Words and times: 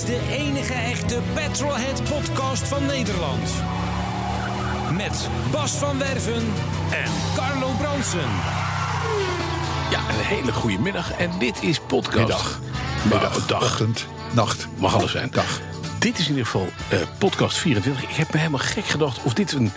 Is 0.00 0.06
de 0.06 0.20
enige 0.30 0.72
echte 0.72 1.18
Petrolhead 1.34 2.02
podcast 2.04 2.68
van 2.68 2.86
Nederland. 2.86 3.50
Met 4.96 5.28
Bas 5.50 5.70
van 5.72 5.98
Werven 5.98 6.42
en 6.90 7.10
Carlo 7.34 7.70
Bronsen. 7.78 8.28
Ja, 9.90 9.98
een 10.08 10.24
hele 10.24 10.52
goede 10.52 10.78
middag. 10.78 11.12
En 11.12 11.30
dit 11.38 11.62
is 11.62 11.80
podcast. 11.80 12.18
Middag. 12.18 12.60
Middag, 13.02 13.46
dag. 13.46 13.62
ochtend, 13.62 14.06
nacht. 14.32 14.68
Mag 14.78 14.94
alles 14.94 15.10
zijn. 15.10 15.30
Dag. 15.30 15.60
Dit 15.98 16.18
is 16.18 16.24
in 16.24 16.30
ieder 16.30 16.44
geval 16.46 16.68
eh, 16.88 16.98
podcast 17.18 17.58
24. 17.58 18.02
Ik 18.02 18.16
heb 18.16 18.32
me 18.32 18.38
helemaal 18.38 18.60
gek 18.60 18.84
gedacht 18.84 19.22
of 19.22 19.34
dit 19.34 19.52
een 19.52 19.72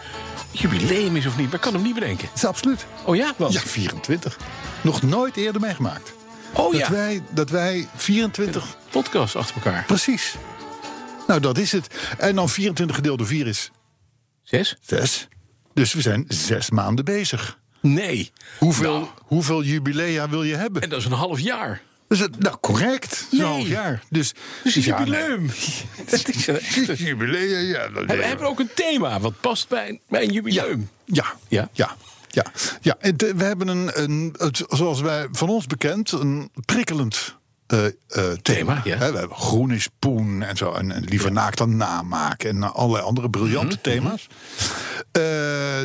jubileum 0.51 1.15
is 1.15 1.25
of 1.25 1.37
niet. 1.37 1.45
Maar 1.45 1.55
ik 1.55 1.61
kan 1.61 1.73
hem 1.73 1.83
niet 1.83 1.93
bedenken. 1.93 2.27
Dat 2.27 2.37
is 2.37 2.45
absoluut. 2.45 2.85
Oh 3.05 3.15
ja? 3.15 3.33
Wat? 3.37 3.53
Ja, 3.53 3.59
24. 3.59 4.37
Nog 4.81 5.01
nooit 5.01 5.37
eerder 5.37 5.61
meegemaakt. 5.61 6.13
Oh 6.53 6.71
dat, 6.71 6.79
ja. 6.81 6.91
wij, 6.91 7.21
dat 7.29 7.49
wij 7.49 7.87
24... 7.95 8.77
Podcasts 8.89 9.35
achter 9.35 9.55
elkaar. 9.55 9.83
Precies. 9.85 10.35
Nou, 11.27 11.39
dat 11.39 11.57
is 11.57 11.71
het. 11.71 11.87
En 12.17 12.35
dan 12.35 12.49
24 12.49 12.95
gedeeld 12.95 13.17
door 13.17 13.27
4 13.27 13.47
is 13.47 13.71
Zes? 14.43 14.75
6. 14.81 15.27
Dus 15.73 15.93
we 15.93 16.01
zijn 16.01 16.25
zes 16.27 16.69
maanden 16.69 17.05
bezig. 17.05 17.59
Nee. 17.81 18.31
Hoeveel, 18.59 18.93
Nou, 18.99 19.07
hoeveel 19.19 19.63
jubilea 19.63 20.29
wil 20.29 20.43
je 20.43 20.55
hebben? 20.55 20.81
en 20.81 20.89
dat 20.89 20.99
is 20.99 21.05
een 21.05 21.11
half 21.11 21.39
jaar. 21.39 21.81
Dus 22.07 22.19
het, 22.19 22.39
nou, 22.39 22.57
correct. 22.61 23.25
Zo'n 23.31 23.39
Nee. 23.39 23.47
half 23.49 23.67
jaar. 23.67 24.03
Dus, 24.09 24.33
Dus 24.63 24.75
een 24.75 24.81
ja, 24.83 24.97
nee. 25.03 25.05
jubileum. 25.07 25.47
Dat 26.11 26.27
is 26.27 26.47
een 26.87 26.95
Jubilea, 26.95 27.57
ja. 27.59 27.87
dat- 27.89 28.05
En 28.05 28.17
we 28.17 28.23
hebben 28.25 28.47
ook 28.47 28.59
een 28.59 28.69
thema 28.75 29.19
wat 29.19 29.41
past 29.41 29.67
bij, 29.69 29.89
een- 29.89 29.99
bij 30.09 30.23
een 30.23 30.31
jubileum. 30.31 30.89
Ja, 31.05 31.23
Ja? 31.23 31.35
ja, 31.47 31.69
ja. 31.73 31.95
Ja. 32.81 32.95
En 32.99 33.17
de- 33.17 33.35
we 33.35 33.43
hebben 33.43 33.67
een, 33.67 34.01
een, 34.03 34.35
zoals 34.69 35.01
wij 35.01 35.27
van 35.31 35.49
ons 35.49 35.65
bekend, 35.67 36.11
een 36.11 36.49
prikkelend 36.65 37.35
eh, 37.67 37.85
eh, 37.85 37.93
thema. 38.41 38.81
ja. 38.83 38.97
We 38.97 39.17
hebben 39.17 39.37
groen 39.37 39.71
is 39.71 39.87
poen 39.99 40.41
en 40.41 40.57
zo. 40.57 40.71
En, 40.71 40.91
en 40.91 41.03
liever 41.03 41.31
naakt 41.31 41.57
dan 41.57 41.77
namaken. 41.77 42.49
En 42.49 42.73
allerlei 42.73 43.03
andere 43.05 43.29
briljante 43.29 43.75
Mhm, 43.75 43.83
thema's. 43.83 44.27
Eh, 45.11 45.23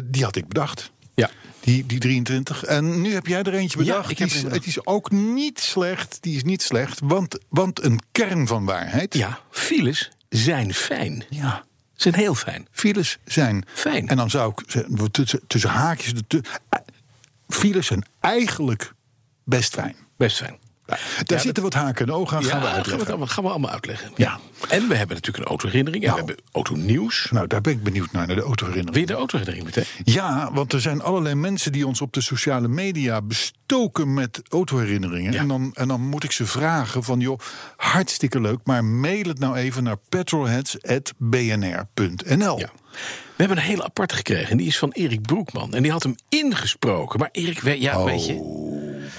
die 0.05 0.25
had 0.25 0.37
ik 0.37 0.49
bedacht. 0.49 0.91
Ja. 1.15 1.31
Die, 1.61 1.87
die 1.87 1.99
23. 1.99 2.65
En 2.65 3.01
nu 3.01 3.13
heb 3.13 3.27
jij 3.27 3.43
er 3.43 3.55
eentje 3.55 3.79
Ja, 3.79 3.85
bedacht. 3.85 4.11
ik 4.11 4.19
heb 4.19 4.29
die 4.29 4.37
is, 4.39 4.43
een 4.45 4.51
het 4.51 4.67
is 4.67 4.87
ook 4.87 5.11
niet 5.11 5.61
slecht. 5.61 6.19
Die 6.21 6.37
is 6.37 6.43
niet 6.45 6.63
slecht. 6.63 7.01
Want, 7.03 7.39
want 7.49 7.83
een 7.85 8.01
kern 8.13 8.47
van 8.47 8.65
waarheid. 8.65 9.15
Ja, 9.15 9.39
files 9.51 10.11
zijn 10.29 10.75
fijn. 10.75 11.25
ja 11.31 11.65
Zijn 12.01 12.15
heel 12.15 12.35
fijn. 12.35 12.67
files 12.71 13.19
zijn 13.25 13.65
Fijn. 13.75 14.09
En 14.09 14.17
dan 14.17 14.31
zou 14.31 14.53
ik 14.57 14.87
tussen, 15.47 15.71
haakjes. 15.71 16.13
Eh, 16.13 16.79
files 17.49 17.87
zijn 17.87 18.05
eigenlijk 18.21 18.93
best 19.45 19.75
fijn. 19.75 19.97
Best 20.17 20.37
fijn. 20.37 20.59
Daar 21.25 21.41
zitten 21.41 21.63
wat 21.63 21.75
haken 21.75 22.07
en 22.07 22.13
ogen 22.13 22.37
aan. 22.37 22.45
gaan 22.45 22.61
we 22.61 22.67
gaan 22.67 22.71
we, 22.71 22.77
uitleggen. 22.77 23.07
allemaal- 23.09 23.27
gaan 23.27 23.45
we 23.45 23.51
allemaal 23.51 23.71
uitleggen. 23.71 24.11
Ja. 24.17 24.39
En 24.69 24.89
we 24.89 24.95
hebben 24.97 25.17
natuurlijk 25.17 25.45
een 25.45 25.51
autoherinnering. 25.51 26.03
En 26.05 26.11
Nou. 26.11 26.21
we 26.23 26.27
hebben 26.27 26.45
autonieuws. 26.53 27.29
Nou, 27.31 27.47
daar 27.47 27.61
ben 27.61 27.73
ik 27.73 27.83
benieuwd 27.83 28.13
naar, 28.13 28.27
naar 28.27 28.37
de 28.37 28.43
autoherinnering. 28.43 28.93
Wil 28.93 29.01
je 29.01 29.07
de 29.07 29.15
autoherinnering 29.19 29.65
meteen? 29.65 29.85
Ja, 30.15 30.53
want 30.53 30.73
er 30.73 30.81
zijn 30.81 31.03
allerlei 31.03 31.35
mensen 31.35 31.73
die 31.73 31.87
ons 31.87 32.01
op 32.01 32.13
de 32.13 32.21
sociale 32.21 32.69
media 32.69 33.23
bestoken 33.23 34.15
met 34.15 34.43
autoherinneringen. 34.49 35.33
Ja. 35.33 35.39
En, 35.39 35.49
dan, 35.49 35.71
en 35.75 35.89
dan 35.89 36.01
moet 36.01 36.25
ik 36.25 36.33
ze 36.33 36.47
vragen 36.47 37.05
van, 37.05 37.21
joh, 37.21 37.39
hartstikke 37.77 38.41
leuk, 38.41 38.59
maar 38.65 38.85
mail 38.85 39.29
het 39.29 39.39
nou 39.39 39.57
even 39.57 39.83
naar 39.83 39.97
petrolheads.bnr.nl. 40.09 42.59
Ja. 42.59 42.71
We 43.37 43.45
hebben 43.45 43.57
een 43.57 43.63
hele 43.71 43.85
aparte 43.85 44.15
gekregen. 44.15 44.51
En 44.51 44.57
die 44.57 44.67
is 44.67 44.79
van 44.79 44.91
Erik 44.93 45.23
Broekman. 45.23 45.75
En 45.75 45.83
die 45.83 45.93
had 45.93 46.03
hem 46.03 46.15
ingesproken. 46.29 47.19
Maar 47.19 47.29
Erik, 47.33 47.61
we- 47.61 47.81
ja, 47.81 48.05
weet 48.05 48.27
je, 48.27 48.57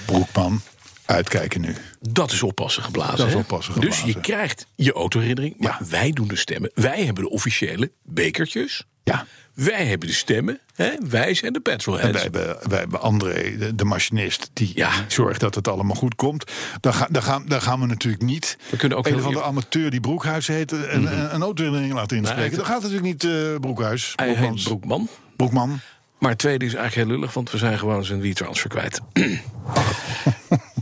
Broekman, 0.05 0.61
uitkijken 1.09 1.61
nu. 1.61 1.75
dat 2.01 2.31
is 2.31 2.43
oppassen 2.43 2.83
geblazen. 2.83 3.17
Dat 3.17 3.27
is 3.27 3.33
oppassen 3.35 3.73
Dus 3.73 3.83
geblazen. 3.95 4.07
je 4.07 4.19
krijgt 4.33 4.65
je 4.75 4.93
autoherinnering. 4.93 5.55
Maar 5.57 5.79
wij 5.89 6.11
doen 6.11 6.27
de 6.27 6.35
stemmen. 6.35 6.71
Wij 6.73 7.05
hebben 7.05 7.23
de 7.23 7.29
officiële 7.29 7.91
bekertjes. 8.03 8.83
Ja. 9.03 9.25
Wij 9.53 9.85
hebben 9.85 10.07
de 10.07 10.13
stemmen. 10.13 10.59
Hè? 10.75 10.89
Wij 11.09 11.33
zijn 11.33 11.53
de 11.53 11.57
En 11.63 11.63
petrolheads. 11.63 12.11
wij 12.11 12.21
hebben, 12.21 12.57
wij 12.69 12.79
hebben 12.79 13.01
André, 13.01 13.57
de, 13.57 13.75
de 13.75 13.85
machinist, 13.85 14.49
die, 14.53 14.71
Ja. 14.75 14.91
zorgt 15.07 15.39
dat 15.39 15.55
het 15.55 15.67
allemaal 15.67 15.95
goed 15.95 16.15
komt. 16.15 16.51
Dan, 16.79 16.93
ga, 16.93 17.07
gaan, 17.49 17.79
we 17.79 17.85
natuurlijk 17.85 18.23
niet 18.23 18.57
We 18.69 18.77
kunnen 18.77 18.97
ook 18.97 19.07
een 19.07 19.13
andere 19.15 19.35
eer- 19.35 19.43
amateur 19.43 19.89
die 19.91 19.99
Broekhuis 19.99 20.47
heet... 20.47 20.71
en 20.71 20.95
een, 20.95 21.33
een 21.35 21.41
autoherinnering 21.41 21.93
laten 21.93 22.17
inspreken. 22.17 22.45
het- 22.45 22.55
dat 22.55 22.65
gaat 22.65 22.81
natuurlijk 22.81 23.05
niet, 23.05 23.23
eh, 23.23 23.55
Broekhuis. 23.59 24.13
Broekmans. 24.15 24.63
Broekman. 24.63 25.07
Broekman. 25.35 25.79
Maar 26.19 26.29
het 26.29 26.39
tweede 26.39 26.65
is 26.65 26.73
eigenlijk 26.73 27.07
heel 27.07 27.17
lullig, 27.17 27.33
want 27.33 27.51
we 27.51 27.57
zijn 27.57 27.79
gewoon 27.79 28.05
zijn 28.05 28.21
WeTransfer 28.21 28.69
kwijt. 28.69 28.99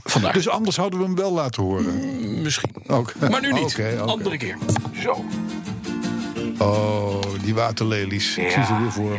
Vandaar. 0.10 0.34
Dus 0.34 0.50
anders 0.50 0.78
hadden 0.78 1.00
we 1.00 1.06
hem 1.06 1.16
wel 1.16 1.32
laten 1.34 1.64
horen. 1.64 2.42
Misschien. 2.42 2.72
Oké. 2.88 3.30
Maar 3.30 3.42
nu 3.42 3.54
niet. 3.54 3.82
Andere 4.06 4.38
keer. 4.38 4.58
Zo. 5.02 5.26
Oh, 6.58 7.22
die 7.44 7.54
waterlelies. 7.56 8.38
Ik 8.38 8.52
zie 8.52 8.64
ze 8.66 8.78
weer 8.80 8.92
voor 8.92 9.10
me. 9.10 9.18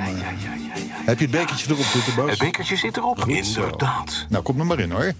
Heb 1.04 1.19
je 1.19 1.25
het 1.26 1.34
bekertje 1.34 1.72
erop 1.72 1.84
zitten, 1.84 2.15
Bas? 2.15 2.31
Het 2.31 2.38
bekertje 2.38 2.76
zit 2.76 2.97
erop, 2.97 3.21
Goed 3.21 3.47
zo. 3.47 3.60
inderdaad. 3.62 4.26
Nou, 4.28 4.43
kom 4.43 4.59
er 4.60 4.66
maar 4.66 4.78
in, 4.78 4.91
hoor. 4.91 5.12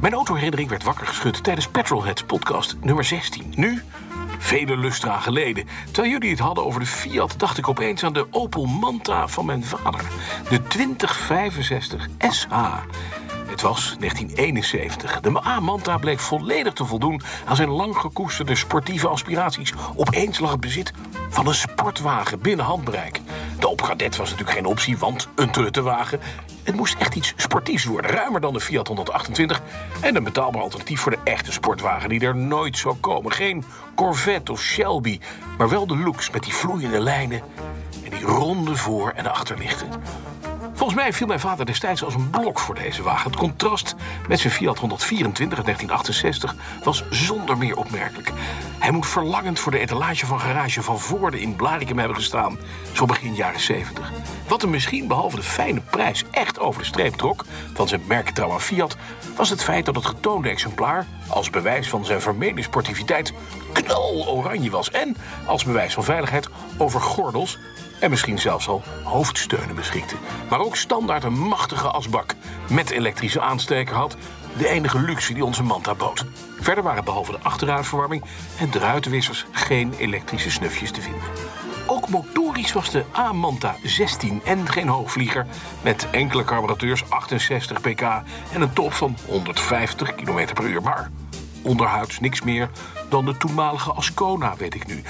Mijn 0.00 0.14
autoherinnering 0.14 0.68
werd 0.68 0.84
wakker 0.84 1.06
geschud 1.06 1.44
tijdens 1.44 1.68
Petrolheads 1.68 2.22
podcast 2.22 2.76
nummer 2.82 3.04
16. 3.04 3.52
Nu, 3.56 3.82
vele 4.38 4.76
lustra 4.76 5.18
geleden. 5.18 5.64
Terwijl 5.90 6.12
jullie 6.12 6.30
het 6.30 6.38
hadden 6.38 6.64
over 6.64 6.80
de 6.80 6.86
Fiat, 6.86 7.34
dacht 7.36 7.58
ik 7.58 7.68
opeens 7.68 8.02
aan 8.04 8.12
de 8.12 8.26
Opel 8.30 8.64
Manta 8.64 9.28
van 9.28 9.46
mijn 9.46 9.64
vader. 9.64 10.00
De 10.48 10.62
2065 10.62 12.08
SH. 12.30 12.46
Het 13.54 13.62
was 13.62 13.96
1971. 13.98 15.20
De 15.20 15.46
A-Manta 15.46 15.98
bleek 15.98 16.18
volledig 16.18 16.72
te 16.72 16.84
voldoen 16.84 17.22
aan 17.44 17.56
zijn 17.56 17.68
lang 17.68 17.96
gekoesterde 17.96 18.54
sportieve 18.54 19.08
aspiraties. 19.08 19.72
Opeens 19.96 20.38
lag 20.38 20.50
het 20.50 20.60
bezit 20.60 20.92
van 21.28 21.46
een 21.46 21.54
sportwagen 21.54 22.40
binnen 22.40 22.64
handbereik. 22.64 23.20
De 23.58 23.68
Opgradet 23.68 24.16
was 24.16 24.30
natuurlijk 24.30 24.56
geen 24.56 24.66
optie, 24.66 24.98
want 24.98 25.28
een 25.34 25.50
truttenwagen. 25.50 26.20
Het 26.62 26.74
moest 26.74 26.96
echt 26.98 27.14
iets 27.14 27.32
sportiefs 27.36 27.84
worden, 27.84 28.10
ruimer 28.10 28.40
dan 28.40 28.52
de 28.52 28.60
Fiat 28.60 28.88
128... 28.88 29.62
en 30.00 30.16
een 30.16 30.24
betaalbaar 30.24 30.62
alternatief 30.62 31.00
voor 31.00 31.12
de 31.12 31.20
echte 31.24 31.52
sportwagen 31.52 32.08
die 32.08 32.20
er 32.20 32.36
nooit 32.36 32.78
zou 32.78 32.94
komen. 32.94 33.32
Geen 33.32 33.64
Corvette 33.94 34.52
of 34.52 34.60
Shelby, 34.60 35.20
maar 35.58 35.68
wel 35.68 35.86
de 35.86 35.96
looks 35.96 36.30
met 36.30 36.42
die 36.42 36.54
vloeiende 36.54 37.00
lijnen... 37.00 37.42
en 38.04 38.10
die 38.10 38.24
ronde 38.26 38.76
voor- 38.76 39.12
en 39.16 39.32
achterlichten. 39.32 39.88
Volgens 40.84 41.04
mij 41.04 41.12
viel 41.12 41.26
mijn 41.26 41.40
vader 41.40 41.66
destijds 41.66 42.04
als 42.04 42.14
een 42.14 42.30
blok 42.30 42.58
voor 42.58 42.74
deze 42.74 43.02
wagen. 43.02 43.30
Het 43.30 43.40
contrast 43.40 43.94
met 44.28 44.40
zijn 44.40 44.52
Fiat 44.52 44.78
124 44.78 45.58
uit 45.58 45.66
1968 45.66 46.82
was 46.84 47.04
zonder 47.10 47.58
meer 47.58 47.76
opmerkelijk. 47.76 48.32
Hij 48.78 48.90
moet 48.90 49.06
verlangend 49.06 49.58
voor 49.58 49.72
de 49.72 49.78
etalage 49.78 50.26
van 50.26 50.40
garage 50.40 50.82
Van 50.82 51.00
Voorde 51.00 51.40
in 51.40 51.56
Blarikum 51.56 51.98
hebben 51.98 52.16
gestaan, 52.16 52.58
zo 52.92 53.04
begin 53.04 53.34
jaren 53.34 53.60
70. 53.60 54.12
Wat 54.48 54.62
hem 54.62 54.70
misschien 54.70 55.08
behalve 55.08 55.36
de 55.36 55.42
fijne 55.42 55.80
prijs 55.80 56.24
echt 56.30 56.58
over 56.60 56.80
de 56.80 56.86
streep 56.86 57.14
trok 57.14 57.44
van 57.74 57.88
zijn 57.88 58.02
merktrouwe 58.06 58.60
Fiat, 58.60 58.96
was 59.36 59.50
het 59.50 59.62
feit 59.62 59.84
dat 59.86 59.94
het 59.94 60.06
getoonde 60.06 60.48
exemplaar, 60.48 61.06
als 61.28 61.50
bewijs 61.50 61.88
van 61.88 62.04
zijn 62.04 62.20
vermeende 62.20 62.62
sportiviteit, 62.62 63.32
knal 63.72 64.26
oranje 64.28 64.70
was. 64.70 64.90
En 64.90 65.16
als 65.46 65.64
bewijs 65.64 65.94
van 65.94 66.04
veiligheid 66.04 66.48
over 66.78 67.00
gordels 67.00 67.58
en 68.00 68.10
misschien 68.10 68.38
zelfs 68.38 68.68
al 68.68 68.82
hoofdsteunen 69.02 69.74
beschikte. 69.74 70.14
Maar 70.50 70.60
ook 70.60 70.76
standaard 70.76 71.24
een 71.24 71.38
machtige 71.38 71.88
asbak 71.88 72.34
met 72.70 72.90
elektrische 72.90 73.40
aansteker 73.40 73.94
had. 73.94 74.16
De 74.58 74.68
enige 74.68 74.98
luxe 74.98 75.34
die 75.34 75.44
onze 75.44 75.62
Manta 75.62 75.94
bood. 75.94 76.24
Verder 76.60 76.84
waren 76.84 77.04
behalve 77.04 77.32
de 77.32 77.38
achteruitverwarming 77.42 78.24
en 78.58 78.70
de 78.70 78.78
ruitenwissers 78.78 79.46
geen 79.50 79.94
elektrische 79.98 80.50
snufjes 80.50 80.90
te 80.90 81.00
vinden. 81.00 81.22
Ook 81.86 82.08
motorisch 82.08 82.72
was 82.72 82.90
de 82.90 83.04
A-Manta 83.16 83.76
16 83.82 84.40
en 84.44 84.68
geen 84.68 84.88
hoogvlieger... 84.88 85.46
met 85.82 86.10
enkele 86.10 86.44
carburateurs, 86.44 87.10
68 87.10 87.80
pk 87.80 88.00
en 88.52 88.60
een 88.60 88.72
top 88.72 88.92
van 88.92 89.16
150 89.26 90.14
km 90.14 90.54
per 90.54 90.64
uur. 90.64 90.82
Maar 90.82 91.10
onderhuids 91.62 92.20
niks 92.20 92.42
meer 92.42 92.70
dan 93.14 93.24
de 93.24 93.36
toenmalige 93.36 93.92
Ascona, 93.92 94.56
weet 94.56 94.74
ik 94.74 94.86
nu. 94.86 95.02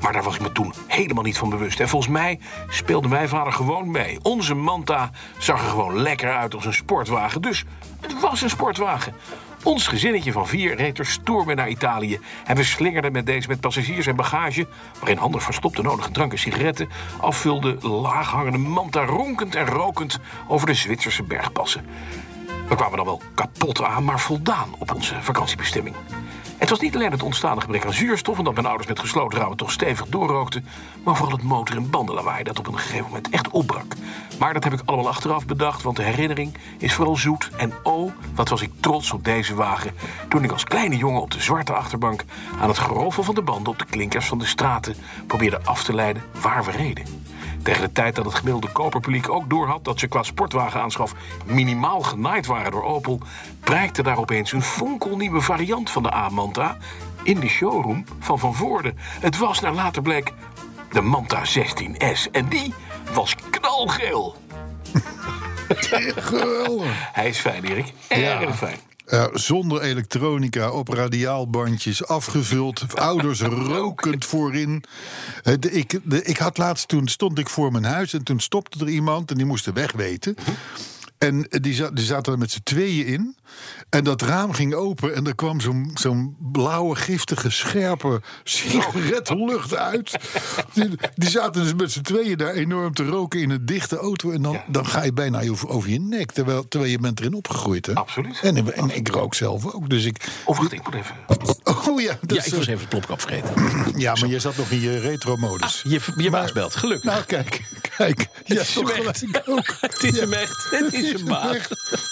Maar 0.00 0.12
daar 0.12 0.22
was 0.22 0.34
ik 0.34 0.40
me 0.40 0.52
toen 0.52 0.72
helemaal 0.86 1.22
niet 1.22 1.38
van 1.38 1.50
bewust. 1.50 1.80
En 1.80 1.88
volgens 1.88 2.12
mij 2.12 2.38
speelde 2.68 3.08
mijn 3.08 3.28
vader 3.28 3.52
gewoon 3.52 3.90
mee. 3.90 4.18
Onze 4.22 4.54
Manta 4.54 5.10
zag 5.38 5.62
er 5.62 5.68
gewoon 5.68 5.98
lekker 5.98 6.34
uit 6.34 6.54
als 6.54 6.64
een 6.64 6.74
sportwagen. 6.74 7.42
Dus 7.42 7.64
het 8.00 8.20
was 8.20 8.42
een 8.42 8.50
sportwagen. 8.50 9.14
Ons 9.62 9.86
gezinnetje 9.86 10.32
van 10.32 10.46
vier 10.46 10.76
reed 10.76 10.98
er 10.98 11.06
stoer 11.06 11.46
mee 11.46 11.54
naar 11.54 11.68
Italië. 11.68 12.20
En 12.44 12.56
we 12.56 12.64
slingerden 12.64 13.12
met 13.12 13.26
deze 13.26 13.48
met 13.48 13.60
passagiers 13.60 14.06
en 14.06 14.16
bagage... 14.16 14.66
waarin 14.98 15.18
handig 15.18 15.42
verstopte 15.42 15.82
nodige 15.82 16.10
drank 16.10 16.32
en 16.32 16.38
sigaretten... 16.38 16.88
afvulde 17.20 17.88
laaghangende 17.88 18.58
Manta 18.58 19.04
ronkend 19.04 19.54
en 19.54 19.66
rokend... 19.66 20.18
over 20.48 20.66
de 20.66 20.74
Zwitserse 20.74 21.22
bergpassen. 21.22 21.86
We 22.68 22.74
kwamen 22.74 22.96
dan 22.96 23.06
wel 23.06 23.22
kapot 23.34 23.82
aan, 23.82 24.04
maar 24.04 24.20
voldaan 24.20 24.74
op 24.78 24.94
onze 24.94 25.14
vakantiebestemming. 25.22 25.96
Het 26.58 26.70
was 26.70 26.80
niet 26.80 26.94
alleen 26.94 27.10
het 27.10 27.22
ontstaande 27.22 27.60
gebrek 27.60 27.84
aan 27.84 27.92
zuurstof... 27.92 28.38
en 28.38 28.44
dat 28.44 28.54
mijn 28.54 28.66
ouders 28.66 28.88
met 28.88 28.98
gesloten 28.98 29.38
ramen 29.38 29.56
toch 29.56 29.72
stevig 29.72 30.06
doorrookten... 30.06 30.66
maar 31.04 31.16
vooral 31.16 31.36
het 31.36 31.46
motor- 31.46 31.76
en 31.76 31.90
bandenlawaai 31.90 32.44
dat 32.44 32.58
op 32.58 32.66
een 32.66 32.78
gegeven 32.78 33.04
moment 33.06 33.28
echt 33.30 33.48
opbrak. 33.50 33.94
Maar 34.38 34.52
dat 34.52 34.64
heb 34.64 34.72
ik 34.72 34.80
allemaal 34.84 35.08
achteraf 35.08 35.46
bedacht, 35.46 35.82
want 35.82 35.96
de 35.96 36.02
herinnering 36.02 36.54
is 36.78 36.94
vooral 36.94 37.16
zoet. 37.16 37.50
En 37.56 37.72
oh, 37.82 38.12
wat 38.34 38.48
was 38.48 38.62
ik 38.62 38.70
trots 38.80 39.12
op 39.12 39.24
deze 39.24 39.54
wagen... 39.54 39.94
toen 40.28 40.44
ik 40.44 40.52
als 40.52 40.64
kleine 40.64 40.96
jongen 40.96 41.22
op 41.22 41.30
de 41.30 41.40
zwarte 41.40 41.72
achterbank... 41.72 42.24
aan 42.60 42.68
het 42.68 42.78
geroffel 42.78 43.22
van 43.22 43.34
de 43.34 43.42
banden 43.42 43.72
op 43.72 43.78
de 43.78 43.86
klinkers 43.90 44.26
van 44.26 44.38
de 44.38 44.46
straten... 44.46 44.96
probeerde 45.26 45.60
af 45.64 45.84
te 45.84 45.94
leiden 45.94 46.22
waar 46.40 46.64
we 46.64 46.70
reden. 46.70 47.04
Tegen 47.66 47.82
de 47.82 47.92
tijd 47.92 48.14
dat 48.14 48.24
het 48.24 48.34
gemiddelde 48.34 48.72
koperpubliek 48.72 49.28
ook 49.28 49.50
doorhad 49.50 49.84
dat 49.84 49.98
ze 49.98 50.06
qua 50.06 50.22
sportwagenaanschaf 50.22 51.14
minimaal 51.44 52.00
genaaid 52.00 52.46
waren 52.46 52.70
door 52.70 52.84
Opel, 52.84 53.20
prijkte 53.66 54.02
daar 54.02 54.18
opeens 54.18 54.52
een 54.52 54.62
fonkelnieuwe 54.62 55.40
variant 55.40 55.90
van 55.90 56.02
de 56.02 56.14
A-Manta 56.14 56.76
in 57.22 57.40
de 57.40 57.48
showroom 57.48 58.04
van 58.20 58.38
Van 58.38 58.54
Voorde. 58.54 58.94
Het 59.20 59.38
was 59.38 59.60
naar 59.60 59.72
later 59.74 60.02
bleek 60.02 60.32
de 60.92 61.00
Manta 61.00 61.42
16S 61.44 62.30
en 62.32 62.48
die 62.48 62.74
was 63.12 63.34
knalgeel. 63.50 64.36
Geweldig. 66.16 67.10
Hij 67.12 67.28
is 67.28 67.38
fijn, 67.38 67.64
Erik. 67.64 67.92
Erg 68.08 68.56
fijn. 68.56 68.76
Ja, 69.06 69.28
zonder 69.32 69.82
elektronica, 69.82 70.70
op 70.70 70.88
radiaalbandjes, 70.88 72.06
afgevuld. 72.06 72.96
Ouders 72.98 73.40
rokend 73.72 74.24
voorin. 74.24 74.84
De- 75.42 75.72
Ik, 75.72 76.00
de, 76.02 76.22
ik 76.24 76.36
had 76.36 76.58
laatst, 76.58 76.88
toen 76.88 77.08
stond 77.08 77.38
ik 77.38 77.48
voor 77.48 77.72
mijn 77.72 77.84
huis... 77.84 78.12
en 78.12 78.22
toen 78.24 78.40
stopte 78.40 78.78
er 78.84 78.88
iemand 78.88 79.30
en 79.30 79.36
die 79.36 79.46
moest 79.46 79.64
de 79.64 79.72
weg 79.72 79.92
weten. 79.92 80.36
En 81.18 81.46
die, 81.48 81.74
zat, 81.74 81.96
die 81.96 82.04
zaten 82.04 82.32
er 82.32 82.38
met 82.38 82.50
z'n 82.50 82.60
tweeën 82.62 83.06
in. 83.06 83.36
En 83.90 84.04
dat 84.04 84.22
raam 84.22 84.52
ging 84.52 84.74
open 84.74 85.14
en 85.14 85.26
er 85.26 85.34
kwam 85.34 85.60
zo'n 85.60 85.90
zo'n 85.94 86.36
blauwe, 86.52 86.94
giftige, 86.96 87.50
scherpe 87.50 88.20
sigarettenlucht 88.44 89.74
uit. 89.76 90.16
Die, 90.74 90.90
die 91.14 91.30
zaten 91.30 91.62
dus 91.62 91.74
met 91.74 91.92
z'n 91.92 92.00
tweeën 92.00 92.36
daar 92.38 92.52
enorm 92.52 92.94
te 92.94 93.04
roken 93.04 93.40
in 93.40 93.50
een 93.50 93.66
dichte 93.66 93.96
auto. 93.96 94.30
En 94.30 94.42
dan, 94.42 94.60
dan 94.68 94.86
ga 94.86 95.02
je 95.04 95.12
bijna 95.12 95.48
over, 95.48 95.68
over 95.68 95.90
je 95.90 96.00
nek, 96.00 96.32
terwijl, 96.32 96.68
terwijl 96.68 96.92
je 96.92 96.98
bent 96.98 97.20
erin 97.20 97.34
opgegroeid. 97.34 97.86
Hè? 97.86 97.94
Absoluut. 97.94 98.40
En, 98.42 98.74
en 98.74 98.96
ik 98.96 99.08
rook 99.08 99.34
zelf 99.34 99.74
ook. 99.74 99.88
Dus 99.90 100.04
ik. 100.04 100.28
Of 100.44 100.58
wacht, 100.58 100.72
ik 100.72 100.84
moet 100.84 100.94
even... 100.94 101.14
Oh 101.88 102.00
ja, 102.00 102.18
dat 102.20 102.30
Ja, 102.36 102.42
is- 102.44 102.46
ik 102.46 102.54
was 102.54 102.66
even 102.66 102.80
de 102.82 102.88
plopkap 102.88 103.20
vergeten. 103.20 103.52
ja, 104.00 104.14
maar 104.20 104.28
je 104.28 104.38
zat 104.40 104.56
nog 104.56 104.70
in 104.70 104.80
je 104.80 104.98
retro-modus. 104.98 105.82
Je, 105.84 106.00
je 106.16 106.30
Maar- 106.30 106.40
baas 106.40 106.52
belt, 106.52 106.74
gelukkig. 106.76 107.10
Nou, 107.10 107.24
kijk, 107.24 107.60
kijk. 107.96 108.20
Ja, 108.44 108.54
het 108.54 108.60
is 108.68 108.74
hem 108.74 108.84
toch 108.84 108.92
echt. 108.96 109.18
gelijk 109.18 109.42
ook. 109.48 109.74
Het 109.80 110.02
is 110.02 110.20
hem 110.20 110.32
echt. 110.32 110.66
Het 110.70 110.92
is 110.92 111.05
baas. 111.24 111.56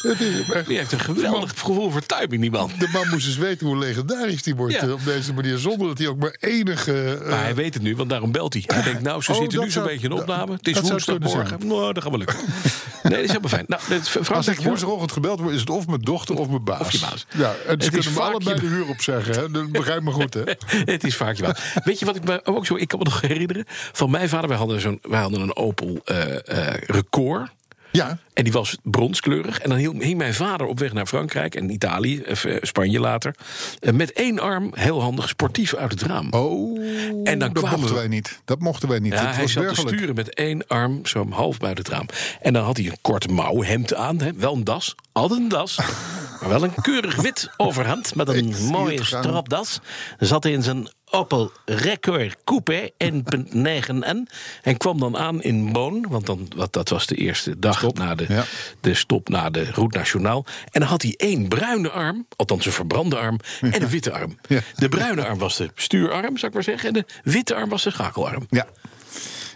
Het 0.03 0.21
is 0.21 0.49
echt. 0.53 0.67
Die 0.67 0.77
heeft 0.77 0.93
een 0.93 1.01
geweldig 1.01 1.51
gevoel 1.51 1.91
voor 1.91 2.07
timing, 2.07 2.41
die 2.41 2.51
man. 2.51 2.71
De 2.79 2.89
man 2.93 3.09
moest 3.09 3.27
eens 3.27 3.37
weten 3.37 3.67
hoe 3.67 3.77
legendarisch 3.79 4.43
die 4.43 4.55
wordt 4.55 4.75
Ja. 4.75 4.81
eh, 4.81 4.93
op 4.93 5.05
deze 5.05 5.33
manier. 5.35 5.59
Zonder 5.59 5.87
dat 5.89 5.99
hij 5.99 6.07
ook 6.07 6.19
maar 6.19 6.37
enige. 6.41 7.19
eh, 7.23 7.29
Maar 7.31 7.43
hij 7.43 7.55
weet 7.55 7.75
het 7.75 7.83
nu, 7.83 7.97
want 7.97 8.11
daarom 8.11 8.33
belt 8.33 8.53
hij. 8.53 8.63
Hij 8.67 8.83
denkt, 8.83 9.03
nou, 9.03 9.23
ze 9.23 9.33
Oh, 9.33 9.39
zitten 9.39 9.59
nu 9.59 9.65
zo'n 9.65 9.73
zou- 9.73 9.87
beetje 9.87 10.07
in 10.07 10.13
opname. 10.13 10.53
Het 10.53 10.67
is 10.69 10.81
woensdagmorgen. 10.81 11.67
Nou, 11.67 11.93
dat 11.93 12.03
gaat 12.03 12.11
wel 12.13 12.19
lukken. 12.19 12.37
Nee, 13.03 13.13
dat 13.13 13.21
is 13.23 13.27
helemaal 13.29 13.49
fijn. 13.51 13.65
Nou, 13.69 13.83
dit- 13.89 14.09
Frans, 14.09 14.29
als 14.29 14.49
ik 14.49 14.59
woensdagochtend 14.59 15.13
gebeld 15.13 15.41
word, 15.41 15.55
is 15.55 15.61
het 15.61 15.71
of 15.71 15.87
mijn 15.87 16.01
dochter 16.01 16.37
of 16.37 16.49
mijn 16.49 16.65
baas. 16.65 16.81
Of 16.81 16.91
je 16.93 16.99
baas. 17.01 17.27
Ja, 17.37 17.55
en 17.67 17.81
ze 17.83 17.87
is 17.87 17.89
kunnen 17.91 18.13
me 18.13 18.21
allebei 18.21 18.55
je- 18.55 18.61
de 18.61 18.67
huur 18.67 18.87
opzeggen. 18.89 19.35
Hè? 19.35 19.51
Dat 19.51 19.71
begrijp 19.73 20.03
me 20.03 20.11
goed, 20.11 20.35
hè? 20.35 20.43
Het 20.95 21.05
is 21.05 21.17
vaak 21.17 21.37
je 21.37 21.43
wel. 21.43 21.55
Weet 21.85 21.99
je 21.99 22.05
wat 22.05 22.17
ik 22.17 22.25
me 22.25 22.41
ook 22.45 22.67
zo... 22.67 22.77
Ik 22.77 22.89
kan 22.89 22.99
me 22.99 23.05
nog 23.05 23.21
herinneren. 23.21 23.65
Van 23.93 24.11
mijn 24.11 24.29
vader, 24.29 24.49
wij 24.49 24.59
hadden, 24.59 24.81
zo'n, 24.81 24.99
wij 25.03 25.21
hadden 25.21 25.41
een 25.41 25.57
Opel 25.57 26.01
eh, 26.05 26.35
eh, 26.69 26.75
Record. 26.87 27.51
Ja, 27.97 28.19
En 28.33 28.45
die 28.45 28.53
was 28.53 28.77
bronskleurig. 28.83 29.59
En 29.61 29.69
dan 29.69 29.79
hing 29.79 30.17
mijn 30.17 30.35
vader 30.35 30.67
op 30.67 30.79
weg 30.79 30.93
naar 30.93 31.07
Frankrijk 31.07 31.55
en 31.55 31.71
Italië, 31.71 32.23
of 32.29 32.45
eh, 32.45 32.57
Spanje 32.61 33.01
later. 33.01 33.35
eh, 33.81 33.93
met 33.93 34.13
één 34.13 34.39
arm, 34.39 34.71
heel 34.73 35.01
handig, 35.03 35.29
sportief 35.29 35.75
uit 35.75 35.91
het 35.91 36.03
raam. 36.03 36.27
oh, 36.31 36.79
En 37.25 37.39
dan 37.39 37.39
dat 37.39 37.53
kwamen 37.53 37.71
mochten 37.71 37.89
we- 37.95 38.01
wij 38.01 38.09
niet. 38.09 38.41
Dat 38.45 38.59
mochten 38.61 38.89
wij 38.89 38.99
niet. 38.99 39.13
Ja, 39.13 39.33
hij 39.33 39.43
was 39.43 39.53
zat 39.53 39.69
te 39.69 39.75
sturen 39.75 40.15
met 40.15 40.35
één 40.35 40.67
arm 40.67 41.07
zo 41.07 41.27
half 41.31 41.59
buiten 41.59 41.85
het 41.85 41.93
raam. 41.93 42.07
En 42.41 42.53
dan 42.53 42.65
had 42.65 42.77
hij 42.77 42.87
een 42.87 42.99
kort 43.01 43.31
mouwhemd 43.31 43.95
aan. 43.95 44.21
Hè? 44.21 44.33
Wel 44.33 44.55
een 44.55 44.65
das, 44.65 44.95
altijd 45.13 45.41
een 45.41 45.49
das. 45.49 45.77
maar 46.41 46.49
wel 46.49 46.65
een 46.65 46.75
keurig 46.83 47.17
wit 47.17 47.51
overhemd 47.57 48.15
met 48.15 48.29
een 48.29 48.55
mooie 48.71 49.05
stropdas. 49.05 49.81
Zat 50.19 50.43
hij 50.43 50.53
in 50.53 50.63
zijn 50.63 50.89
Opel 51.15 51.53
Record 51.65 52.37
Coupe 52.45 52.93
1.9N. 53.05 54.17
En 54.63 54.77
kwam 54.77 55.01
dan 55.01 55.17
aan 55.17 55.43
in 55.43 55.73
Boon. 55.73 56.07
Want 56.09 56.27
dan, 56.27 56.49
wat, 56.57 56.73
dat 56.73 56.89
was 56.89 57.07
de 57.07 57.15
eerste 57.15 57.59
dag 57.59 57.93
na 57.93 58.15
de, 58.15 58.25
ja. 58.29 58.45
de 58.81 58.95
stop 58.95 59.29
na 59.29 59.51
de 59.51 59.65
Route 59.65 59.99
Nationaal. 59.99 60.45
En 60.71 60.81
dan 60.81 60.89
had 60.89 61.03
hij 61.03 61.15
één 61.17 61.49
bruine 61.49 61.91
arm, 61.91 62.27
althans 62.37 62.67
een 62.67 62.73
verbrande 62.73 63.17
arm, 63.17 63.39
en 63.61 63.83
een 63.83 63.89
witte 63.89 64.13
arm. 64.13 64.39
Ja. 64.49 64.61
De 64.75 64.89
bruine 64.89 65.27
arm 65.27 65.39
was 65.39 65.57
de 65.57 65.71
stuurarm, 65.75 66.37
zou 66.37 66.47
ik 66.47 66.53
maar 66.55 66.63
zeggen. 66.63 66.89
En 66.89 66.95
de 66.95 67.31
witte 67.31 67.55
arm 67.55 67.69
was 67.69 67.83
de 67.83 67.91
schakelarm. 67.91 68.47
Ja, 68.51 68.67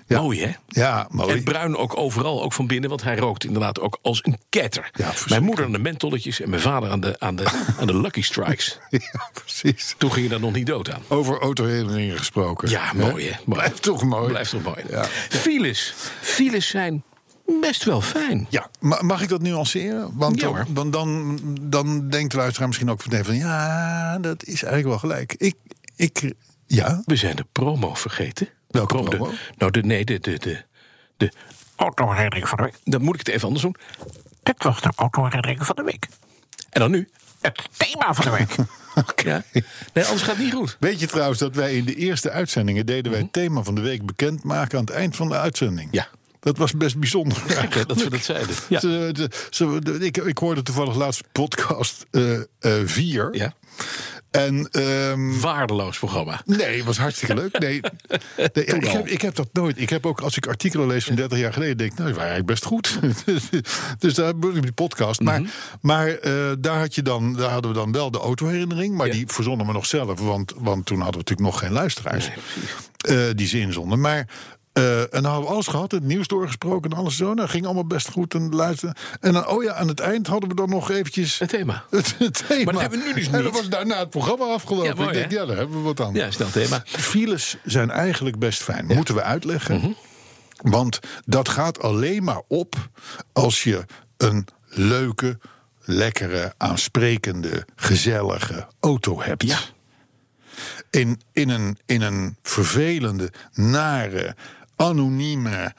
Ja. 0.08 0.20
Mooi, 0.20 0.40
hè? 0.42 0.50
ja 0.68 1.06
mooi. 1.10 1.32
En 1.36 1.42
bruin 1.42 1.76
ook 1.76 1.96
overal, 1.96 2.42
ook 2.42 2.52
van 2.52 2.66
binnen, 2.66 2.88
want 2.88 3.02
hij 3.02 3.16
rookt 3.16 3.44
inderdaad 3.44 3.80
ook 3.80 3.98
als 4.02 4.20
een 4.22 4.38
ketter. 4.48 4.82
verschrikkelijk. 4.92 5.28
mijn 5.28 5.42
moeder 5.44 5.64
aan 5.64 5.72
de 5.72 5.78
mentolletjes 5.78 6.40
en 6.40 6.50
mijn 6.50 6.62
vader 6.62 6.90
aan 6.90 7.00
de, 7.00 7.20
aan 7.20 7.36
de, 7.36 7.44
aan 7.80 7.86
de 7.86 7.96
Lucky 8.00 8.22
Strikes. 8.22 8.78
Ja, 9.12 9.30
precies. 9.32 9.94
Toen 9.98 10.12
ging 10.12 10.24
je 10.24 10.30
daar 10.30 10.40
nog 10.40 10.52
niet 10.52 10.66
dood 10.66 10.92
aan. 10.92 11.02
Over 11.08 11.38
autoherinneringen 11.40 12.18
gesproken. 12.18 12.70
Ja, 12.70 12.92
mooi 12.92 13.28
hè? 13.28 13.36
Mooi. 13.44 13.60
Blijft 13.60 13.82
toch 13.82 14.04
mooi. 14.04 14.28
Blijft 14.28 14.50
toch 14.50 14.62
mooi. 14.62 14.82
Ja. 14.90 15.04
Files. 15.28 15.94
Files 16.20 16.68
zijn 16.68 17.02
best 17.60 17.84
wel 17.84 18.00
fijn. 18.00 18.46
Ja, 18.50 18.70
ma- 18.80 19.02
mag 19.02 19.22
ik 19.22 19.28
dat 19.28 19.42
nuanceren? 19.42 20.10
Want 20.14 20.40
Ja, 20.40 20.64
dan, 20.68 20.90
dan, 20.90 21.40
dan, 21.60 22.08
denkt 22.08 22.30
de 22.30 22.36
luisteraar 22.36 22.68
misschien 22.68 22.90
ook 22.90 23.02
van... 23.02 23.34
ja, 23.36 24.18
dat 24.18 24.44
is 24.44 24.62
eigenlijk 24.62 24.86
wel 24.86 24.98
gelijk. 24.98 25.34
Ik, 25.38 25.54
ik 25.96 26.32
ja, 26.66 27.02
We 27.04 27.16
zijn 27.16 27.36
de 27.36 27.46
promo 27.52 27.94
vergeten. 27.94 28.48
Welke 28.68 28.96
Oh, 28.98 29.10
de- 29.10 29.34
nou, 29.56 29.70
de, 29.72 29.82
nee, 29.82 30.04
de, 30.04 30.18
de, 30.20 30.38
de, 30.38 30.62
de 31.16 31.32
autoherinnering 31.76 32.48
van 32.48 32.56
de 32.56 32.62
week. 32.62 32.74
Dan 32.84 33.02
moet 33.02 33.14
ik 33.20 33.26
het 33.26 33.28
even 33.34 33.44
anders 33.46 33.62
doen. 33.62 33.76
Dit 34.42 34.62
was 34.62 34.80
de 34.80 34.90
autoherinnering 34.96 35.66
van 35.66 35.76
de 35.76 35.82
week. 35.82 36.06
En 36.70 36.80
dan 36.80 36.90
nu 36.90 37.08
het 37.40 37.68
thema 37.76 38.14
van 38.14 38.24
de 38.24 38.30
week. 38.30 38.54
ja. 39.28 39.42
Nee, 39.92 40.04
anders 40.04 40.22
gaat 40.22 40.36
het 40.36 40.44
niet 40.44 40.54
goed. 40.54 40.76
weet 40.80 41.00
je 41.00 41.06
trouwens 41.06 41.38
dat 41.38 41.54
wij 41.54 41.74
in 41.76 41.84
de 41.84 41.94
eerste 41.94 42.30
uitzendingen... 42.30 42.86
deden 42.86 43.12
wij 43.12 43.20
het 43.20 43.32
thema 43.32 43.62
van 43.62 43.74
de 43.74 43.80
week 43.80 44.06
bekendmaken 44.06 44.78
aan 44.78 44.84
het 44.84 44.94
eind 44.94 45.16
van 45.16 45.28
de 45.28 45.36
uitzending? 45.38 45.88
Ja. 45.90 46.08
Dat 46.40 46.58
was 46.58 46.72
best 46.72 46.98
bijzonder. 46.98 47.42
Hè, 47.46 47.84
dat 47.86 48.02
we 48.02 48.10
dat 48.10 48.24
zeiden. 48.24 48.54
Ja. 48.68 48.80
Ze- 48.80 49.30
ze- 49.50 49.98
ik, 50.00 50.16
ik 50.16 50.38
hoorde 50.38 50.62
toevallig 50.62 50.94
laatst 50.94 51.22
podcast 51.32 52.06
4. 52.84 53.28
ja. 53.34 53.52
En 54.30 54.68
ehm, 54.70 55.40
Waardeloos 55.40 55.98
programma. 55.98 56.40
Nee, 56.44 56.76
het 56.76 56.84
was 56.84 56.98
hartstikke 56.98 57.34
leuk. 57.34 57.58
Nee, 57.58 57.80
nee, 58.54 58.66
ja, 58.66 58.74
ik, 58.74 58.84
heb, 58.86 59.06
ik 59.06 59.20
heb 59.22 59.34
dat 59.34 59.48
nooit. 59.52 59.80
Ik 59.80 59.90
heb 59.90 60.06
ook, 60.06 60.20
als 60.20 60.36
ik 60.36 60.46
artikelen 60.46 60.86
lees 60.86 61.04
van 61.04 61.14
30 61.14 61.38
jaar 61.38 61.52
geleden, 61.52 61.76
denk 61.76 61.90
ik, 61.92 61.98
nou, 61.98 62.10
die 62.10 62.18
waren 62.18 62.32
eigenlijk 62.32 62.60
best 62.60 62.64
goed. 62.64 62.98
dus 63.98 64.14
daar 64.14 64.26
heb 64.26 64.44
ik 64.44 64.62
die 64.62 64.72
podcast. 64.72 65.20
Maar, 65.20 65.40
Mhm. 65.40 65.50
maar 65.80 66.08
eh, 66.08 66.32
daar, 66.58 66.78
had 66.78 66.94
je 66.94 67.02
dan, 67.02 67.32
daar 67.36 67.50
hadden 67.50 67.70
we 67.70 67.76
dan 67.76 67.92
wel 67.92 68.10
de 68.10 68.18
autoherinnering. 68.18 68.94
Maar 68.96 69.06
Ja. 69.06 69.12
die 69.12 69.26
verzonnen 69.26 69.66
we 69.66 69.72
nog 69.72 69.86
zelf, 69.86 70.20
want, 70.20 70.52
want 70.56 70.86
toen 70.86 71.00
hadden 71.00 71.20
we 71.20 71.28
natuurlijk 71.28 71.48
nog 71.50 71.58
geen 71.58 71.72
luisteraars. 71.72 72.30
eh, 72.98 73.18
die 73.34 73.46
ze 73.46 73.58
inzonden. 73.58 74.00
Maar. 74.00 74.26
Eh, 74.78 75.00
en 75.00 75.08
dan 75.10 75.24
hadden 75.24 75.42
we 75.42 75.52
alles 75.54 75.66
gehad, 75.66 75.90
het 75.90 76.02
nieuws 76.02 76.26
doorgesproken 76.26 76.90
en 76.90 76.96
alles 76.96 77.16
zo. 77.16 77.34
Dat 77.34 77.50
ging 77.50 77.64
allemaal 77.64 77.86
best 77.86 78.08
goed 78.10 78.34
en 78.34 78.54
luisteren. 78.54 78.94
En 79.20 79.32
dan, 79.32 79.48
oh 79.48 79.62
ja, 79.62 79.72
aan 79.74 79.88
het 79.88 80.00
eind 80.00 80.26
hadden 80.26 80.48
we 80.48 80.54
dan 80.54 80.68
nog 80.68 80.90
eventjes 80.90 81.38
Het 81.38 81.48
thema. 81.48 81.84
het, 81.90 82.14
het 82.18 82.44
thema. 82.48 82.64
Maar 82.64 82.72
dat 82.72 82.82
hebben 82.82 82.98
we 82.98 83.04
nu 83.06 83.14
dus 83.14 83.26
En 83.26 83.32
dat 83.32 83.42
niet. 83.42 83.52
was 83.52 83.68
daarna 83.68 83.98
het 83.98 84.10
programma 84.10 84.44
afgelopen. 84.44 84.88
Ja, 84.88 84.94
mooi, 84.94 85.08
ik 85.08 85.14
denk, 85.14 85.30
ja, 85.30 85.46
daar 85.46 85.56
hebben 85.56 85.76
we 85.76 85.82
wat 85.82 86.00
aan. 86.00 86.14
Ja, 86.14 86.30
snel 86.30 86.50
thema. 86.50 86.82
Files 86.84 87.56
zijn 87.64 87.90
eigenlijk 87.90 88.38
best 88.38 88.62
fijn. 88.62 88.86
Moeten 88.86 89.14
we 89.14 89.22
uitleggen. 89.22 89.96
Want 90.62 90.98
dat 91.24 91.48
gaat 91.48 91.82
alleen 91.82 92.24
maar 92.24 92.42
op 92.48 92.74
als 93.32 93.62
je 93.62 93.84
een 94.16 94.46
leuke, 94.68 95.38
lekkere, 95.84 96.54
aansprekende, 96.56 97.66
gezellige 97.76 98.66
auto 98.80 99.22
hebt. 99.22 99.42
Ja. 99.42 99.58
In, 100.90 101.20
in, 101.32 101.48
een, 101.48 101.78
in 101.86 102.02
een 102.02 102.36
vervelende, 102.42 103.32
nare, 103.52 104.36
anonieme. 104.82 105.74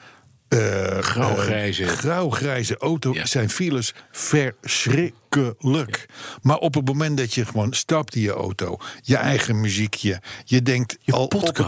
eh, 0.48 0.98
Grauwgrijze. 0.98 1.82
eh, 1.84 1.88
grauwgrijze 1.90 2.76
Ja. 3.12 3.26
zijn 3.26 3.50
files 3.50 3.94
verschrikkelijk. 4.10 6.06
Maar 6.42 6.56
op 6.56 6.74
het 6.74 6.84
moment 6.86 7.16
dat 7.18 7.34
je 7.34 7.44
gewoon 7.46 7.72
stapt 7.72 8.14
in 8.14 8.20
je 8.20 8.30
auto, 8.32 8.76
je 9.02 9.16
eigen 9.16 9.60
muziekje, 9.60 10.20
je 10.44 10.62
denkt 10.62 10.96
Je 11.00 11.12
al 11.12 11.24
op 11.24 11.32
het, 11.32 11.58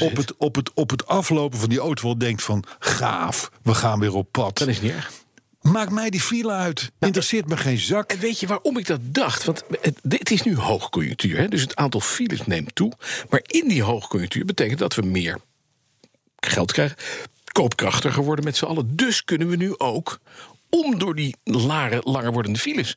op, 0.00 0.16
het, 0.16 0.36
op, 0.36 0.54
het, 0.54 0.72
op 0.74 0.90
het 0.90 1.06
aflopen 1.06 1.58
van 1.58 1.68
die 1.68 1.78
auto 1.78 2.02
wel 2.02 2.18
denkt 2.18 2.42
van 2.42 2.64
gaaf, 2.78 3.50
we 3.62 3.74
gaan 3.74 3.98
weer 4.00 4.14
op 4.14 4.28
pad. 4.32 4.58
Dat 4.58 4.68
is 4.68 4.80
niet 4.80 4.92
erg. 4.92 5.12
Maak 5.60 5.90
mij 5.90 6.10
die 6.10 6.20
file 6.20 6.52
uit. 6.52 6.90
Interesseert 7.00 7.48
me 7.48 7.56
geen 7.56 7.78
zak. 7.78 8.12
En 8.12 8.18
weet 8.18 8.40
je 8.40 8.46
waarom 8.46 8.76
ik 8.78 8.86
dat 8.86 9.00
dacht? 9.02 9.44
Want 9.44 9.64
het, 9.80 9.98
het 10.08 10.30
is 10.30 10.42
nu 10.42 10.56
hoogconjunctuur, 10.56 11.36
hè? 11.38 11.48
dus 11.48 11.60
het 11.60 11.76
aantal 11.76 12.00
files 12.00 12.46
neemt 12.46 12.74
toe. 12.74 12.92
Maar 13.30 13.40
in 13.46 13.68
die 13.68 13.82
hoogconjunctuur 13.82 14.44
betekent 14.44 14.78
dat 14.78 14.94
we 14.94 15.02
meer 15.02 15.38
geld 16.48 16.72
krijgen. 16.72 16.96
Koopkrachtiger 17.52 18.22
worden 18.22 18.44
met 18.44 18.56
z'n 18.56 18.64
allen. 18.64 18.96
Dus 18.96 19.24
kunnen 19.24 19.48
we 19.48 19.56
nu 19.56 19.78
ook, 19.78 20.18
om 20.70 20.98
door 20.98 21.14
die 21.14 21.36
lare, 21.44 22.00
langer 22.04 22.32
wordende 22.32 22.58
files 22.58 22.96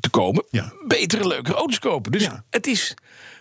te 0.00 0.10
komen, 0.10 0.44
Ja. 0.50 0.72
betere, 0.86 1.26
leukere 1.26 1.56
auto's 1.56 1.78
kopen. 1.78 2.12
Dus 2.12 2.22
Ja. 2.22 2.44
het 2.50 2.66
is. 2.66 2.94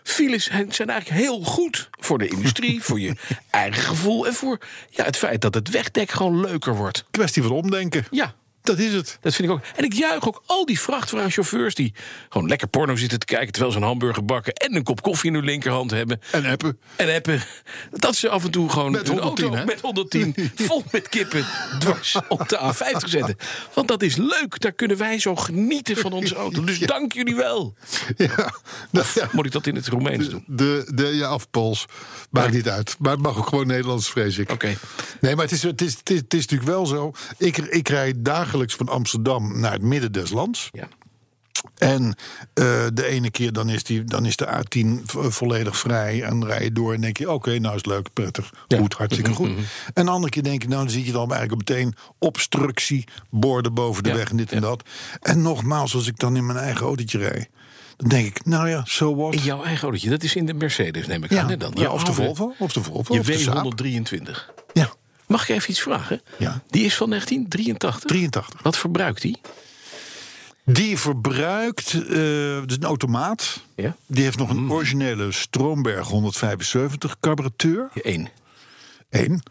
Files 0.04 0.44
zijn 0.44 0.72
zijn 0.74 0.90
eigenlijk 0.90 1.22
heel 1.22 1.42
goed 1.42 1.90
voor 2.00 2.18
de 2.18 2.28
industrie, 2.28 2.84
voor 2.84 3.00
je 3.00 3.16
eigen 3.50 3.82
gevoel 3.84 4.28
en 4.28 4.34
voor 4.34 4.58
ja, 4.90 5.04
het 5.04 5.18
feit 5.18 5.42
dat 5.42 5.54
het 5.54 5.70
wegdek 5.70 6.12
gewoon 6.12 6.40
leuker 6.42 6.76
wordt. 6.76 7.06
Kwestie 7.12 7.44
van 7.44 7.52
omdenken. 7.52 8.06
Ja, 8.12 8.34
Dat 8.70 8.80
is 8.80 8.94
het. 8.94 9.18
dat 9.22 9.36
vind 9.36 9.48
ik 9.48 9.54
ook. 9.54 9.62
En 9.76 9.84
ik 9.84 9.94
juich 9.94 10.28
ook 10.28 10.44
al 10.46 10.66
die 10.66 10.80
vrachtwagenchauffeurs 10.80 11.76
die 11.76 11.94
gewoon 12.30 12.48
lekker 12.48 12.68
porno 12.68 12.96
zitten 12.96 13.20
te 13.20 13.26
kijken 13.26 13.52
terwijl 13.52 13.74
ze 13.74 13.80
een 13.80 13.86
hamburger 13.86 14.26
bakken 14.26 14.54
en 14.54 14.76
een 14.76 14.84
kop 14.84 15.02
koffie 15.02 15.30
in 15.30 15.36
hun 15.36 15.46
linkerhand 15.46 15.92
hebben. 15.92 16.22
En 16.32 16.46
appen. 16.46 16.80
En 16.96 17.12
hebben 17.14 17.44
dat 17.92 18.16
ze 18.16 18.30
af 18.30 18.44
en 18.44 18.52
toe 18.52 18.70
gewoon 18.70 18.92
Met 18.92 19.08
hun 19.08 19.18
110, 19.18 19.46
auto 19.46 19.66
met 19.66 19.82
110 19.82 20.36
vol 20.68 20.84
met 20.92 21.10
kippen 21.10 21.46
dwars 21.80 22.18
op 22.28 22.50
de 22.50 22.74
A50 22.74 23.10
zetten. 23.10 23.36
Want 23.74 23.88
dat 23.88 24.02
is 24.02 24.16
leuk. 24.16 24.60
Daar 24.60 24.72
kunnen 24.72 24.98
wij 24.98 25.20
zo 25.20 25.36
genieten 25.36 25.98
van 25.98 26.14
onze 26.14 26.36
auto. 26.36 26.64
Dus 26.64 26.80
dank 26.80 27.14
jullie 27.14 27.36
wel. 27.36 27.76
Ja. 28.18 28.54
Nou, 28.92 29.06
ja. 29.16 29.30
Moet 29.32 29.46
ik 29.46 29.52
dat 29.52 29.68
in 29.68 29.76
het 29.76 29.88
Roemeens 29.88 30.30
doen? 30.30 30.44
De, 30.48 30.92
de, 30.94 31.06
ja, 31.06 31.34
of 31.34 31.50
Pools. 31.50 31.86
Maakt 32.30 32.54
niet 32.54 32.70
uit. 32.70 32.96
Maar 33.00 33.12
het 33.12 33.22
mag 33.22 33.38
ook 33.38 33.48
gewoon 33.48 33.68
Nederlands, 33.68 34.10
vrees 34.10 34.38
ik. 34.38 34.52
Oké. 34.52 34.78
Nee, 35.22 35.36
maar 35.36 35.44
het 35.44 35.54
is, 35.54 35.64
het, 35.64 35.82
is, 35.82 35.98
het, 35.98 36.10
is, 36.10 36.18
het 36.18 36.34
is 36.34 36.42
natuurlijk 36.42 36.70
wel 36.70 36.86
zo. 36.86 37.12
Ik, 37.38 37.58
ik 37.58 37.90
rijd 37.90 38.16
dagelijks 38.18 38.58
van 38.68 38.90
Amsterdam 38.90 39.60
naar 39.60 39.72
het 39.72 39.82
midden 39.82 40.12
des 40.12 40.30
lands. 40.32 40.70
Ja. 40.72 40.88
En 41.78 42.16
eh, 42.54 42.86
de 42.94 43.06
ene 43.06 43.32
keer 43.32 43.54
dan 43.54 43.70
is, 43.70 43.84
die, 43.84 44.04
dan 44.04 44.26
is 44.26 44.36
de 44.36 44.48
A10 44.48 45.06
vo- 45.06 45.30
volledig 45.30 45.78
vrij. 45.78 46.24
En 46.24 46.46
rij 46.46 46.64
je 46.64 46.72
door 46.72 46.94
en 46.94 47.02
denk 47.02 47.18
je, 47.18 47.32
oké, 47.32 47.60
nou 47.60 47.76
is 47.76 47.82
het 47.82 47.86
leuk, 47.86 48.14
prettig, 48.14 48.54
goed, 48.78 48.94
hartstikke 48.94 49.34
goed. 49.34 49.50
En 49.94 50.06
de 50.06 50.12
andere 50.12 50.32
keer 50.32 50.44
denk 50.44 50.62
je, 50.62 50.68
nou 50.68 50.82
dan 50.84 50.90
zie 50.92 51.06
je 51.06 51.12
dan 51.12 51.32
eigenlijk 51.34 51.70
meteen 51.70 51.94
obstructie, 52.20 53.04
borden 53.30 53.74
boven 53.74 54.04
de 54.04 54.10
Ja, 54.10 54.16
weg 54.16 54.30
en 54.30 54.38
dit 54.38 54.52
en 54.52 54.62
dat. 54.62 54.84
En 55.22 55.42
nogmaals, 55.42 55.96
als 55.96 56.08
ik 56.08 56.20
dan 56.20 56.36
in 56.36 56.46
mijn 56.46 56.58
eigen 56.58 56.86
autootje 56.86 57.18
rijd, 57.18 57.50
dan 57.98 58.10
denk 58.10 58.26
ik, 58.26 58.46
nou 58.46 58.70
ja, 58.70 58.82
so 58.86 59.16
what. 59.16 59.34
In 59.34 59.42
jouw 59.42 59.64
eigen 59.64 59.84
autootje. 59.84 60.10
Dat 60.10 60.24
is 60.24 60.36
in 60.36 60.46
de 60.46 60.54
Mercedes, 60.54 61.08
neem 61.08 61.24
ik 61.24 61.36
aan. 61.38 61.58
dan. 61.58 61.72
ja, 61.76 61.90
of 61.92 62.04
de 62.04 62.10
oude- 62.12 62.24
Volvo, 62.26 62.54
of 62.60 62.74
de 62.74 62.84
Volvo, 62.84 63.14
Je 63.14 63.20
of 63.20 63.26
de 63.26 63.38
Saab. 63.38 63.74
W123. 63.84 64.54
Ja, 64.74 64.90
Mag 65.30 65.50
ik 65.50 65.56
even 65.56 65.70
iets 65.70 65.82
vragen? 65.82 66.22
Ja. 66.38 66.62
Die 66.70 66.86
is 66.86 66.96
van 66.96 67.10
1983. 67.10 68.10
83. 68.10 68.62
Wat 68.62 68.78
verbruikt 68.78 69.22
die? 69.22 69.38
Die 70.66 70.98
verbruikt, 70.98 71.94
eh 71.94 72.08
dus 72.66 72.76
een 72.76 72.84
automaat. 72.84 73.64
Ja. 73.76 73.96
Die 74.08 74.24
heeft 74.24 74.38
nog 74.38 74.50
een 74.50 74.64
Mm. 74.64 74.72
originele 74.72 75.32
Stromberg 75.32 76.08
175 76.08 77.20
carburateur. 77.20 77.90
Eén. 77.94 78.30
Eén. 79.10 79.44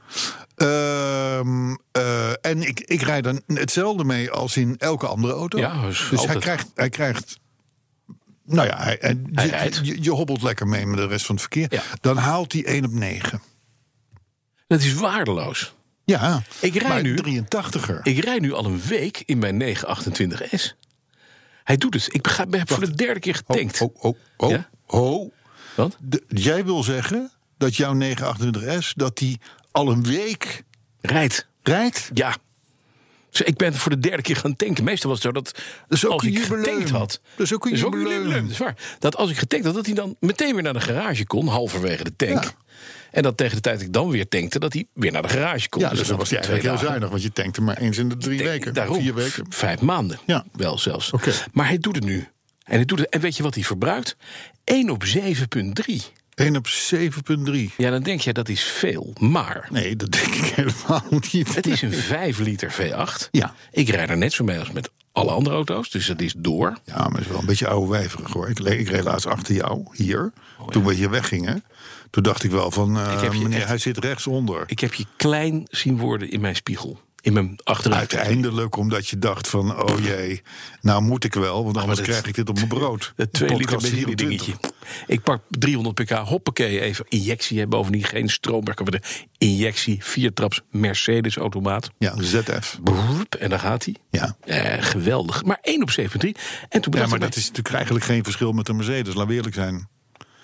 Ehm, 0.56 1.74
eh, 1.92 2.30
en 2.40 2.62
ik, 2.62 2.80
ik 2.80 3.02
rijd 3.02 3.26
er 3.26 3.40
hetzelfde 3.46 4.04
mee 4.04 4.30
als 4.30 4.56
in 4.56 4.74
elke 4.78 5.06
andere 5.06 5.32
auto. 5.32 5.58
Ja, 5.58 5.82
dus 5.86 6.10
hij 6.10 6.36
krijgt, 6.38 6.70
hij 6.74 6.88
krijgt. 6.88 7.38
Nou 8.44 8.68
ja, 8.68 8.76
hij, 8.78 8.96
hij- 9.00 9.20
Hij 9.32 9.44
je, 9.44 9.50
rijdt. 9.50 9.80
je, 9.82 10.02
je 10.02 10.10
hobbelt 10.10 10.42
lekker 10.42 10.66
mee 10.68 10.86
met 10.86 10.98
de 10.98 11.06
rest 11.06 11.26
van 11.26 11.34
het 11.34 11.44
verkeer. 11.44 11.66
Ja. 11.74 11.82
Dan 12.00 12.16
haalt 12.16 12.52
hij 12.52 12.64
1 12.66 12.84
op 12.84 12.92
9. 12.92 13.40
Dat 14.68 14.80
is 14.80 14.94
waardeloos. 14.94 15.74
Ja, 16.04 16.42
Ik 16.60 16.74
rij 16.74 17.02
nu- 17.02 17.14
83er. 17.16 18.00
Ik 18.02 18.24
rij 18.24 18.38
nu 18.38 18.52
al 18.52 18.64
een 18.64 18.80
week 18.80 19.22
in 19.26 19.38
mijn 19.38 19.56
928S. 19.56 20.74
Hij 21.64 21.76
doet 21.76 21.94
het. 21.94 22.08
Ik 22.14 22.26
heb 22.50 22.68
voor 22.70 22.80
de 22.84 22.94
derde 22.94 23.20
keer 23.20 23.34
getankt. 23.34 23.78
Ho, 23.78 23.92
ho, 23.96 24.16
ho, 24.36 24.48
Ja? 24.48 24.68
ho. 24.86 25.30
Wat? 25.74 25.96
De- 26.00 26.24
jij 26.28 26.64
wil 26.64 26.82
zeggen 26.82 27.30
dat 27.58 27.76
jouw 27.76 27.94
928S 27.94 28.92
dat 28.94 29.16
die 29.18 29.40
al 29.70 29.90
een 29.90 30.02
week 30.04 30.64
Rijdt. 31.00 31.46
rijdt? 31.62 32.10
Ja. 32.14 32.36
Dus 33.30 33.40
ik 33.40 33.56
ben 33.56 33.74
voor 33.74 33.90
de 33.90 33.98
derde 33.98 34.22
keer 34.22 34.36
gaan 34.36 34.56
tanken. 34.56 34.84
Meestal 34.84 35.10
was 35.10 35.22
het 35.22 35.34
zo 35.34 35.40
dat, 35.40 35.54
ook 36.06 36.12
als 36.12 36.22
een 36.22 36.28
ik 36.28 36.38
jubileum. 36.38 36.64
getankt 36.64 36.90
had... 36.90 37.20
Dat 37.36 37.46
is 37.46 37.54
ook 37.54 37.66
een 37.66 37.76
jubileum. 37.76 38.30
Dat 38.42 38.50
is 38.50 38.58
waar. 38.58 38.76
Dat 38.98 39.16
als 39.16 39.30
ik 39.30 39.36
getankt 39.36 39.64
had, 39.66 39.74
dat 39.74 39.86
hij 39.86 39.94
dan 39.94 40.16
meteen 40.20 40.54
weer 40.54 40.62
naar 40.62 40.72
de 40.72 40.80
garage 40.80 41.26
kon... 41.26 41.46
halverwege 41.48 42.04
de 42.04 42.16
tank. 42.16 42.44
Ja. 42.44 42.50
En 43.10 43.22
dat 43.22 43.36
tegen 43.36 43.54
de 43.54 43.60
tijd 43.62 43.76
dat 43.78 43.86
ik 43.86 43.92
dan 43.92 44.10
weer 44.10 44.28
tankte... 44.28 44.58
dat 44.58 44.72
hij 44.72 44.86
weer 44.92 45.12
naar 45.12 45.22
de 45.22 45.28
garage 45.28 45.68
kon. 45.68 45.80
Ja, 45.82 45.90
dus 45.90 46.08
dan 46.08 46.16
was 46.18 46.30
hij 46.30 46.40
twee 46.40 46.50
eigenlijk 46.52 46.62
heel 46.62 46.72
dagen. 46.72 46.86
zuinig, 46.88 47.08
want 47.08 47.22
je 47.22 47.32
tankt 47.32 47.56
hem 47.56 47.64
maar 47.64 47.76
eens 47.78 47.98
in 47.98 48.08
de 48.08 48.16
drie 48.16 48.38
Tank- 48.38 48.50
weken. 48.50 48.74
Daarom. 48.74 49.00
Vier 49.00 49.14
weken. 49.14 49.46
Vijf 49.48 49.80
maanden. 49.80 50.18
Ja. 50.26 50.44
Wel 50.52 50.78
zelfs. 50.78 51.10
Maar 51.52 51.66
hij 51.66 51.78
doet 51.78 51.94
het 51.94 52.04
nu. 52.04 52.18
En, 52.64 52.74
hij 52.74 52.84
doet 52.84 52.98
het, 52.98 53.08
en 53.08 53.20
weet 53.20 53.36
je 53.36 53.42
wat 53.42 53.54
hij 53.54 53.64
verbruikt? 53.64 54.16
1 54.64 54.90
op 54.90 55.04
7,3. 55.04 55.94
1 56.38 56.56
op 56.56 56.66
7,3. 56.68 57.74
Ja, 57.76 57.90
dan 57.90 58.02
denk 58.02 58.20
je 58.20 58.32
dat 58.32 58.48
is 58.48 58.62
veel. 58.62 59.12
Maar 59.20 59.68
Nee, 59.70 59.96
dat 59.96 60.10
denk 60.12 60.34
ik 60.34 60.44
helemaal 60.44 61.04
niet. 61.32 61.54
het 61.54 61.66
is 61.66 61.82
een 61.82 61.92
5 61.92 62.38
liter 62.38 62.72
V8. 62.72 63.28
Ja. 63.30 63.54
Ik 63.70 63.88
rijd 63.88 64.10
er 64.10 64.16
net 64.16 64.32
zo 64.32 64.44
mee 64.44 64.58
als 64.58 64.72
met 64.72 64.90
alle 65.12 65.30
andere 65.30 65.54
auto's. 65.56 65.90
Dus 65.90 66.06
dat 66.06 66.20
is 66.20 66.34
door. 66.36 66.78
Ja, 66.84 66.96
maar 66.96 67.10
het 67.12 67.20
is 67.20 67.26
wel 67.28 67.38
een 67.40 67.46
beetje 67.46 67.68
oude 67.68 67.90
wijverig 67.90 68.32
hoor. 68.32 68.48
Ik, 68.48 68.58
ik 68.58 68.88
reed 68.88 69.04
laatst 69.04 69.26
achter 69.26 69.54
jou, 69.54 69.82
hier. 69.92 70.32
Toen 70.70 70.84
we 70.84 70.94
hier 70.94 71.10
weggingen. 71.10 71.64
Toen 72.10 72.22
dacht 72.22 72.44
ik 72.44 72.50
wel 72.50 72.70
van, 72.70 72.98
eh, 72.98 73.22
Ik 73.22 73.32
meneer, 73.32 73.58
echt- 73.58 73.68
hij 73.68 73.78
zit 73.78 73.98
rechtsonder. 73.98 74.62
Ik 74.66 74.80
heb 74.80 74.94
je 74.94 75.04
klein 75.16 75.62
zien 75.70 75.96
worden 75.98 76.30
in 76.30 76.40
mijn 76.40 76.56
spiegel. 76.56 77.00
In 77.28 77.34
mijn. 77.34 77.58
Uiteindelijk 77.92 78.76
omdat 78.76 79.08
je 79.08 79.18
dacht 79.18 79.48
van, 79.48 79.82
oh 79.82 80.04
jee, 80.04 80.42
nou 80.80 81.02
moet 81.02 81.24
ik 81.24 81.34
wel. 81.34 81.64
Want 81.64 81.76
anders 81.76 81.98
dat- 81.98 82.06
krijg 82.06 82.26
ik 82.26 82.34
dit 82.34 82.48
op 82.48 82.54
mijn 82.54 82.68
brood. 82.68 83.12
Het 83.16 83.32
2 83.32 83.48
liter 83.56 83.76
benzine 83.76 84.02
24. 84.02 84.28
dingetje. 84.28 84.54
Ik 85.06 85.22
pak 85.22 85.42
300 85.48 85.94
pk, 85.94 86.10
hoppakee, 86.10 86.80
even 86.80 87.04
injectie. 87.08 87.58
Hè, 87.58 87.66
bovendien 87.66 88.04
geen 88.04 88.28
stroomwerker, 88.28 88.84
maar 88.84 89.00
de 89.00 89.06
injectie. 89.38 90.04
Viertraps 90.04 90.60
Mercedes 90.70 91.36
automaat. 91.36 91.90
Ja, 91.98 92.14
ZF. 92.22 92.78
Broep, 92.82 93.34
en 93.34 93.50
daar 93.50 93.58
gaat 93.58 93.84
hij. 93.84 93.94
Ja. 94.10 94.36
Eh, 94.40 94.82
geweldig. 94.82 95.44
Maar 95.44 95.58
1 95.62 95.82
op 95.82 95.90
7,3. 95.90 96.34
En 96.68 96.80
toen 96.80 96.94
Ja, 96.96 97.06
maar 97.06 97.18
dat 97.18 97.36
is 97.36 97.46
natuurlijk 97.46 97.74
eigenlijk 97.74 98.04
geen 98.04 98.24
verschil 98.24 98.52
met 98.52 98.68
een 98.68 98.76
Mercedes, 98.76 99.14
laat 99.14 99.26
we 99.26 99.34
eerlijk 99.34 99.54
zijn. 99.54 99.88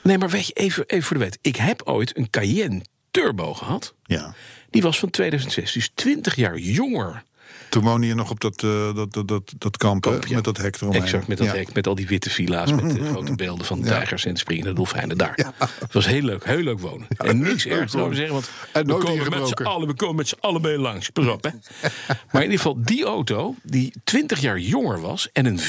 Nee, 0.03 0.19
maar 0.19 0.31
weet 0.31 0.47
je, 0.47 0.53
even, 0.53 0.85
even 0.87 1.03
voor 1.05 1.17
de 1.19 1.25
wet. 1.25 1.39
Ik 1.41 1.57
heb 1.57 1.83
ooit 1.85 2.17
een 2.17 2.31
Cayenne 2.31 2.83
Turbo 3.15 3.55
gehad. 3.55 3.95
Ja. 4.05 4.35
Die 4.71 4.83
was 4.83 4.99
van 4.99 5.11
2006, 5.11 5.73
dus 5.73 5.91
20 5.95 6.35
jaar 6.35 6.59
jonger. 6.59 7.23
Toen 7.69 7.83
woonde 7.83 8.07
je 8.07 8.15
nog 8.15 8.31
op 8.31 8.41
dat, 8.41 8.63
eh, 8.63 8.95
dat, 8.95 9.13
dat, 9.13 9.29
dat, 9.29 9.53
dat 9.59 9.77
kamp, 9.77 10.05
hè, 10.05 10.11
Kamp, 10.11 10.27
ja. 10.27 10.35
met 10.35 10.45
dat 10.45 10.57
hek 10.57 10.77
eromheen. 10.77 11.03
Exact, 11.03 11.27
met 11.27 11.39
dat 11.39 11.47
Ja. 11.47 11.53
hek, 11.55 11.73
met 11.75 11.87
al 11.87 11.95
die 11.95 12.07
witte 12.07 12.31
villa's, 12.31 12.71
met 12.73 12.91
de 12.95 13.05
grote 13.11 13.35
beelden 13.35 13.67
van 13.67 13.83
tijgers 13.83 14.25
en 14.25 14.37
springende 14.37 14.73
dolfijnen 14.73 15.19
daar. 15.19 15.53
Het 15.59 15.93
was 15.93 16.07
heel 16.07 16.23
leuk, 16.23 16.45
heel 16.45 16.63
leuk 16.63 16.81
wonen. 16.81 17.07
en 17.17 17.39
niks 17.39 17.67
ergs 17.67 17.93
zou 17.93 18.09
ik 18.11 18.17
zeggen, 18.17 18.33
want 18.35 18.51
En 18.73 18.87
we 18.87 18.99
komen, 18.99 19.31
met 19.31 19.49
z'n 19.49 19.63
allen, 19.63 19.89
we 19.89 19.95
komen 19.95 20.17
met 20.17 20.29
z'n 20.29 20.37
allen 20.41 20.61
mee 20.61 20.79
langs. 20.79 21.11
Pas 21.11 21.27
op, 21.27 21.45
hè. 21.45 21.51
Maar 22.33 22.43
in 22.43 22.51
ieder 22.51 22.57
geval, 22.57 22.77
die 22.83 23.05
auto, 23.05 23.55
die 23.63 23.93
20 24.05 24.41
jaar 24.41 24.59
jonger 24.59 25.01
was 25.01 25.29
en 25.33 25.47
een 25.47 25.61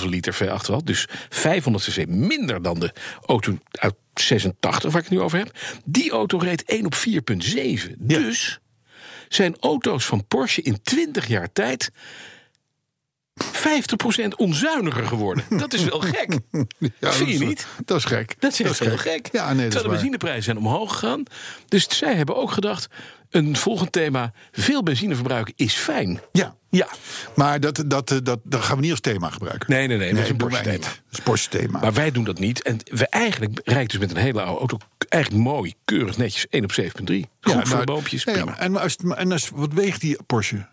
4,5 0.00 0.04
liter 0.06 0.34
V8 0.34 0.66
had, 0.66 0.86
dus 0.86 1.06
500 1.28 1.84
cc 1.84 2.06
minder 2.06 2.62
dan 2.62 2.80
de 2.80 2.92
auto 3.26 3.58
uit 3.70 3.94
86 4.14 4.92
waar 4.92 5.02
ik 5.02 5.08
het 5.08 5.18
nu 5.18 5.24
over 5.24 5.38
heb. 5.38 5.50
Die 5.84 6.10
auto 6.10 6.38
reed 6.38 6.64
1 6.64 6.84
op 6.86 6.94
4,7. 6.94 7.92
Dus 7.98 8.60
zijn 9.34 9.56
auto's 9.60 10.06
van 10.06 10.26
Porsche 10.26 10.62
in 10.62 10.82
20 10.82 11.26
jaar 11.26 11.52
tijd 11.52 11.90
50% 13.44 14.28
onzuiniger 14.36 15.06
geworden. 15.06 15.44
Dat 15.58 15.72
is 15.72 15.84
wel 15.84 16.00
gek. 16.00 16.38
Ja, 16.50 16.64
Vind 16.78 16.92
je 16.98 16.98
dat 16.98 17.26
is- 17.26 17.38
niet? 17.38 17.66
Dat 17.84 17.96
is 17.96 18.04
gek. 18.04 18.36
Dat 18.38 18.52
is 18.52 18.60
echt 18.62 18.78
heel 18.78 18.96
gek. 18.96 19.28
Ja, 19.32 19.46
nee, 19.52 19.54
dat 19.54 19.70
Terwijl 19.70 19.82
de 19.82 19.88
benzineprijzen 19.88 20.42
zijn 20.42 20.56
omhoog 20.58 20.92
gegaan. 20.92 21.22
Dus 21.68 21.98
zij 21.98 22.14
hebben 22.14 22.36
ook 22.36 22.50
gedacht, 22.50 22.88
een 23.30 23.56
volgend 23.56 23.92
thema... 23.92 24.32
veel 24.52 24.82
benzine 24.82 25.14
verbruiken 25.14 25.54
is 25.56 25.74
fijn. 25.74 26.20
Ja, 26.32 26.54
Ja. 26.70 26.88
maar 27.34 27.60
dat, 27.60 27.84
dat, 27.86 28.10
eh, 28.10 28.18
dat, 28.22 28.40
dat 28.44 28.62
gaan 28.62 28.76
we 28.76 28.82
niet 28.82 28.90
als 28.90 29.00
thema 29.00 29.30
gebruiken. 29.30 29.70
Nee, 29.70 29.86
nee, 29.86 29.96
nee. 29.98 30.14
dat 30.14 30.22
is 30.22 30.30
een 30.30 31.50
thema. 31.50 31.72
Dat. 31.72 31.80
Maar 31.82 31.92
wij 31.92 32.10
doen 32.10 32.24
dat 32.24 32.38
niet. 32.38 32.62
En 32.62 32.78
we 32.84 33.06
eigenlijk 33.06 33.60
rijdt 33.64 33.90
dus 33.90 34.00
met 34.00 34.10
een 34.10 34.16
hele 34.16 34.42
oude 34.42 34.58
auto... 34.58 34.76
eigenlijk 35.08 35.44
mooi, 35.44 35.74
keurig, 35.84 36.16
netjes, 36.16 36.48
1 36.48 36.64
op 36.64 36.72
7,3. 36.80 36.86
Goed 36.86 37.28
voor 37.40 37.64
nou, 37.68 37.84
boompjes, 37.84 38.24
ja, 38.24 38.36
ja, 38.36 38.58
en, 38.58 38.76
als, 38.76 38.96
en 38.96 39.32
als, 39.32 39.50
wat 39.54 39.72
weegt 39.72 40.00
die 40.00 40.18
Porsche? 40.26 40.66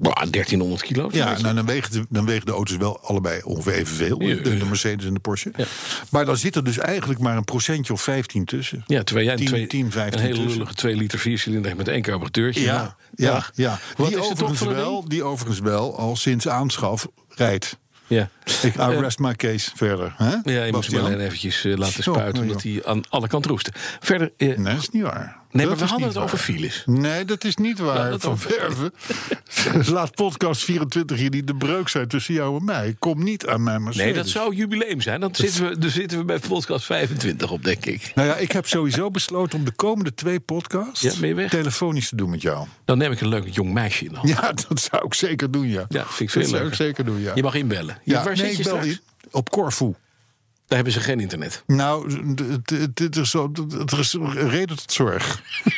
Bah, 0.00 0.30
1300 0.30 0.82
kilo. 0.82 1.08
Ja, 1.12 1.38
nou, 1.40 1.54
dan, 1.54 1.66
wegen 1.66 1.92
de, 1.92 2.06
dan 2.08 2.26
wegen 2.26 2.46
de 2.46 2.52
auto's 2.52 2.76
wel 2.76 3.00
allebei 3.00 3.42
ongeveer 3.42 3.72
evenveel. 3.72 4.22
Ja, 4.22 4.34
de, 4.34 4.64
Mercedes 4.64 5.06
en 5.06 5.14
de 5.14 5.20
Porsche. 5.20 5.52
Ja. 5.56 5.64
Maar 6.10 6.24
dan 6.24 6.36
zit 6.36 6.56
er 6.56 6.64
dus 6.64 6.78
eigenlijk 6.78 7.20
maar 7.20 7.36
een 7.36 7.44
procentje 7.44 7.92
of 7.92 8.02
15 8.02 8.44
tussen. 8.44 8.84
ja, 8.86 9.02
terwijl 9.02 9.26
jij 9.26 9.34
een 9.34 9.40
10, 9.40 9.48
twee, 9.48 9.66
10, 9.66 9.90
15 9.90 10.20
een 10.20 10.26
hele 10.26 10.34
tussen. 10.38 10.52
lullige 10.58 10.74
2 10.74 10.96
liter 10.96 11.18
viercilinder 11.18 11.66
hebt 11.70 11.78
met 11.84 11.88
één 11.94 12.02
carburateurtje. 12.02 12.62
Ja, 12.62 12.76
Nou, 12.76 12.88
ja, 13.14 13.32
dag. 13.32 13.50
ja. 13.54 13.78
Wat 13.96 14.08
Die, 14.08 14.22
overigens 14.22 14.60
wel, 14.60 15.08
die 15.08 15.22
overigens 15.24 15.60
wel 15.60 15.98
al 15.98 16.16
sinds 16.16 16.48
aanschaf 16.48 17.06
rijdt. 17.28 17.78
Ja. 18.06 18.28
Ik 18.62 18.74
I 18.74 18.80
rest 19.00 19.18
my 19.18 19.34
case 19.34 19.70
verder. 19.74 20.14
Hè? 20.16 20.52
Ja, 20.52 20.64
je 20.64 20.72
moest 20.72 20.90
hem 20.92 21.04
alleen 21.04 21.20
eventjes 21.20 21.64
eh, 21.64 21.76
laten 21.76 22.02
Zo, 22.02 22.12
spuiten, 22.12 22.42
omdat 22.42 22.62
hij 22.62 22.80
aan 22.84 23.02
alle 23.08 23.28
kanten 23.28 23.50
roestte. 23.50 23.70
Verder, 24.00 24.32
eh, 24.36 24.46
Nee, 24.48 24.74
dat 24.74 24.82
is 24.82 24.90
niet 24.90 25.02
waar. 25.02 25.39
Nee, 25.50 25.66
Dat 25.66 25.76
maar 25.78 25.84
we 25.84 25.90
hadden 25.90 26.08
het 26.08 26.16
over 26.16 26.38
files. 26.38 26.82
Nee, 26.86 27.24
dat 27.24 27.44
is 27.44 27.56
niet 27.56 27.78
waar. 27.78 28.10
Ja, 28.12 28.18
van 28.18 28.32
over- 28.32 28.50
Verven. 28.50 28.92
Laat 29.94 30.14
podcast 30.14 30.64
24 30.64 31.16
hier 31.18 31.30
niet 31.30 31.46
de 31.46 31.54
breuk 31.54 31.88
zijn 31.88 32.08
tussen 32.08 32.34
jou 32.34 32.58
en 32.58 32.64
mij. 32.64 32.96
Kom 32.98 33.24
niet 33.24 33.46
aan 33.46 33.62
mijn 33.62 33.82
Mercedes. 33.82 34.06
Nee, 34.06 34.14
dat 34.14 34.28
zou 34.28 34.54
jubileum 34.54 35.00
zijn. 35.00 35.20
Dan 35.20 35.34
zitten 35.34 35.68
we, 35.68 35.78
dan 35.78 35.90
zitten 35.90 36.18
we 36.18 36.24
bij 36.24 36.38
podcast 36.38 36.84
25 36.84 37.50
op, 37.50 37.64
denk 37.64 37.86
ik. 37.86 38.12
Nou 38.14 38.28
ja, 38.28 38.36
ik 38.36 38.52
heb 38.52 38.66
sowieso 38.66 39.10
besloten 39.10 39.58
om 39.58 39.64
de 39.64 39.72
komende 39.72 40.14
twee 40.14 40.40
podcasts 40.40 41.00
Ja, 41.20 41.48
telefonisch 41.48 42.08
te 42.08 42.16
doen 42.16 42.30
met 42.30 42.42
jou. 42.42 42.66
Dan 42.84 42.98
neem 42.98 43.12
ik 43.12 43.20
een 43.20 43.28
leuk 43.28 43.48
jong 43.54 43.72
meisje 43.72 44.04
in. 44.04 44.16
Ja, 44.22 44.52
dat 44.68 44.80
zou 44.90 45.04
ik 45.04 45.14
zeker 45.14 45.50
doen, 45.50 45.68
ja. 45.68 45.84
Ja, 45.88 46.04
vind 46.06 46.34
ik 46.34 46.40
dat 46.40 46.50
zou 46.50 46.66
ik 46.66 46.74
zeker 46.74 47.04
doen, 47.04 47.20
ja. 47.20 47.32
Je 47.34 47.42
mag 47.42 47.54
inbellen. 47.54 47.98
Je- 48.04 48.12
ja, 48.12 48.24
waar 48.24 48.36
nee, 48.36 48.46
zit 48.46 48.56
je 48.56 48.62
ik 48.62 48.68
bel 48.68 48.78
in. 48.88 49.00
Op 49.30 49.50
Corfu. 49.50 49.94
Daar 50.70 50.78
hebben 50.78 50.92
ze 50.92 51.08
geen 51.08 51.20
internet. 51.20 51.62
Nou, 51.66 52.10
het 52.94 53.16
is 53.16 53.30
zo, 53.30 53.50
het 53.78 53.92
is 53.92 54.16
reden 54.32 54.76
tot 54.76 54.92
zorg. 54.92 55.40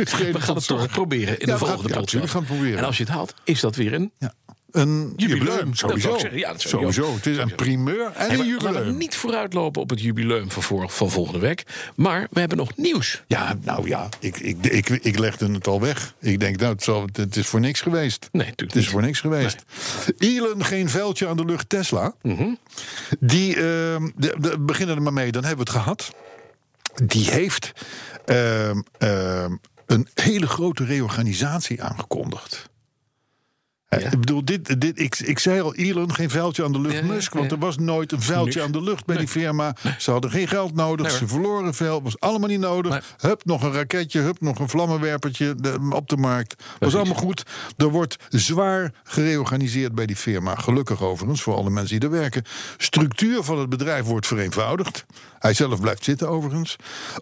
Er 0.00 0.32
We 0.32 0.40
gaan 0.40 0.54
het 0.54 0.66
toch 0.66 0.88
proberen 0.88 1.40
in 1.40 1.46
Ja, 1.46 1.52
de 1.52 1.58
volgende 1.58 1.88
ja, 1.88 1.94
podcast. 1.94 1.94
natuurlijk 1.94 2.32
gaan 2.32 2.40
we 2.40 2.46
het 2.46 2.56
proberen. 2.56 2.78
En 2.78 2.84
als 2.84 2.96
je 2.96 3.02
het 3.02 3.12
haalt, 3.12 3.34
is 3.44 3.60
dat 3.60 3.76
weer 3.76 3.92
een... 3.92 4.12
Ja. 4.18 4.34
Een 4.72 5.12
Jubileum. 5.16 5.46
jubileum, 5.46 5.74
sowieso. 5.74 6.16
Ja, 6.32 6.52
dat 6.52 6.60
sowieso. 6.60 7.02
sowieso. 7.02 7.14
Het 7.14 7.26
is 7.26 7.36
een 7.36 7.54
primeur 7.54 8.06
en 8.06 8.12
Hey, 8.14 8.30
een 8.30 8.36
laten 8.36 8.46
we 8.46 8.66
jubileum. 8.68 8.96
niet 8.96 9.16
vooruitlopen 9.16 9.82
op 9.82 9.90
het 9.90 10.00
jubileum 10.00 10.50
van, 10.50 10.62
voor, 10.62 10.90
van 10.90 11.10
volgende 11.10 11.38
week. 11.38 11.62
Maar 11.96 12.26
we 12.30 12.40
hebben 12.40 12.58
nog 12.58 12.76
nieuws. 12.76 13.22
Ja, 13.26 13.56
nou 13.62 13.88
ja, 13.88 14.08
ik, 14.20 14.36
ik, 14.38 14.66
ik, 14.66 14.88
ik 14.88 15.18
legde 15.18 15.52
het 15.52 15.66
al 15.66 15.80
weg. 15.80 16.14
Ik 16.20 16.40
denk, 16.40 16.56
nou, 16.60 16.72
het, 16.72 16.82
zal, 16.82 17.08
het 17.12 17.36
is 17.36 17.46
voor 17.46 17.60
niks 17.60 17.80
geweest. 17.80 18.28
Nee, 18.32 18.46
natuurlijk 18.46 18.74
Het 18.74 18.82
is 18.82 18.88
voor 18.88 19.02
niks 19.02 19.20
geweest. 19.20 19.64
Elon, 20.18 20.64
geen 20.64 20.88
vuiltje 20.88 21.28
aan 21.28 21.36
de 21.36 21.44
lucht, 21.44 21.68
Tesla. 21.68 22.14
Mhm. 22.22 22.48
Die, 23.20 23.54
ehm, 23.56 24.08
de, 24.16 24.36
de, 24.38 24.58
beginnen 24.58 24.96
er 24.96 25.02
maar 25.02 25.12
mee, 25.12 25.32
dan 25.32 25.44
hebben 25.44 25.64
we 25.66 25.72
het 25.72 25.80
gehad. 25.82 26.14
Die 27.04 27.30
heeft 27.30 27.72
ehm, 28.24 28.80
ehm, 28.98 29.52
een 29.86 30.08
hele 30.14 30.46
grote 30.46 30.84
reorganisatie 30.84 31.82
aangekondigd. 31.82 32.68
Eh, 33.90 34.00
Ja. 34.00 34.10
Ik 34.10 34.20
bedoel, 34.20 34.44
dit, 34.44 34.80
dit, 34.80 34.98
ik, 35.00 35.18
ik 35.18 35.38
zei 35.38 35.60
al, 35.60 35.74
Elon, 35.74 36.14
geen 36.14 36.30
vuiltje 36.30 36.64
aan 36.64 36.72
de 36.72 36.80
lucht, 36.80 36.94
Ja, 36.94 37.02
Musk. 37.04 37.32
Want 37.32 37.52
er 37.52 37.58
was 37.58 37.76
nooit 37.78 38.12
een 38.12 38.22
vuiltje 38.22 38.44
Niks. 38.60 38.66
aan 38.66 38.72
de 38.72 38.82
lucht 38.82 39.04
bij 39.06 39.16
die 39.16 39.28
firma. 39.28 39.76
Ze 39.98 40.10
hadden 40.10 40.30
geen 40.30 40.48
geld 40.48 40.74
nodig, 40.74 41.06
Nee, 41.06 41.16
ze 41.16 41.26
verloren 41.28 41.74
veel. 41.74 42.02
Was 42.02 42.20
allemaal 42.20 42.48
niet 42.48 42.60
nodig. 42.60 43.14
Hup, 43.20 43.44
nog 43.44 43.62
een 43.62 43.72
raketje, 43.72 44.20
hup, 44.20 44.40
nog 44.40 44.58
een 44.58 44.68
vlammenwerpertje 44.68 45.54
de- 45.54 45.88
op 45.90 46.08
de 46.08 46.16
markt. 46.16 46.62
Was 46.78 46.94
allemaal 46.94 47.14
goed. 47.14 47.42
Er 47.76 47.88
wordt 47.90 48.16
zwaar 48.28 48.92
gereorganiseerd 49.04 49.94
bij 49.94 50.06
die 50.06 50.16
firma. 50.16 50.54
Gelukkig 50.54 51.02
overigens, 51.02 51.42
voor 51.42 51.54
alle 51.54 51.70
mensen 51.70 52.00
die 52.00 52.08
er 52.08 52.14
werken. 52.14 52.42
Structuur 52.76 53.42
van 53.42 53.58
het 53.58 53.68
bedrijf 53.68 54.04
wordt 54.04 54.26
vereenvoudigd. 54.26 55.04
Hij 55.38 55.54
zelf 55.54 55.80
blijft 55.80 56.04
zitten 56.04 56.28
overigens. 56.28 56.76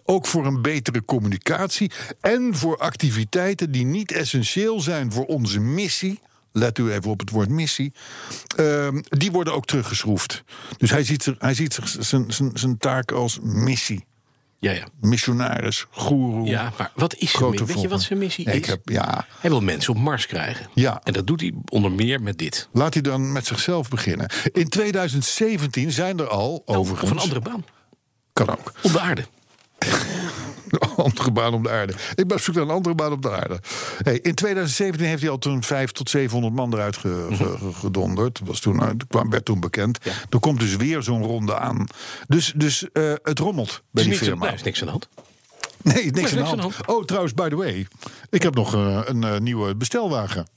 Ook 0.05 0.25
voor 0.27 0.45
een 0.45 0.61
betere 0.61 1.05
communicatie. 1.05 1.91
En 2.21 2.55
voor 2.55 2.77
activiteiten 2.77 3.71
die 3.71 3.85
niet 3.85 4.11
essentieel 4.11 4.81
zijn 4.81 5.11
voor 5.11 5.25
onze 5.25 5.59
missie. 5.59 6.19
Let 6.51 6.77
u 6.77 6.91
even 6.91 7.11
op 7.11 7.19
het 7.19 7.29
woord 7.29 7.49
missie. 7.49 7.93
Ehm, 8.55 9.01
die 9.09 9.31
worden 9.31 9.53
ook 9.53 9.65
teruggeschroefd. 9.65 10.43
Dus 10.77 10.89
hij 10.91 11.03
ziet, 11.03 11.33
hij 11.39 11.53
ziet 11.53 11.79
zijn- 11.99 12.31
zijn- 12.31 12.51
zijn 12.53 12.77
taak 12.77 13.11
als 13.11 13.39
missie. 13.41 14.07
Ja, 14.59 14.71
ja. 14.71 14.87
Missionaris, 14.99 15.85
goeroe. 15.89 16.47
Ja, 16.47 16.73
maar 16.77 16.91
wat 16.95 17.15
is 17.15 17.31
zijn 17.31 17.49
missie? 17.49 17.65
Weet 17.67 17.81
je 17.81 17.87
wat 17.87 18.01
zijn 18.01 18.19
missie 18.19 18.45
Nee, 18.45 18.53
is? 18.55 18.59
Ik 18.61 18.65
heb, 18.65 18.89
ja, 18.89 19.25
Hij 19.39 19.49
wil 19.49 19.61
mensen 19.61 19.93
op 19.93 19.99
Mars 19.99 20.25
krijgen. 20.25 20.67
Ja. 20.73 21.01
En 21.03 21.13
dat 21.13 21.27
doet 21.27 21.41
hij 21.41 21.53
onder 21.69 21.91
meer 21.91 22.21
met 22.21 22.37
dit. 22.37 22.69
laat 22.71 22.93
hij 22.93 23.03
dan 23.03 23.31
met 23.31 23.45
zichzelf 23.45 23.89
beginnen. 23.89 24.29
In 24.51 24.69
2017 24.69 25.91
zijn 25.91 26.19
er 26.19 26.27
al, 26.27 26.61
overigens... 26.65 27.11
Of 27.11 27.17
een 27.17 27.21
andere 27.23 27.39
baan. 27.41 27.65
Kan 28.33 28.49
ook. 28.49 28.71
Op 28.81 28.91
de 28.91 28.99
aarde. 28.99 29.25
Een 30.69 31.03
andere 31.05 31.31
baan 31.31 31.53
op 31.53 31.63
de 31.63 31.69
aarde. 31.69 31.93
Ik 32.15 32.27
ben 32.27 32.37
op 32.37 32.41
zoek 32.43 32.55
naar 32.55 32.63
een 32.63 32.69
andere 32.69 32.95
baan 32.95 33.11
op 33.11 33.21
de 33.21 33.31
aarde. 33.31 33.59
Hey, 34.03 34.19
in 34.19 34.35
2017 34.35 35.07
heeft 35.07 35.21
hij 35.21 35.31
al 35.31 35.37
toen 35.37 35.63
5 35.63 35.91
tot 35.91 36.09
700 36.09 36.53
man 36.53 36.73
eruit 36.73 36.97
ge- 36.97 37.07
Mhm. 37.29 37.35
ge- 37.43 37.57
ge- 37.57 37.73
gedonderd. 37.73 38.39
Was 38.43 38.59
toen, 38.59 38.97
kwam, 39.07 39.29
werd 39.29 39.45
toen 39.45 39.59
bekend. 39.59 39.97
Er 40.29 40.39
komt 40.39 40.59
dus 40.59 40.75
weer 40.75 41.03
zo'n 41.03 41.23
ronde 41.23 41.57
aan. 41.57 41.87
Dus, 42.27 42.53
dus 42.55 42.91
eh, 42.91 43.13
het 43.23 43.39
rommelt 43.39 43.81
bij 43.91 44.03
die 44.03 44.11
niks, 44.11 44.23
firma. 44.25 44.47
er 44.47 44.53
is 44.53 44.63
niks 44.63 44.79
aan 44.79 44.85
de 44.85 44.91
hand. 44.91 45.07
Nee, 45.81 45.93
niks, 45.93 46.05
is 46.05 46.15
aan, 46.15 46.37
niks 46.37 46.55
de 46.55 46.61
hand. 46.61 46.75
Oh, 46.87 47.03
trouwens, 47.05 47.33
by 47.33 47.49
the 47.49 47.55
way. 47.55 47.87
Ik 48.29 48.43
heb 48.43 48.55
nog 48.55 48.73
eh, 48.73 48.99
een 49.05 49.23
eh, 49.23 49.39
nieuwe 49.39 49.75
bestelwagen 49.75 50.47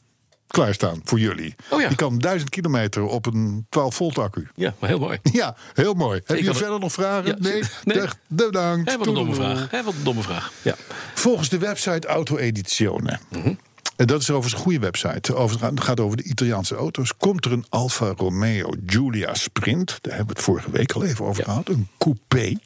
klaarstaan 0.52 1.00
voor 1.04 1.18
jullie. 1.18 1.54
Oh 1.70 1.80
ja. 1.80 1.88
Die 1.88 1.96
kan 1.96 2.18
1000 2.18 2.50
kilometer 2.50 3.02
op 3.02 3.26
een 3.26 3.66
12 3.68 3.94
volt 3.94 4.18
accu. 4.18 4.48
Ja, 4.54 4.74
maar 4.78 4.88
heel 4.88 4.98
mooi. 4.98 5.18
Ja, 5.32 5.56
heel 5.74 5.94
mooi. 5.94 6.20
Heb 6.24 6.38
je 6.38 6.54
verder 6.54 6.80
nog 6.80 6.92
vragen? 6.92 7.26
Ja, 7.30 7.36
nee? 7.38 7.62
nee. 7.84 8.00
Echt, 8.00 8.18
bedankt. 8.28 8.96
Wat 8.96 9.06
een 9.06 9.14
domme 9.14 9.34
vraag. 9.34 9.70
Hé, 9.70 9.82
wat 9.82 9.94
een 9.94 10.04
domme 10.04 10.22
vraag. 10.22 10.52
Ja. 10.62 10.74
Volgens 11.14 11.48
de 11.48 11.58
website 11.58 12.06
Auto 12.08 12.36
Edizione. 12.36 13.18
Mhm. 13.30 13.54
En 13.96 14.06
dat 14.06 14.20
is 14.20 14.30
overigens 14.30 14.52
een 14.54 14.60
goede 14.60 14.78
website. 14.78 15.34
Over, 15.34 15.64
het 15.64 15.80
gaat 15.82 16.00
over 16.00 16.16
de 16.16 16.22
Italiaanse 16.22 16.74
auto's. 16.74 17.16
Komt 17.16 17.44
er 17.44 17.52
een 17.52 17.64
Alfa 17.68 18.12
Romeo 18.16 18.70
Giulia 18.86 19.34
Sprint. 19.34 19.98
Daar 20.00 20.16
hebben 20.16 20.34
we 20.34 20.40
het 20.40 20.50
vorige 20.50 20.70
week 20.70 20.92
al 20.92 21.04
even 21.04 21.24
over 21.24 21.38
Ja. 21.46 21.50
gehad. 21.50 21.68
Een 21.68 21.88
coupé. 21.98 22.56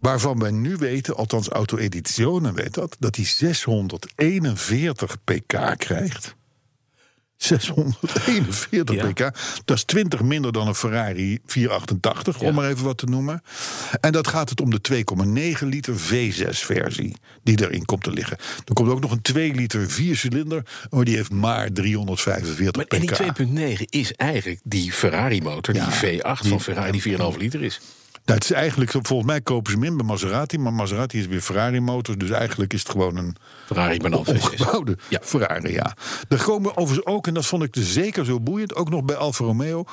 Waarvan 0.00 0.38
wij 0.38 0.50
nu 0.50 0.76
weten, 0.76 1.16
althans 1.16 1.48
Auto 1.48 1.76
Edizione 1.76 2.52
weet 2.52 2.74
dat, 2.74 2.96
dat 2.98 3.16
hij 3.16 3.24
641 3.24 5.16
pk 5.24 5.74
krijgt. 5.76 6.34
641 7.42 8.94
Ja. 8.94 9.06
pk. 9.06 9.18
Dat 9.64 9.76
is 9.76 9.84
20 9.84 10.22
minder 10.22 10.52
dan 10.52 10.68
een 10.68 10.74
Ferrari 10.74 11.38
488, 11.46 12.40
Ja. 12.40 12.46
om 12.48 12.54
maar 12.54 12.68
even 12.70 12.84
wat 12.84 12.98
te 12.98 13.06
noemen. 13.06 13.42
En 14.00 14.12
dat 14.12 14.26
gaat 14.28 14.48
het 14.50 14.60
om 14.60 14.70
de 14.70 14.80
2,9 14.80 15.66
liter 15.68 15.94
V6-versie 15.96 17.16
die 17.42 17.60
erin 17.66 17.84
komt 17.84 18.02
te 18.02 18.10
liggen. 18.12 18.36
Er 18.64 18.74
komt 18.74 18.88
ook 18.90 19.00
nog 19.00 19.10
een 19.10 19.22
2 19.22 19.54
liter 19.54 19.90
4-cilinder, 19.90 20.62
maar 20.90 21.04
die 21.04 21.16
heeft 21.16 21.30
maar 21.32 21.72
345 21.72 22.76
Maar 22.76 22.84
pk. 22.84 22.92
en 22.92 23.00
die 23.00 23.76
2.9 23.78 23.84
is 23.90 24.12
eigenlijk 24.12 24.60
die 24.64 24.92
Ferrari-motor, 24.92 25.74
Ja, 25.74 25.88
die 26.00 26.18
V8 26.20 26.48
van 26.48 26.60
Ferrari, 26.60 26.90
die 26.90 27.00
4,5 27.02 27.36
liter 27.38 27.62
is. 27.62 27.80
Nou, 28.30 28.42
het 28.42 28.50
is 28.50 28.56
eigenlijk, 28.56 28.90
volgens 28.90 29.30
mij 29.30 29.40
kopen 29.40 29.72
ze 29.72 29.78
hem 29.78 29.86
in 29.86 29.96
bij 29.96 30.06
Maserati, 30.06 30.58
maar 30.58 30.72
Maserati 30.72 31.18
is 31.18 31.26
weer 31.26 31.40
Ferrari-motor, 31.40 32.18
dus 32.18 32.30
eigenlijk 32.30 32.72
is 32.72 32.82
het 32.82 32.90
gewoon 32.90 33.16
een 33.16 33.36
Ferrari, 33.66 33.98
V6. 34.02 34.10
ongebouwde 34.12 34.96
Ja. 35.08 35.18
Ferrari, 35.22 35.72
ja. 35.72 35.96
Er 36.28 36.42
komen 36.42 36.76
overigens 36.76 37.06
ook, 37.06 37.26
en 37.26 37.34
dat 37.34 37.46
vond 37.46 37.62
ik 37.62 37.72
dus 37.72 37.92
zeker 37.92 38.24
zo 38.24 38.40
boeiend, 38.40 38.74
ook 38.74 38.90
nog 38.90 39.04
bij 39.04 39.16
Alfa 39.16 39.44
Romeo, 39.44 39.84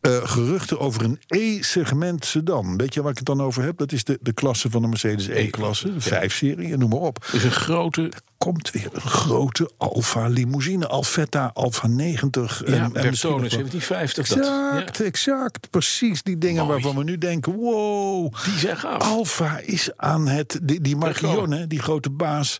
eh, 0.00 0.16
geruchten 0.22 0.78
over 0.78 1.04
een 1.04 1.20
E-segment 1.26 2.24
sedan. 2.24 2.76
Weet 2.76 2.94
je 2.94 3.02
waar 3.02 3.10
ik 3.10 3.16
het 3.16 3.26
dan 3.26 3.42
over 3.42 3.62
heb? 3.62 3.78
Dat 3.78 3.92
is 3.92 4.04
de, 4.04 4.18
de 4.20 4.32
klasse 4.32 4.70
van 4.70 4.82
de 4.82 4.88
Mercedes 4.88 5.26
E-klasse, 5.26 5.94
de 5.94 6.00
5-serie, 6.00 6.72
en 6.72 6.78
noem 6.78 6.90
maar 6.90 6.98
op. 6.98 7.28
Dus 7.32 7.42
een 7.42 7.50
grote 7.50 8.12
Komt 8.44 8.70
weer 8.70 8.88
een 8.92 9.00
grote 9.00 9.70
Alfa 9.76 10.26
limousine, 10.26 10.86
Alfetta, 10.86 11.50
Alfa 11.54 11.86
90. 11.86 12.62
ja, 12.66 12.72
en, 12.72 12.72
en 12.74 12.80
misschien 12.82 13.10
Bertone 13.10 13.42
nog 13.42 13.50
wel- 13.50 13.50
1750. 13.50 14.28
Dat, 14.28 14.38
Exact, 14.38 14.98
ja, 14.98 15.04
exact. 15.04 15.70
Precies 15.70 16.22
die 16.22 16.38
dingen 16.38 16.66
Mooi. 16.66 16.72
waarvan 16.72 16.96
we 16.96 17.04
nu 17.04 17.18
denken: 17.18 17.52
wow. 17.52 18.34
die 18.44 18.58
zijn 18.58 18.76
gaaf. 18.76 19.02
Alfa 19.02 19.58
is 19.58 19.90
aan 19.96 20.28
het. 20.28 20.58
Die, 20.62 20.80
die 20.80 20.96
hè, 20.96 21.66
die 21.66 21.78
grote 21.78 22.10
baas. 22.10 22.58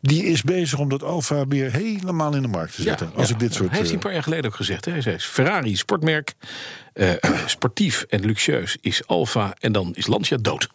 die 0.00 0.24
is 0.24 0.42
bezig 0.42 0.78
om 0.78 0.88
dat 0.88 1.02
Alfa 1.02 1.46
weer 1.46 1.72
helemaal 1.72 2.34
in 2.34 2.42
de 2.42 2.48
markt 2.48 2.74
te 2.74 2.82
zetten. 2.82 3.12
als 3.14 3.30
ik 3.30 3.38
dit 3.38 3.54
soort. 3.54 3.68
Hij 3.68 3.78
heeft 3.78 3.90
hij 3.90 3.90
eh, 3.90 3.92
een 3.92 3.98
paar 4.00 4.12
jaar 4.12 4.22
geleden 4.22 4.50
ook 4.50 4.56
gezegd. 4.56 4.84
Hè? 4.84 4.92
Hij 4.92 5.00
zei, 5.00 5.18
Ferrari, 5.18 5.76
sportmerk, 5.76 6.34
eh, 6.92 7.10
sportief 7.46 8.02
en 8.08 8.24
luxueus 8.24 8.76
is 8.80 9.06
Alfa 9.06 9.54
en 9.58 9.72
dan 9.72 9.94
is 9.94 10.06
Lancia 10.06 10.36
dood. 10.36 10.68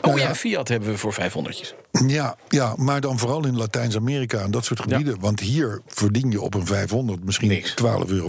Oh 0.00 0.18
ja, 0.18 0.34
Fiat 0.34 0.68
hebben 0.68 0.88
we 0.88 0.98
voor 0.98 1.12
500. 1.12 1.74
ja, 2.06 2.36
ja, 2.48 2.74
maar 2.76 3.00
dan 3.00 3.18
vooral 3.18 3.46
in 3.46 3.56
Latijns-Amerika 3.56 4.40
en 4.40 4.50
dat 4.50 4.64
soort 4.64 4.80
gebieden. 4.80 5.20
Want 5.20 5.40
hier 5.40 5.80
verdien 5.86 6.30
je 6.30 6.40
op 6.40 6.54
een 6.54 6.66
500 6.66 7.24
misschien 7.24 7.48
Niks. 7.48 7.70
12,50 7.70 7.86
euro. 8.06 8.28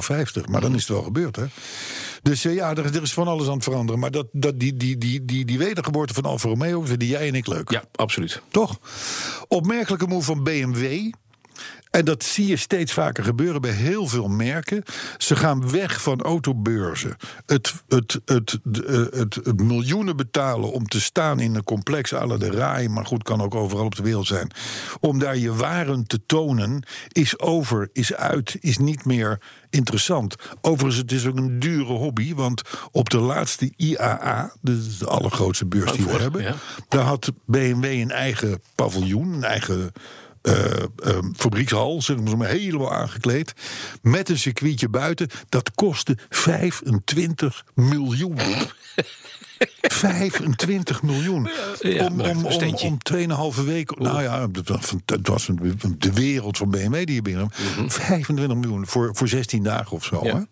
Maar 0.49 0.62
dan 0.62 0.75
is 0.75 0.79
het 0.79 0.89
wel 0.89 1.01
gebeurd, 1.03 1.36
hè? 1.36 1.45
Dus 2.21 2.45
eh, 2.45 2.53
ja, 2.53 2.69
er, 2.69 2.86
er 2.95 3.01
is 3.01 3.13
van 3.13 3.27
alles 3.27 3.47
aan 3.47 3.53
het 3.53 3.63
veranderen. 3.63 3.99
Maar 3.99 4.12
dat, 4.12 4.27
dat, 4.31 4.59
die, 4.59 4.77
die, 4.77 4.97
die, 4.97 5.25
die, 5.25 5.45
die 5.45 5.57
wedergeboorte 5.57 6.13
van 6.13 6.23
Alfa 6.23 6.47
Romeo 6.49 6.81
vinden 6.81 7.07
jij 7.07 7.27
en 7.27 7.36
ik 7.36 7.47
leuk. 7.47 7.71
Ja, 7.71 7.83
absoluut. 7.95 8.41
Toch? 8.51 8.79
Opmerkelijke 9.47 10.07
move 10.07 10.25
van 10.25 10.43
BMW. 10.43 11.12
En 11.95 12.06
dat 12.06 12.23
zie 12.23 12.47
je 12.47 12.58
steeds 12.58 12.93
vaker 12.93 13.23
gebeuren 13.23 13.62
bij 13.62 13.71
heel 13.71 14.08
veel 14.08 14.27
merken. 14.27 14.84
Ze 15.17 15.36
gaan 15.36 15.71
weg 15.71 16.01
van 16.01 16.21
autobeurzen. 16.21 17.15
Het, 17.45 17.73
het, 17.88 18.19
het, 18.25 18.60
het, 18.65 19.13
het, 19.13 19.36
het 19.36 19.62
miljoenen 19.62 20.15
betalen 20.15 20.71
om 20.71 20.88
te 20.88 21.01
staan 21.01 21.39
in 21.39 21.56
een 21.56 21.63
complex 21.63 22.13
à 22.13 22.25
la 22.25 22.38
de 22.38 22.51
RAI... 22.51 22.89
maar 22.89 23.06
goed, 23.06 23.23
kan 23.23 23.41
ook 23.41 23.56
overal 23.56 23.86
op 23.86 23.95
de 23.95 24.03
wereld 24.03 24.27
zijn. 24.27 24.51
Om 24.99 25.19
daar 25.19 25.38
je 25.38 25.53
waren 25.53 26.08
te 26.08 26.25
tonen, 26.25 26.84
is 27.08 27.39
over, 27.39 27.89
is 27.91 28.13
uit, 28.13 28.58
is 28.60 28.77
niet 28.77 29.06
meer 29.06 29.41
interessant. 29.69 30.36
Overigens, 30.62 31.01
het 31.01 31.12
is 31.12 31.25
ook 31.25 31.38
een 31.38 31.60
dure 31.60 31.93
hobby, 31.93 32.34
want 32.34 32.62
op 32.91 33.10
de 33.10 33.19
laatste 33.19 33.73
IAA, 33.75 34.53
de, 34.62 34.97
de 34.97 35.08
allergrootste 35.08 35.65
beurs 35.65 35.91
die 35.91 36.06
we 36.06 36.12
hebben, 36.12 36.43
ja. 36.43 36.56
daar 36.88 37.06
had 37.06 37.32
BMW 37.45 37.84
een 37.84 38.12
eigen 38.12 38.62
paviljoen, 38.75 39.34
een 39.34 39.43
eigen 39.43 39.91
eh, 40.43 40.84
ehm, 41.03 41.34
fabriekshal, 41.36 42.01
zeg 42.01 42.19
maar, 42.19 42.38
maar 42.38 42.47
helemaal 42.47 42.93
aangekleed, 42.93 43.53
met 44.01 44.29
een 44.29 44.38
circuitje 44.39 44.89
buiten. 44.89 45.29
Dat 45.49 45.71
kostte 45.75 46.17
25 46.29 47.63
miljoen. 47.75 48.38
25 49.82 51.01
miljoen. 51.03 51.49
Ja, 51.79 52.06
om, 52.06 52.21
om, 52.21 52.45
een 52.45 52.45
om, 52.45 52.97
om 53.36 53.53
2,5 53.56 53.63
weken. 53.65 54.03
Nou 54.03 54.21
ja, 54.23 54.47
dat 54.47 55.27
was, 55.27 55.47
een- 55.47 55.95
de 55.97 56.13
wereld 56.13 56.58
van 56.58 56.69
BMW 56.69 57.06
die 57.06 57.15
je 57.15 57.21
binnen. 57.21 57.49
25 57.88 58.58
miljoen 58.58 58.88
voor, 58.88 59.15
voor 59.15 59.27
16 59.27 59.63
dagen 59.63 59.91
of 59.91 60.03
zo. 60.06 60.15
Mhm. 60.17 60.25
Ja. 60.25 60.36
Hè? 60.36 60.43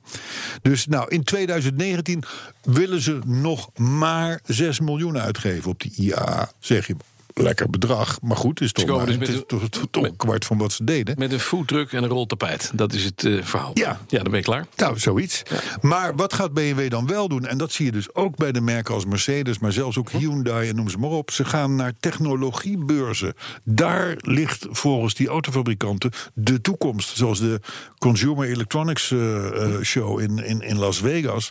Dus 0.61 0.87
nou, 0.87 1.09
in 1.09 1.23
2019 1.23 2.23
willen 2.63 3.01
ze 3.01 3.19
nog 3.25 3.69
maar 3.77 4.39
6 4.45 4.79
miljoen 4.79 5.17
uitgeven 5.17 5.71
op 5.71 5.79
die 5.79 5.93
IAA. 5.95 6.51
Zeg 6.59 6.87
je, 6.87 6.95
lekker 7.33 7.69
bedrag. 7.69 8.21
Maar 8.21 8.37
goed, 8.37 8.61
is 8.61 8.71
toch, 8.71 8.85
maar, 8.85 9.05
dus 9.05 9.15
het 9.15 9.27
is 9.27 9.43
toch, 9.47 9.69
toch- 9.69 9.87
toch 9.91 10.03
een 10.03 10.15
kwart 10.15 10.45
van 10.45 10.57
wat 10.57 10.71
ze 10.71 10.83
deden. 10.83 11.15
Met 11.17 11.31
een 11.31 11.39
foodtruck 11.39 11.91
en 11.93 12.03
een 12.03 12.09
roltapijt. 12.09 12.71
Dat 12.73 12.93
is 12.93 13.03
het 13.03 13.25
eh, 13.25 13.43
verhaal. 13.43 13.71
Ja. 13.73 13.99
ja, 14.07 14.21
dan 14.21 14.31
ben 14.31 14.39
je 14.39 14.45
klaar. 14.45 14.65
Nou, 14.75 14.99
zoiets. 14.99 15.43
Maar 15.81 16.15
wat 16.15 16.33
gaat 16.33 16.53
BMW 16.53 16.89
dan 16.89 17.07
wel 17.07 17.27
doen? 17.27 17.45
En 17.45 17.57
dat 17.57 17.71
zie 17.71 17.85
je 17.85 17.91
dus 17.91 18.15
ook 18.15 18.35
bij 18.35 18.51
de 18.51 18.61
merken 18.61 18.93
als 18.93 19.05
Mercedes, 19.05 19.59
maar 19.59 19.71
zelfs 19.71 19.97
ook 19.97 20.11
Hyundai 20.11 20.69
en 20.69 20.75
noem 20.75 20.89
ze 20.89 20.97
maar 20.97 21.09
op. 21.09 21.31
Ze 21.31 21.45
gaan 21.45 21.75
naar 21.75 21.93
technologiebeurzen. 21.99 23.33
Daar 23.63 24.15
ligt 24.17 24.67
volgens 24.69 25.13
die 25.13 25.27
autofabrikanten 25.27 26.11
de 26.33 26.61
toekomst. 26.61 27.17
Zoals 27.17 27.39
de 27.39 27.59
Consumer 27.97 28.49
Electronics 28.49 29.11
eh, 29.11 29.45
eh, 29.75 29.81
Show 29.81 30.19
in, 30.19 30.37
in, 30.45 30.61
in 30.61 30.77
Las 30.77 30.97
Vegas. 30.97 31.49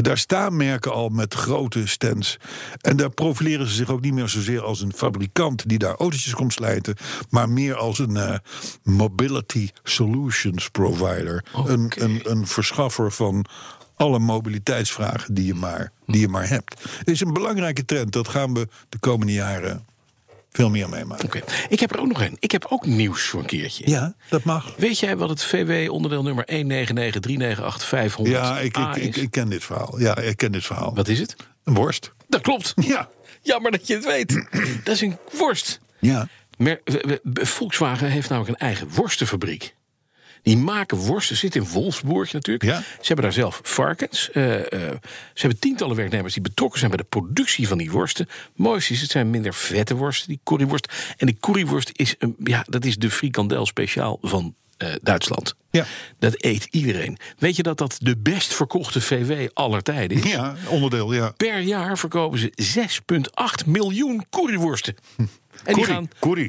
Daar 0.00 0.18
staan 0.18 0.56
merken 0.56 0.92
al 0.92 1.08
met 1.08 1.34
grote 1.34 1.86
stands. 1.86 2.36
En 2.80 2.96
daar 2.96 3.10
profileren 3.10 3.66
ze 3.66 3.74
zich 3.74 3.90
ook 3.90 4.00
niet 4.00 4.12
meer 4.14 4.28
zozeer 4.28 4.62
als 4.62 4.80
een 4.80 4.92
fabrikant 4.92 5.14
die 5.66 5.78
daar 5.78 5.94
autootjes 5.94 6.34
komt 6.34 6.52
slijten, 6.52 6.96
maar 7.30 7.48
meer 7.48 7.76
als 7.76 7.98
een 7.98 8.16
eh, 8.16 8.38
mobility 8.82 9.70
solutions 9.82 10.68
provider. 10.68 11.44
Een, 11.66 11.92
een, 11.96 12.20
een 12.24 12.46
verschaffer 12.46 13.12
van 13.12 13.46
alle 13.96 14.18
mobiliteitsvragen 14.18 15.34
die 15.34 15.46
je, 15.46 15.54
maar, 15.54 15.92
die 16.06 16.20
je 16.20 16.28
maar 16.28 16.48
hebt. 16.48 16.82
Het 16.98 17.08
is 17.08 17.20
een 17.20 17.32
belangrijke 17.32 17.84
trend. 17.84 18.12
Dat 18.12 18.28
gaan 18.28 18.54
we 18.54 18.68
de 18.88 18.98
komende 18.98 19.32
jaren 19.32 19.86
veel 20.56 20.70
meer 20.70 20.88
meemaken. 20.88 21.24
Oké. 21.24 21.42
Ik 21.68 21.80
heb 21.80 21.92
er 21.92 22.00
ook 22.00 22.06
nog 22.06 22.22
een. 22.22 22.36
Ik 22.38 22.50
heb 22.50 22.66
ook 22.68 22.86
nieuws 22.86 23.22
voor 23.22 23.40
een 23.40 23.46
keertje. 23.46 23.90
Ja, 23.90 24.14
dat 24.28 24.44
mag. 24.44 24.74
Weet 24.76 24.98
jij 24.98 25.16
wat 25.16 25.28
het 25.28 25.44
VW-onderdeel 25.44 26.22
nummer 26.22 26.44
199398500 26.44 28.22
Ja, 28.22 28.58
ik, 28.58 28.76
ik, 28.76 28.96
ik, 28.96 29.16
ik 29.16 29.30
ken 29.30 29.48
dit 29.48 29.64
verhaal. 29.64 30.00
Ja, 30.00 30.16
ik 30.18 30.36
ken 30.36 30.52
dit 30.52 30.64
verhaal. 30.64 30.94
Wat 30.94 31.08
is 31.08 31.18
het? 31.18 31.36
Een 31.64 31.74
worst. 31.74 32.12
Dat 32.28 32.40
klopt. 32.40 32.72
Ja. 32.76 33.08
Jammer 33.46 33.70
dat 33.70 33.86
je 33.86 33.94
het 33.94 34.04
weet. 34.04 34.46
Dat 34.84 34.94
is 34.94 35.00
een 35.00 35.16
worst. 35.32 35.80
Ja. 35.98 36.28
Mer- 36.56 36.80
Volkswagen 37.32 38.10
heeft 38.10 38.28
namelijk 38.28 38.60
een 38.60 38.66
eigen 38.66 38.88
worstenfabriek. 38.88 39.74
Die 40.42 40.56
maken 40.56 40.96
worsten, 40.96 41.36
zit 41.36 41.56
in 41.56 41.68
Wolfsburg 41.68 42.32
natuurlijk. 42.32 42.64
Ja. 42.64 42.78
Ze 42.80 43.06
hebben 43.06 43.24
daar 43.24 43.32
zelf 43.32 43.60
varkens. 43.62 44.30
Eh, 44.30 44.54
eh, 44.54 44.68
ze 45.34 45.40
hebben 45.40 45.58
tientallen 45.58 45.96
werknemers 45.96 46.32
die 46.34 46.42
betrokken 46.42 46.78
zijn 46.78 46.90
bij 46.90 47.00
de 47.00 47.08
productie 47.08 47.68
van 47.68 47.78
die 47.78 47.90
worsten. 47.90 48.28
Mooiste 48.54 48.92
is, 48.92 49.00
het 49.00 49.10
zijn 49.10 49.30
minder 49.30 49.54
vette 49.54 49.94
worsten, 49.96 50.28
die 50.28 50.40
curryworst. 50.44 51.14
En 51.16 51.26
die 51.26 51.36
curryworst 51.40 51.90
is, 51.92 52.14
een, 52.18 52.36
ja, 52.44 52.64
dat 52.68 52.84
is 52.84 52.96
de 52.96 53.10
frikandel 53.10 53.66
speciaal 53.66 54.18
van 54.22 54.54
eh, 54.76 54.88
Duitsland. 55.02 55.54
Ja. 55.70 55.86
Dat 56.18 56.44
eet 56.44 56.68
iedereen. 56.70 57.18
Weet 57.38 57.56
je 57.56 57.62
dat 57.62 57.78
dat 57.78 57.96
de 58.00 58.16
best 58.16 58.54
verkochte 58.54 59.00
VW 59.00 59.48
aller 59.52 59.82
tijden 59.82 60.16
is? 60.16 60.30
Ja, 60.32 60.54
onderdeel, 60.68 61.12
ja. 61.12 61.30
Per 61.36 61.60
jaar 61.60 61.98
verkopen 61.98 62.38
ze 62.38 62.52
6,8 63.62 63.66
miljoen 63.66 64.24
curryworsten. 64.30 64.94
En 65.66 65.74
die 65.74 65.84
gaan, 65.84 66.08
curry. 66.20 66.48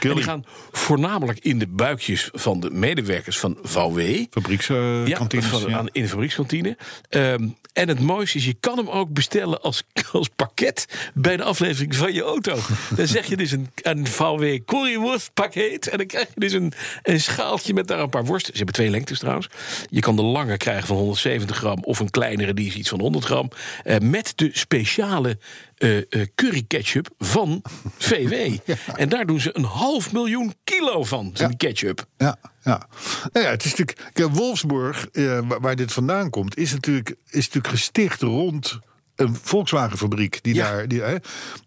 En 0.00 0.14
die 0.14 0.22
gaan 0.22 0.44
voornamelijk 0.70 1.38
in 1.38 1.58
de 1.58 1.66
buikjes 1.66 2.30
van 2.32 2.60
de 2.60 2.70
medewerkers 2.70 3.38
van 3.38 3.58
VW. 3.62 4.00
Fabriekskantines. 4.30 5.46
van, 5.46 5.70
ja. 5.70 5.78
aan, 5.78 5.88
in 5.92 6.02
de 6.02 6.08
fabriekskantine. 6.08 6.76
Ehm, 7.08 7.48
en 7.72 7.88
het 7.88 8.00
mooiste 8.00 8.38
is, 8.38 8.44
je 8.44 8.56
kan 8.60 8.76
hem 8.76 8.88
ook 8.88 9.12
bestellen 9.12 9.62
als, 9.62 9.82
als 10.12 10.28
pakket 10.36 11.10
bij 11.14 11.36
de 11.36 11.42
aflevering 11.42 11.96
van 11.96 12.12
je 12.12 12.22
auto. 12.22 12.58
Dan 12.96 13.06
zeg 13.06 13.26
je 13.26 13.36
dus 13.36 13.50
een, 13.50 13.70
een 13.82 14.06
VW 14.06 14.58
curryworst 14.64 15.30
pakket. 15.34 15.88
En 15.88 15.98
dan 15.98 16.06
krijg 16.06 16.26
je 16.34 16.40
dus 16.40 16.52
een, 16.52 16.72
een 17.02 17.20
schaaltje 17.20 17.74
met 17.74 17.88
daar 17.88 17.98
een 17.98 18.08
paar 18.08 18.24
worsten. 18.24 18.52
Ze 18.52 18.56
hebben 18.56 18.74
twee 18.74 18.90
lengtes 18.90 19.18
trouwens. 19.18 19.48
Je 19.90 20.00
kan 20.00 20.16
de 20.16 20.22
lange 20.22 20.56
krijgen 20.56 20.86
van 20.86 20.96
170 20.96 21.56
gram 21.56 21.78
of 21.82 22.00
een 22.00 22.10
kleinere 22.10 22.54
die 22.54 22.66
is 22.66 22.74
iets 22.74 22.88
van 22.88 23.00
100 23.00 23.24
gram. 23.24 23.50
Eh, 23.84 23.98
met 23.98 24.32
de 24.36 24.50
speciale 24.52 25.38
eh, 25.76 25.96
eh, 25.96 26.26
curry 26.34 26.64
ketchup 26.66 27.08
van 27.18 27.62
VW. 27.98 28.58
En 28.96 29.08
daar 29.08 29.26
doen 29.26 29.40
ze 29.40 29.50
een 29.52 29.64
half 29.64 30.12
miljoen 30.12 30.54
kilo 30.64 31.04
van, 31.04 31.30
van 31.34 31.48
die 31.48 31.56
ketchup. 31.56 32.06
Ja, 32.16 32.36
ja. 32.62 32.88
Nou 33.32 33.46
ja, 33.46 33.50
het 33.50 33.64
is 33.64 33.74
natuurlijk. 33.74 34.34
Wolfsburg, 34.34 35.08
eh, 35.12 35.40
waar 35.60 35.76
dit 35.76 35.92
vandaan 35.92 36.30
komt, 36.30 36.56
is 36.56 36.72
natuurlijk, 36.72 37.08
is 37.08 37.46
natuurlijk 37.46 37.68
gesticht 37.68 38.22
rond 38.22 38.78
een 39.16 39.36
Volkswagenfabriek. 39.42 40.38
Die 40.42 40.54
Ja. 40.54 40.70
daar, 40.70 40.88
die, 40.88 41.00
hè, 41.02 41.16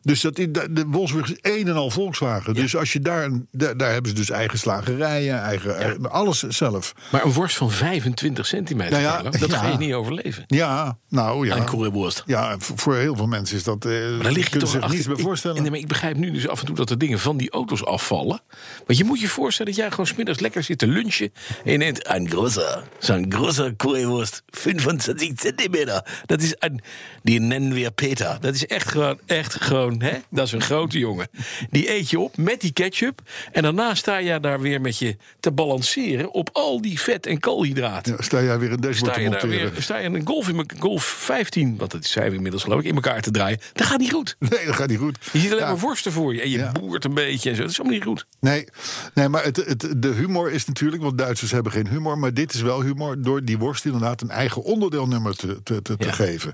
dus 0.02 0.22
dat, 0.22 0.38
in- 0.40 0.52
de 0.52 0.84
Wolfsburg 0.88 1.32
is 1.32 1.38
een 1.52 1.68
en 1.68 1.76
al 1.76 1.90
Volkswagen. 1.92 2.54
Dus 2.54 2.76
als 2.76 2.94
je 2.94 3.00
daar, 3.00 3.30
daar, 3.52 3.78
daar 3.78 3.92
hebben 3.92 4.10
ze 4.12 4.16
dus 4.18 4.30
eigen 4.30 4.60
slagerijen, 4.60 5.40
eigen, 5.42 5.78
eigen- 5.78 6.12
alles 6.12 6.40
zelf. 6.44 6.94
Maar 7.12 7.26
een 7.26 7.32
worst 7.34 7.58
van 7.58 7.72
25 7.72 8.46
centimeter, 8.46 8.92
Nou 9.02 9.04
ja, 9.04 9.22
dat 9.30 9.54
ga 9.54 9.68
je 9.68 9.78
niet 9.78 9.94
overleven. 9.94 10.44
Ja, 10.48 10.98
nou 11.10 11.48
ja. 11.48 11.56
Een 11.58 11.66
curryworst. 11.66 12.24
Ja, 12.26 12.56
voor 12.60 12.96
heel 12.96 13.16
veel 13.16 13.28
mensen 13.28 13.58
is 13.58 13.64
dat. 13.64 13.86
eh 13.86 13.92
Maar 13.92 14.24
daar 14.24 14.32
lig 14.32 14.50
je 14.54 14.60
toch 14.60 14.76
achter- 14.76 14.90
niets 14.96 15.06
bij 15.08 15.16
ik- 15.16 15.22
voorstellen. 15.22 15.62
nee, 15.62 15.72
maar 15.72 15.80
ik 15.80 15.88
begrijp 15.88 16.18
nu 16.18 16.32
dus 16.32 16.48
af 16.48 16.60
en 16.60 16.66
toe 16.66 16.76
dat 16.76 16.88
de 16.88 16.98
dingen 16.98 17.20
van 17.20 17.38
die 17.38 17.52
auto's 17.52 17.86
afvallen. 17.86 18.42
Want 18.86 18.98
je 19.00 19.04
moet 19.06 19.20
je 19.20 19.28
voorstellen 19.28 19.72
dat 19.72 19.82
jij 19.82 19.90
gewoon 19.92 20.08
smiddags 20.08 20.40
lekker 20.40 20.64
zit 20.64 20.78
te 20.78 20.88
lunchen. 20.88 21.34
En 21.66 21.72
je 21.72 21.78
neemt 21.78 22.08
een 22.10 22.30
grote, 22.30 22.82
zo'n 23.00 23.26
grote 23.30 23.74
curryworst, 23.78 24.44
25 24.50 25.40
centimeter. 25.40 26.22
Dat 26.26 26.42
is 26.42 26.56
een, 26.60 26.82
die 27.24 27.39
nennen 27.40 27.74
we 27.74 27.92
Peter. 27.92 28.38
Dat 28.42 28.56
is 28.56 28.66
echt 28.66 28.88
gewoon, 28.92 29.20
echt 29.26 29.62
gewoon, 29.62 30.02
hè? 30.02 30.12
Dat 30.30 30.46
is 30.46 30.52
een 30.52 30.62
grote 30.62 30.98
jongen. 31.00 31.28
Die 31.70 31.92
eet 31.92 32.10
je 32.10 32.20
op 32.20 32.38
met 32.38 32.62
die 32.62 32.72
ketchup. 32.74 33.22
En 33.52 33.62
daarna 33.64 33.96
sta 33.96 34.18
je 34.18 34.40
daar 34.40 34.60
weer 34.62 34.82
met 34.82 34.98
je 34.98 35.18
te 35.40 35.52
balanceren 35.52 36.32
op 36.34 36.50
al 36.54 36.82
die 36.82 37.00
vet 37.00 37.26
en 37.26 37.40
koolhydraten. 37.40 38.14
Ja, 38.18 38.22
sta 38.24 38.42
jij 38.44 38.60
weer 38.60 38.72
een 38.72 38.80
dashboard 38.82 38.98
Sta 38.98 39.14
te 39.14 39.22
je 39.22 39.30
monteren? 39.30 39.72
weer, 39.74 39.82
sta 39.82 39.98
je 39.98 40.10
een 40.10 40.26
golf, 40.28 40.48
in, 40.50 40.66
golf 40.80 41.04
15, 41.04 41.78
want 41.78 41.92
dat 41.92 42.06
zijn 42.06 42.30
we 42.30 42.36
inmiddels 42.36 42.64
geloof 42.64 42.80
ik, 42.80 42.86
in 42.86 42.96
elkaar 42.96 43.22
te 43.22 43.32
draaien. 43.32 43.60
Dat 43.74 43.88
gaat 43.88 44.00
niet 44.00 44.12
goed. 44.12 44.36
Nee, 44.40 44.66
dat 44.66 44.76
gaat 44.76 44.88
niet 44.90 44.98
goed. 44.98 45.18
Je 45.32 45.40
ziet 45.40 45.52
alleen 45.52 45.64
Ja. 45.64 45.70
maar 45.70 45.80
worsten 45.80 46.12
voor 46.12 46.34
je 46.36 46.42
en 46.42 46.50
je 46.50 46.58
Ja. 46.58 46.72
boert 46.72 47.06
een 47.06 47.14
beetje 47.14 47.50
en 47.50 47.56
zo. 47.56 47.62
Dat 47.62 47.72
is 47.72 47.80
allemaal 47.80 47.98
niet 47.98 48.08
goed. 48.08 48.26
Nee, 48.40 48.66
nee 49.14 49.28
maar 49.30 49.44
het, 49.44 49.56
het, 49.56 49.94
de 49.98 50.08
humor 50.08 50.52
is 50.52 50.66
natuurlijk, 50.66 51.02
want 51.04 51.18
Duitsers 51.18 51.52
hebben 51.52 51.72
geen 51.72 51.88
humor, 51.88 52.18
maar 52.18 52.34
dit 52.34 52.54
is 52.54 52.62
wel 52.62 52.82
humor 52.82 53.22
door 53.22 53.44
die 53.44 53.58
worst 53.58 53.86
inderdaad 53.86 54.22
een 54.22 54.30
eigen 54.30 54.64
onderdeelnummer 54.64 55.36
te, 55.36 55.64
te, 55.64 55.82
te, 55.82 55.98
te 55.98 56.12
geven. 56.12 56.54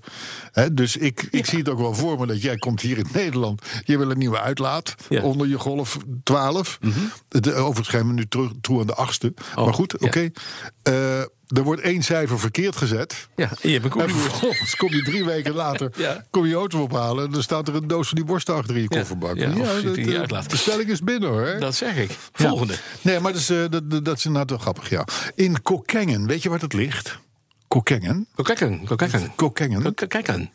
Hè, 0.51 0.73
dus 0.75 0.97
ik, 0.97 1.27
ik 1.31 1.45
zie 1.45 1.57
het 1.57 1.69
ook 1.69 1.79
wel 1.79 1.93
voor 1.93 2.19
me 2.19 2.25
dat 2.25 2.41
jij 2.41 2.57
komt 2.57 2.81
hier 2.81 2.97
in 2.97 3.07
Nederland, 3.13 3.61
je 3.83 3.97
wil 3.97 4.11
een 4.11 4.17
nieuwe 4.17 4.39
uitlaat 4.39 4.95
Ja. 5.09 5.21
Onder 5.21 5.47
je 5.47 5.59
Golf 5.59 5.97
12. 6.23 6.79
Het, 7.29 7.53
overigens 7.53 7.89
zijn 7.89 8.07
we 8.07 8.13
nu 8.13 8.27
terug 8.27 8.51
toe 8.61 8.79
aan 8.79 8.88
de 8.88 8.93
achtste. 8.95 9.33
Oh, 9.55 9.63
maar 9.65 9.73
goed, 9.73 9.95
ja. 9.99 10.07
oké. 10.07 10.29
Eh, 10.83 11.19
er 11.47 11.63
wordt 11.63 11.81
één 11.81 12.03
cijfer 12.03 12.39
verkeerd 12.39 12.75
gezet. 12.75 13.27
Ja, 13.35 13.49
en 13.61 13.69
je 13.69 13.79
hebt 13.79 13.95
een 13.95 14.01
En 14.01 14.09
vervolgens 14.09 14.75
kom 14.75 14.93
je 14.93 15.01
drie 15.03 15.25
weken 15.25 15.53
later 15.53 15.91
Ja. 15.97 16.25
kom 16.29 16.45
je 16.45 16.55
auto 16.55 16.81
ophalen 16.81 17.25
en 17.25 17.31
dan 17.31 17.41
staat 17.43 17.67
er 17.67 17.75
een 17.75 17.88
doos 17.88 18.07
van 18.07 18.17
die 18.17 18.25
worsten 18.25 18.55
achter 18.55 18.75
in 18.75 18.81
je 18.81 18.88
Ja. 18.89 18.97
kofferbak. 18.99 19.35
Ja, 19.38 19.49
zit 19.79 19.83
in 19.97 20.03
de- 20.05 20.11
je 20.11 20.27
de 20.27 20.43
bestelling 20.49 20.89
is 20.89 21.01
binnen 21.01 21.29
hoor. 21.29 21.55
Dat 21.59 21.75
zeg 21.75 21.97
ik. 21.97 22.09
Ja. 22.09 22.17
Volgende. 22.31 22.73
Nee, 23.01 23.19
maar 23.19 23.31
dat 23.31 23.41
is, 23.41 23.49
eh, 23.49 23.63
dat, 23.69 24.05
dat 24.05 24.17
is 24.17 24.25
inderdaad 24.25 24.49
wel 24.49 24.59
grappig, 24.59 24.89
ja. 24.89 25.07
In 25.35 25.61
Kokkengen, 25.61 26.27
weet 26.27 26.43
je 26.43 26.49
waar 26.49 26.59
dat 26.59 26.73
ligt? 26.73 27.17
Kokkengen? 27.67 28.27
Go 28.35 28.43
kijken. 28.95 29.35
Kokkengen? 29.35 30.51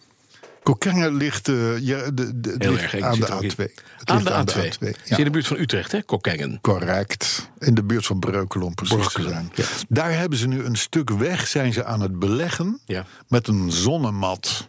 Kokkengen 0.62 1.14
ligt, 1.16 1.46
ja, 1.46 2.10
de, 2.10 2.54
Heel 2.58 2.72
ligt 2.72 2.92
erg. 2.92 3.00
aan 3.04 3.18
de 3.20 3.26
er 3.26 3.34
ook 3.34 3.42
in. 3.42 3.50
A2. 3.50 3.54
Het 3.96 4.10
Aan 4.10 4.24
de 4.24 4.30
aan 4.32 4.48
A2. 4.48 4.52
de 4.52 4.68
A2. 4.68 4.68
Zit 4.80 4.98
Ja. 5.04 5.16
in 5.16 5.24
de 5.24 5.30
buurt 5.30 5.46
van 5.46 5.56
Utrecht, 5.58 5.92
hè? 5.92 6.02
Kokkengen. 6.02 6.58
Correct. 6.60 7.50
In 7.58 7.74
de 7.74 7.82
buurt 7.84 8.06
van 8.06 8.18
Breukelen 8.18 8.66
om 8.66 8.74
precies 8.74 8.96
Breukelen, 8.96 9.26
te 9.26 9.32
zijn. 9.32 9.50
ja. 9.78 9.84
Daar 9.88 10.12
hebben 10.18 10.38
ze 10.38 10.46
nu 10.48 10.64
een 10.64 10.76
stuk 10.76 11.10
weg, 11.10 11.46
zijn 11.46 11.72
ze 11.72 11.84
aan 11.84 12.00
het 12.00 12.18
beleggen 12.18 12.80
met 13.28 13.48
een 13.48 13.70
zonnemat. 13.72 14.68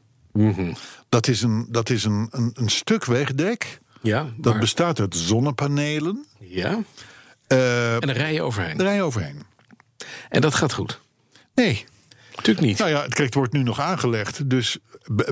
Dat 1.09 1.27
is 1.27 1.41
een, 1.41 1.65
dat 1.69 1.89
is 1.89 2.03
een, 2.03 2.27
een, 2.31 2.51
een 2.53 2.69
stuk 2.69 3.05
wegdek. 3.05 3.79
Ja, 4.01 4.25
Dat 4.37 4.59
bestaat 4.59 4.99
uit 4.99 5.15
zonnepanelen. 5.15 6.25
ja. 6.39 6.79
Eh, 7.47 7.93
En 7.93 7.99
dan 7.99 8.09
rij 8.15 8.33
je 8.33 8.41
overheen. 8.41 8.77
daar 8.77 8.85
rij 8.87 8.95
je 8.95 9.01
overheen. 9.01 9.41
En 10.29 10.41
dat 10.41 10.55
gaat 10.55 10.73
goed. 10.73 10.99
Nee. 11.55 11.85
Natuurlijk 12.35 12.65
niet. 12.67 12.77
Nou 12.77 12.89
ja, 12.89 13.01
het, 13.01 13.13
kijk, 13.13 13.25
het 13.25 13.33
wordt 13.33 13.53
nu 13.53 13.63
nog 13.63 13.79
aangelegd. 13.79 14.49
Dus 14.49 14.77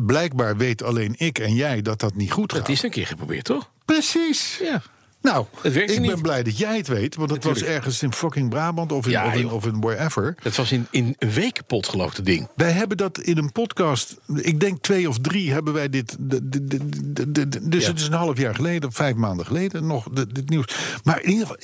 blijkbaar 0.05 0.58
weet 0.58 0.84
alleen 0.84 1.15
ik 1.17 1.39
en 1.39 1.53
jij 1.53 1.82
dat 1.82 1.99
dat 1.99 2.15
niet 2.15 2.32
goed 2.32 2.51
gaat. 2.51 2.62
Dat 2.62 2.69
is 2.69 2.84
een 2.84 2.89
keer 2.89 3.08
geprobeerd, 3.08 3.45
toch? 3.45 3.69
Precies. 3.86 4.58
Ja. 4.62 4.82
Nou, 5.21 5.45
Het 5.62 5.75
ik 5.75 6.01
ben 6.01 6.21
blij 6.21 6.43
dat 6.43 6.58
jij 6.58 6.77
het 6.77 6.88
weet. 6.88 7.15
Want 7.15 7.29
het 7.29 7.43
was 7.43 7.63
ergens 7.63 8.03
in 8.03 8.13
fucking 8.13 8.49
Brabant 8.49 8.91
of 8.91 9.05
in, 9.05 9.12
Ja, 9.12 9.25
of 9.27 9.34
in, 9.34 9.49
of 9.49 9.65
in 9.65 9.79
wherever. 9.82 10.36
Dat 10.43 10.55
was 10.55 10.71
in, 10.71 10.88
in 10.91 11.15
een 11.19 11.32
week 11.32 11.53
kapot, 11.53 11.88
geloof 11.88 12.10
ik, 12.10 12.15
dat 12.15 12.25
ding. 12.25 12.47
Wij 12.55 12.71
hebben 12.71 12.97
dat 12.97 13.17
in 13.19 13.38
een 13.38 13.51
podcast, 13.51 14.17
ik 14.36 14.60
denk 14.60 14.82
twee 14.82 15.10
of 15.10 15.19
drie 15.19 15.51
hebben 15.51 15.73
wij 15.73 15.89
dit. 15.89 16.15
de- 16.19 16.49
de- 16.49 16.65
de- 16.67 16.89
de- 17.13 17.32
de- 17.32 17.49
de- 17.49 17.67
dus 17.69 17.84
Ja. 17.84 17.89
het 17.89 17.99
is 17.99 18.05
een 18.08 18.13
half 18.13 18.38
jaar 18.38 18.55
geleden, 18.55 18.91
vijf 18.91 19.15
maanden 19.15 19.45
geleden 19.45 19.88
nog 19.88 20.08
de- 20.13 20.27
dit 20.27 20.49
nieuws. 20.49 20.65
Maar 21.03 21.21
in 21.21 21.29
ieder 21.29 21.47
geval, 21.47 21.58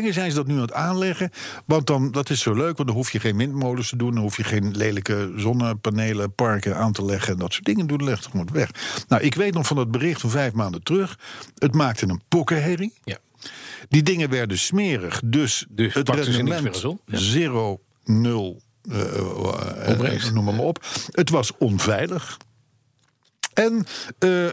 in 0.00 0.12
zijn 0.12 0.30
ze 0.30 0.36
dat 0.36 0.46
nu 0.46 0.54
aan 0.54 0.60
het 0.60 0.72
aanleggen. 0.72 1.30
Want 1.66 1.86
dan, 1.86 2.10
dat 2.10 2.30
is 2.30 2.40
zo 2.40 2.54
leuk, 2.54 2.76
want 2.76 2.88
dan 2.88 2.96
hoef 2.96 3.12
je 3.12 3.20
geen 3.20 3.36
windmolens 3.36 3.88
te 3.88 3.96
doen. 3.96 4.14
Dan 4.14 4.22
hoef 4.22 4.36
je 4.36 4.44
geen 4.44 4.76
lelijke 4.76 5.32
zonnepanelen, 5.36 6.32
parken 6.34 6.76
aan 6.76 6.92
te 6.92 7.04
leggen. 7.04 7.32
En 7.32 7.38
dat 7.38 7.52
soort 7.52 7.64
dingen 7.64 7.86
doen, 7.86 8.04
legt 8.04 8.26
gewoon 8.26 8.48
weg. 8.52 8.70
Nou, 9.08 9.22
ik 9.22 9.34
weet 9.34 9.54
nog 9.54 9.66
van 9.66 9.76
dat 9.76 9.90
bericht 9.90 10.20
van 10.20 10.30
vijf 10.30 10.52
maanden 10.52 10.82
terug. 10.82 11.18
Het 11.58 11.74
maakte 11.74 12.08
een 12.08 12.20
pokkenherrie. 12.28 12.92
Die 13.88 14.02
dingen 14.02 14.30
werden 14.30 14.58
smerig, 14.58 15.20
dus, 15.24 15.66
Dus 15.68 15.94
het 15.94 16.08
rendement? 16.08 16.80
Ja. 17.06 17.18
zero, 17.18 17.80
nul, 18.04 18.62
eh, 18.90 19.00
eh, 19.00 20.14
eh, 20.14 20.32
noem 20.32 20.44
maar, 20.44 20.58
op. 20.58 20.86
Het 21.10 21.30
was 21.30 21.52
onveilig. 21.58 22.36
En 23.54 23.86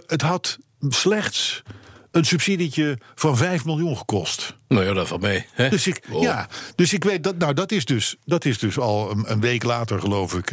het 0.07 0.21
had 0.21 0.57
slechts 0.89 1.63
een 2.11 2.25
subsidietje 2.25 2.97
van 3.15 3.37
5 3.37 3.65
miljoen 3.65 3.97
gekost. 3.97 4.57
Nou 4.67 4.85
ja, 4.85 4.93
dat 4.93 5.07
valt 5.07 5.21
mee. 5.21 5.45
Hè? 5.51 5.69
Dus 5.69 5.87
ik, 5.87 6.01
Oh. 6.11 6.21
ja, 6.21 6.47
dus 6.75 6.93
ik 6.93 7.03
weet 7.03 7.23
dat, 7.23 7.37
nou, 7.37 7.53
dat 7.53 7.71
is 7.71 7.85
dus, 7.85 8.15
dat 8.25 8.45
is 8.45 8.57
dus 8.57 8.77
al 8.77 9.11
een, 9.11 9.31
een 9.31 9.39
week 9.39 9.63
later, 9.63 9.99
geloof 9.99 10.33
ik, 10.33 10.51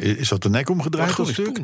is 0.00 0.28
dat 0.28 0.42
de 0.42 0.50
nek 0.50 0.70
omgedraaid. 0.70 1.16
Dat 1.16 1.28
is 1.28 1.32
stuk. 1.32 1.60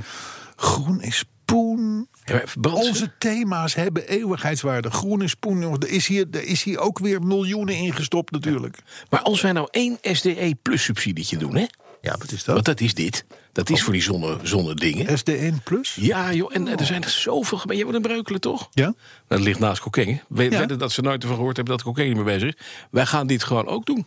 Groen 0.56 1.02
is 1.02 1.24
poen. 1.52 2.08
Ja? 2.24 2.42
Onze 2.70 3.12
thema's 3.18 3.74
hebben 3.74 4.08
eeuwigheidswaarde. 4.08 4.90
Groen 4.90 5.22
is 5.22 5.34
poen. 5.34 5.60
jongens. 5.60 5.86
Er 5.86 5.92
is 5.92 6.06
hier, 6.06 6.26
er 6.30 6.44
is 6.44 6.62
hier 6.62 6.78
ook 6.78 6.98
weer 6.98 7.22
miljoenen 7.22 7.74
ingestopt, 7.74 8.30
natuurlijk. 8.32 8.78
Maar 9.10 9.20
als 9.20 9.40
wij 9.40 9.52
nou 9.52 9.68
één 9.70 9.98
SDE 10.02 10.56
plus 10.62 10.82
subsidietje 10.82 11.36
doen, 11.36 11.56
hè? 11.56 11.66
Ja, 12.00 12.16
wat 12.18 12.32
is 12.32 12.44
Want 12.44 12.64
dat 12.64 12.80
is 12.80 12.94
dit. 12.94 13.24
Dat 13.52 13.70
is 13.70 13.82
voor 13.82 13.92
die 13.92 14.02
zonne, 14.02 14.38
zonne 14.42 14.74
dingen. 14.74 15.18
SD1 15.18 15.62
plus? 15.64 15.96
Ja, 16.00 16.32
joh, 16.32 16.54
en 16.54 16.78
er 16.78 16.86
zijn 16.86 17.02
er 17.02 17.10
zoveel 17.10 17.58
gemeenten. 17.58 17.76
Jij 17.76 17.84
wordt 17.84 17.96
een 17.96 18.12
breukelen, 18.12 18.40
toch? 18.40 18.68
Ja. 18.70 18.84
Nou, 18.84 18.94
Dat 19.28 19.40
ligt 19.40 19.58
naast 19.58 19.80
Kokkengen. 19.80 20.22
Weet 20.28 20.52
Ja. 20.52 20.58
weten 20.58 20.78
dat 20.78 20.92
ze 20.92 21.00
nooit 21.00 21.22
ervan 21.22 21.36
gehoord 21.36 21.56
hebben 21.56 21.74
dat 21.76 21.84
Kokkengen 21.84 22.14
niet 22.14 22.24
meer 22.24 22.34
bezig 22.34 22.48
is. 22.48 22.66
Wij 22.90 23.06
gaan 23.06 23.26
dit 23.26 23.44
gewoon 23.44 23.66
ook 23.66 23.86
doen. 23.86 24.06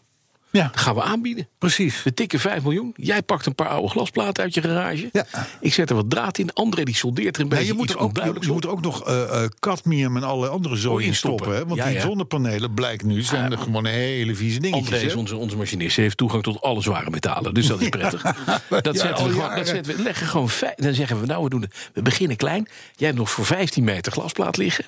Ja, 0.52 0.64
Dat 0.72 0.78
gaan 0.82 0.96
we 0.96 1.02
aanbieden. 1.02 1.48
precies. 1.58 2.04
We 2.04 2.14
tikken 2.14 2.40
5 2.40 2.64
miljoen. 2.64 2.94
Jij 2.96 3.22
pakt 3.22 3.46
een 3.46 3.56
paar 3.56 3.68
oude 3.68 3.88
glasplaten 3.90 4.44
uit 4.44 4.54
je 4.54 4.62
garage. 4.62 5.10
Ja. 5.12 5.26
Ik 5.60 5.74
zet 5.74 5.90
er 5.90 5.96
wat 5.96 6.10
draad 6.10 6.38
in. 6.38 6.54
André 6.54 6.84
die 6.84 6.96
soldeert 6.96 7.36
er 7.36 7.42
een 7.42 7.48
Ja, 7.50 7.56
beetje 7.56 7.72
je 7.72 7.78
moet 7.78 7.90
er 7.90 7.98
ook, 7.98 8.18
je, 8.44 8.52
moet 8.52 8.64
er 8.64 8.70
ook 8.70 8.82
nog 8.82 9.06
eh, 9.08 9.44
cadmium 9.60 10.18
en 10.18 10.24
alle 10.24 10.48
andere 10.48 10.76
zooi 10.76 11.06
in 11.06 11.16
stoppen. 11.16 11.56
Hè? 11.56 11.66
Want 11.66 11.76
Ja, 11.80 11.86
die 11.86 11.94
ja. 11.94 12.02
zonnepanelen, 12.02 12.74
blijkt 12.74 13.04
nu, 13.04 13.22
zijn 13.22 13.52
er 13.52 13.58
gewoon 13.58 13.86
hele 13.86 14.36
vieze 14.36 14.60
dingetjes. 14.60 14.88
André 14.92 15.06
is 15.06 15.16
onze, 15.16 15.36
onze 15.36 15.58
machinist. 15.58 15.96
Ze 15.96 16.02
heeft 16.02 16.18
toegang 16.18 16.44
tot 16.44 16.62
alle 16.62 16.82
zware 16.82 17.10
metalen. 17.10 17.54
Dus 17.54 17.68
dat 17.68 17.82
is 17.82 17.90
prettig. 18.00 18.22
Dat, 18.22 18.86
Ja, 18.86 18.94
zetten 18.94 19.26
we 19.26 19.32
gewoon, 19.32 19.56
dat 19.56 19.68
zetten 19.68 19.96
we, 19.96 20.02
leggen 20.04 20.28
gewoon 20.28 20.50
Dan 20.76 20.94
zeggen 20.94 21.20
we, 21.20 21.26
nou, 21.26 21.44
we, 21.44 21.50
doen 21.50 21.62
het. 21.62 21.90
we 21.94 22.02
beginnen 22.02 22.38
klein. 22.38 22.68
Jij 22.96 23.08
hebt 23.08 23.20
nog 23.20 23.32
voor 23.32 23.46
15 23.46 23.84
meter 23.84 24.12
glasplaat 24.12 24.58
liggen. 24.58 24.86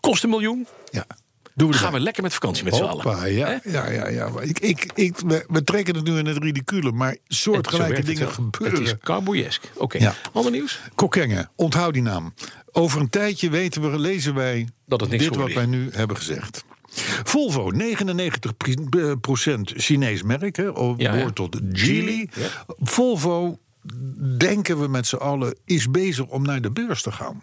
Kost 0.00 0.22
een 0.22 0.30
miljoen. 0.30 0.66
Ja. 0.90 1.06
Doen 1.54 1.66
we 1.66 1.72
Dan 1.72 1.82
gaan 1.82 1.92
we 1.92 2.00
lekker 2.00 2.22
met 2.22 2.32
vakantie 2.32 2.64
met 2.64 2.74
z'n 2.74 2.82
allen. 2.82 3.32
Ja, 3.34 3.60
ja, 3.64 3.90
ja, 3.90 4.30
Ik, 4.40 4.58
ik, 4.58 4.90
ik, 4.94 5.18
we, 5.18 5.44
we 5.48 5.64
trekken 5.64 5.94
het 5.94 6.04
nu 6.04 6.18
in 6.18 6.26
het 6.26 6.38
ridicule, 6.42 6.92
maar 6.92 7.16
soortgelijke 7.28 7.94
het 7.94 8.06
dingen 8.06 8.28
gebeuren. 8.28 8.78
Het 8.78 8.86
is. 8.86 8.94
Oké, 9.76 9.98
Ja. 9.98 10.14
ander 10.32 10.52
nieuws? 10.52 10.80
Kokkengen, 10.94 11.50
onthoud 11.56 11.92
die 11.92 12.02
naam. 12.02 12.34
Over 12.72 13.00
een 13.00 13.10
tijdje 13.10 13.50
weten 13.50 13.90
we, 13.90 13.98
lezen 13.98 14.34
wij 14.34 14.68
Dat 14.86 15.00
het 15.00 15.10
niks 15.10 15.24
dit 15.24 15.36
wat 15.36 15.52
wij 15.52 15.66
nu 15.66 15.88
hebben 15.92 16.16
gezegd. 16.16 16.64
Volvo, 17.24 17.72
99% 17.72 17.76
Chinees 19.62 20.22
merk, 20.22 20.56
hè, 20.56 20.68
of 20.68 20.94
Ja, 20.98 21.04
ja. 21.10 21.14
behoort 21.16 21.34
tot 21.34 21.60
Geely. 21.72 22.28
Volvo, 22.78 23.58
denken 24.38 24.80
we 24.80 24.88
met 24.88 25.06
z'n 25.06 25.16
allen, 25.16 25.56
is 25.64 25.90
bezig 25.90 26.26
om 26.26 26.42
naar 26.42 26.60
de 26.60 26.70
beurs 26.70 27.02
te 27.02 27.12
gaan. 27.12 27.42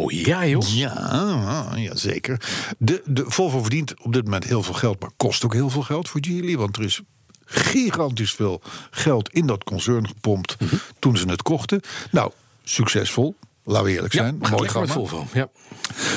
Oh 0.00 0.10
ja, 0.10 0.46
joh. 0.46 0.62
Ja, 0.62 1.72
ja 1.76 1.96
zeker. 1.96 2.40
De, 2.78 3.02
de 3.04 3.24
Volvo 3.26 3.60
verdient 3.60 3.94
op 4.02 4.12
dit 4.12 4.24
moment 4.24 4.44
heel 4.44 4.62
veel 4.62 4.74
geld, 4.74 5.00
maar 5.00 5.10
kost 5.16 5.44
ook 5.44 5.52
heel 5.52 5.70
veel 5.70 5.82
geld 5.82 6.08
voor 6.08 6.20
Geely. 6.24 6.56
Want 6.56 6.76
er 6.76 6.82
is 6.82 7.00
gigantisch 7.44 8.32
veel 8.32 8.62
geld 8.90 9.28
in 9.32 9.46
dat 9.46 9.64
concern 9.64 10.08
gepompt 10.08 10.56
toen 10.98 11.16
ze 11.16 11.28
het 11.28 11.42
kochten. 11.42 11.80
Nou, 12.10 12.30
succesvol. 12.62 13.34
Laten 13.64 13.84
we 13.84 13.92
eerlijk 13.92 14.14
zijn. 14.14 14.38
Mooi 14.50 14.68
gamma. 14.68 14.92
Volvo. 14.92 15.26
Ja. 15.32 15.48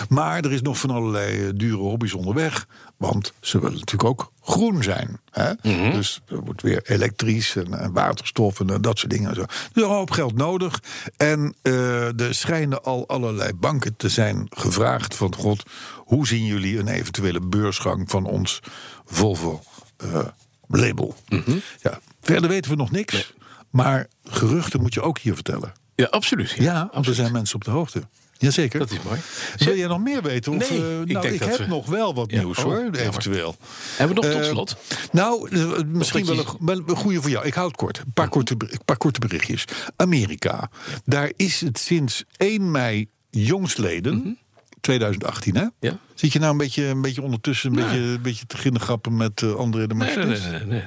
Maar 0.09 0.43
er 0.43 0.51
is 0.51 0.61
nog 0.61 0.77
van 0.77 0.89
allerlei 0.89 1.47
eh, 1.47 1.49
dure 1.55 1.75
hobby's 1.81 2.13
onderweg. 2.13 2.67
Want 3.03 3.33
ze 3.39 3.59
willen 3.59 3.79
natuurlijk 3.79 4.09
ook 4.09 4.31
groen 4.41 4.83
zijn. 4.83 5.19
Hè? 5.31 5.53
Mhm. 5.61 5.91
Dus 5.91 6.21
er 6.27 6.39
wordt 6.39 6.61
weer 6.61 6.81
elektrisch 6.85 7.55
en, 7.55 7.79
en 7.79 7.93
waterstof 7.93 8.59
en 8.59 8.81
dat 8.81 8.99
soort 8.99 9.11
dingen. 9.11 9.29
En 9.29 9.35
zo. 9.35 9.45
Dus 9.73 9.83
een 9.83 9.89
hoop 9.89 10.11
geld 10.11 10.35
nodig. 10.35 10.79
En 11.17 11.55
eh, 11.61 12.19
er 12.19 12.35
schijnen 12.35 12.83
al 12.83 13.07
allerlei 13.07 13.53
banken 13.53 13.95
te 13.95 14.09
zijn 14.09 14.47
gevraagd 14.49 15.15
van... 15.15 15.35
God, 15.35 15.63
hoe 15.95 16.27
zien 16.27 16.45
jullie 16.45 16.79
een 16.79 16.87
eventuele 16.87 17.39
beursgang 17.39 18.09
van 18.09 18.25
ons 18.25 18.59
Volvo 19.05 19.63
eh, 19.97 20.27
label? 20.67 21.15
Mhm. 21.29 21.57
ja, 21.81 21.99
verder 22.21 22.49
weten 22.49 22.71
we 22.71 22.77
nog 22.77 22.91
niks. 22.91 23.33
Maar 23.69 24.07
geruchten 24.23 24.81
moet 24.81 24.93
je 24.93 25.01
ook 25.01 25.19
hier 25.19 25.33
vertellen. 25.33 25.73
ja, 25.95 26.05
absoluut. 26.05 26.51
Ja, 26.51 26.89
want 26.93 27.07
er 27.07 27.15
zijn 27.15 27.31
mensen 27.31 27.55
op 27.55 27.63
de 27.63 27.71
hoogte. 27.71 28.03
Jazeker. 28.43 28.79
Dat 28.79 28.91
is 28.91 28.97
mooi. 29.03 29.19
Wil 29.57 29.75
jij 29.77 29.87
nog 29.87 29.99
meer 29.99 30.21
weten? 30.21 30.51
Of, 30.53 30.69
Nee, 30.69 30.79
eh, 30.79 30.99
ik 31.01 31.07
nou, 31.07 31.21
denk 31.21 31.33
ik 31.33 31.39
dat 31.39 31.49
heb 31.49 31.57
we- 31.57 31.65
nog 31.65 31.85
wel 31.85 32.13
wat 32.13 32.31
Ja, 32.31 32.39
nieuws 32.39 32.57
oh, 32.57 32.63
hoor, 32.63 32.89
eventueel. 32.91 33.55
Hebben 33.95 34.15
we 34.15 34.21
nog 34.21 34.31
tot 34.31 34.41
Eh, 34.41 34.49
slot? 34.49 34.75
Nou, 35.11 35.49
eh, 35.49 35.83
misschien 35.87 36.25
wel 36.25 36.35
je- 36.35 36.83
een, 36.87 36.95
goede 36.95 37.21
voor 37.21 37.29
jou. 37.29 37.45
Ik 37.45 37.53
houd 37.53 37.67
het 37.67 37.75
kort. 37.77 37.97
Een 37.97 38.13
paar, 38.13 38.29
korte, 38.29 38.55
een 38.57 38.79
paar 38.85 38.97
korte 38.97 39.19
berichtjes. 39.19 39.65
Amerika. 39.95 40.69
Daar 41.05 41.31
is 41.35 41.61
het 41.61 41.79
sinds 41.79 42.23
1 42.37 42.71
mei 42.71 43.07
jongstleden. 43.29 44.37
2018, 44.81 45.55
hè? 45.55 45.65
Ja. 45.79 45.97
Zit 46.13 46.33
je 46.33 46.39
nou 46.39 46.51
een 46.51 46.57
beetje, 46.57 46.83
een 46.85 47.01
beetje 47.01 47.21
ondertussen 47.21 47.69
een, 47.69 47.75
Nee. 47.75 47.85
beetje, 47.85 47.99
een 47.99 48.21
beetje 48.21 48.45
te 48.45 48.57
ginnegappen 48.57 49.17
met 49.17 49.41
eh 49.41 49.55
André 49.55 49.87
de 49.87 49.93
Nee, 49.95 50.15
nee, 50.17 50.25
nee, 50.25 50.39
nee, 50.39 50.65
nee. 50.65 50.83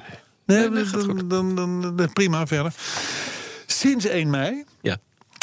Nee, 0.47 0.71
Nee, 0.71 0.85
dan, 1.29 1.29
dan, 1.29 1.97
dan- 1.97 2.12
prima, 2.12 2.47
verder. 2.47 2.73
Sinds 3.66 4.05
1 4.07 4.31
mei 4.31 4.64
Ja. 4.81 4.97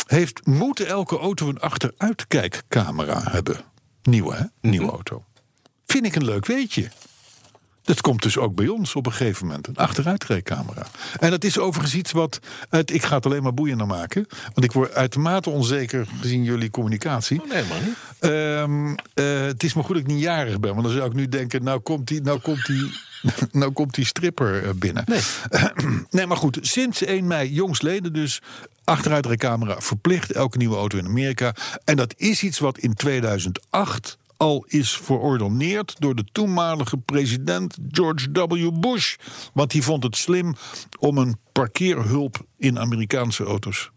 Heeft, 0.06 0.46
moet 0.46 0.80
elke 0.80 1.18
auto 1.18 1.48
een 1.50 1.60
achteruitkijkcamera 1.60 3.22
hebben. 3.24 3.58
Nieuwe, 4.04 4.36
hè? 4.36 4.44
Nieuwe 4.70 4.86
Mhm. 4.86 4.96
auto. 4.96 5.26
Vind 5.86 6.06
ik 6.06 6.16
een 6.16 6.26
leuk 6.26 6.46
weetje. 6.46 6.90
Dat 7.84 8.02
komt 8.02 8.22
dus 8.22 8.38
ook 8.38 8.56
bij 8.56 8.68
ons 8.68 8.96
op 8.96 9.06
een 9.06 9.12
gegeven 9.12 9.46
moment. 9.46 9.68
Een 9.68 9.76
achteruitkijkcamera. 9.76 10.88
En 11.20 11.30
dat 11.30 11.44
is 11.44 11.60
overigens 11.60 11.96
iets 11.96 12.12
wat... 12.12 12.40
Het, 12.70 12.94
ik 12.94 13.04
ga 13.04 13.16
het 13.16 13.26
alleen 13.26 13.44
maar 13.44 13.54
boeiender 13.54 13.88
maken. 13.88 14.28
Want 14.44 14.64
ik 14.64 14.72
word 14.72 14.94
uitermate 14.94 15.50
onzeker 15.50 16.08
gezien 16.22 16.44
jullie 16.44 16.70
communicatie. 16.70 17.42
Oh, 17.42 17.50
nee. 17.50 17.64
Ehm, 18.20 18.96
eh, 19.14 19.42
het 19.42 19.64
is 19.64 19.74
maar 19.74 19.84
goed 19.84 19.96
dat 19.96 20.04
ik 20.04 20.12
niet 20.12 20.22
jarig 20.22 20.60
ben. 20.60 20.72
Want 20.72 20.84
dan 20.84 20.96
zou 20.96 21.10
ik 21.10 21.14
nu 21.14 21.30
denken, 21.30 21.64
nou 21.64 21.80
komt 21.80 22.08
die, 22.08 22.22
nou 22.22 22.40
komt 22.40 22.66
die, 22.66 22.92
nou 23.52 23.72
komt 23.72 23.94
die 23.94 24.06
stripper 24.06 24.64
eh, 24.64 24.70
binnen. 24.76 25.04
Nee. 25.06 25.22
nee, 26.10 26.28
maar 26.28 26.38
goed. 26.38 26.58
Sinds 26.62 27.04
1 27.04 27.28
mei 27.28 27.54
jongstleden 27.54 28.14
dus 28.14 28.42
achteruitrijcamera 28.84 29.82
verplicht. 29.82 30.32
Elke 30.32 30.58
nieuwe 30.58 30.76
auto 30.76 30.98
in 30.98 31.06
Amerika. 31.06 31.56
En 31.84 31.96
dat 31.96 32.14
is 32.18 32.44
iets 32.44 32.60
wat 32.60 32.78
in 32.78 32.94
2008 32.94 34.18
al 34.44 34.66
is 34.68 34.98
verordoneerd 34.98 35.96
door 36.00 36.16
de 36.16 36.26
toenmalige 36.32 36.98
president 36.98 37.78
George 37.92 38.32
W. 38.32 38.80
Bush. 38.80 39.16
Want 39.54 39.72
die 39.72 39.84
vond 39.84 40.04
het 40.04 40.16
slim 40.16 40.56
om 41.00 41.18
een 41.18 41.38
parkeerhulp 41.52 42.46
in 42.58 42.80
Amerikaanse 42.80 43.44
auto's 43.44 43.90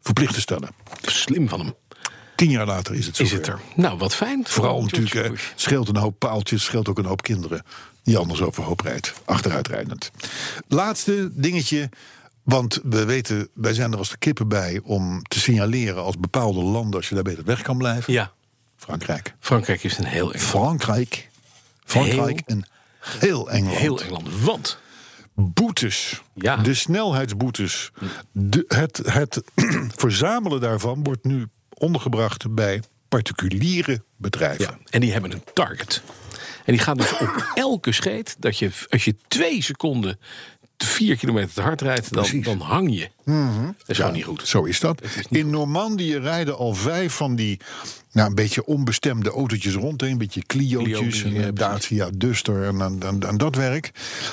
verplicht 0.00 0.34
te 0.34 0.40
stellen. 0.40 0.68
Slim 1.02 1.48
van 1.48 1.60
hem. 1.60 1.74
Tien 2.36 2.50
jaar 2.50 2.66
later 2.66 2.94
is 2.94 3.06
het 3.06 3.16
zo. 3.16 3.22
Is 3.22 3.32
het 3.32 3.46
er? 3.46 3.60
Nou, 3.74 3.98
wat 3.98 4.14
fijn. 4.14 4.46
Vooral 4.46 4.78
George 4.78 5.00
natuurlijk, 5.00 5.30
Bush. 5.30 5.52
scheelt 5.54 5.88
een 5.88 5.96
hoop 5.96 6.18
paaltjes, 6.18 6.64
scheelt 6.64 6.88
ook 6.88 6.98
een 6.98 7.04
hoop 7.04 7.22
kinderen. 7.22 7.62
Die 8.02 8.18
anders 8.18 8.42
overhoop 8.42 8.80
rijdt, 8.80 9.12
achteruitrijdend. 9.24 10.10
Laatste 10.68 11.30
dingetje, 11.32 11.88
want 12.42 12.80
we 12.82 13.04
weten, 13.04 13.48
wij 13.54 13.74
zijn 13.74 13.92
er 13.92 13.98
als 13.98 14.10
de 14.10 14.18
kippen 14.18 14.48
bij 14.48 14.80
om 14.84 15.22
te 15.22 15.40
signaleren 15.40 16.02
als 16.02 16.18
bepaalde 16.18 16.62
landen, 16.62 16.94
als 16.94 17.08
je 17.08 17.14
daar 17.14 17.24
beter 17.24 17.44
weg 17.44 17.62
kan 17.62 17.78
blijven. 17.78 18.12
Ja, 18.12 18.32
Frankrijk. 18.82 19.34
Frankrijk 19.40 19.84
is 19.84 19.98
een 19.98 20.04
heel 20.04 20.32
Engeland. 20.32 20.48
Frankrijk. 20.48 21.30
Frankrijk 21.84 22.42
en 22.46 22.66
heel 23.00 23.50
Engeland. 23.50 23.78
Heel 23.78 24.00
Engeland. 24.00 24.40
Want 24.40 24.78
Boetes. 25.34 26.22
Ja. 26.34 26.56
De 26.56 26.74
snelheidsboetes. 26.74 27.90
De, 28.32 28.64
het, 28.68 29.00
het 29.04 29.42
verzamelen 30.02 30.60
daarvan 30.60 31.02
wordt 31.02 31.24
nu 31.24 31.46
ondergebracht 31.74 32.54
bij 32.54 32.82
particuliere 33.08 34.02
bedrijven. 34.16 34.64
Ja, 34.64 34.78
en 34.90 35.00
die 35.00 35.12
hebben 35.12 35.32
een 35.32 35.44
target. 35.54 36.02
En 36.64 36.72
die 36.72 36.82
gaat 36.82 36.98
dus 36.98 37.12
op 37.18 37.52
elke 37.54 37.92
scheet 37.92 38.36
dat 38.38 38.58
je, 38.58 38.70
als 38.88 39.04
je 39.04 39.14
twee 39.28 39.62
seconden 39.62 40.18
vier 40.84 41.16
kilometer 41.16 41.54
te 41.54 41.60
hard 41.60 41.80
rijdt, 41.80 42.12
dan, 42.12 42.40
dan 42.40 42.60
hang 42.60 42.94
je. 42.94 43.10
Dat 43.24 43.74
is 43.86 43.96
gewoon 43.96 44.12
niet 44.12 44.24
goed. 44.24 44.48
Zo 44.48 44.64
is 44.64 44.80
dat. 44.80 45.02
In 45.30 45.50
Normandië 45.50 46.16
rijden 46.16 46.56
al 46.56 46.74
vijf 46.74 47.12
van 47.12 47.36
die 47.36 47.60
nou, 48.12 48.28
een 48.28 48.34
beetje 48.34 48.64
onbestemde 48.64 49.30
autootjes 49.30 49.74
rond. 49.74 50.00
hè. 50.00 50.06
Een 50.06 50.18
beetje 50.18 50.42
Clio'tjes, 50.46 50.98
Clio's, 50.98 51.22
en 51.22 51.32
ja, 51.32 51.46
een 51.46 51.54
Dacia 51.54 52.10
Duster 52.14 52.64
en, 52.64 52.80
en, 52.80 52.98
en, 53.02 53.22
en 53.22 53.36
dat 53.36 53.54
werk. 53.54 53.90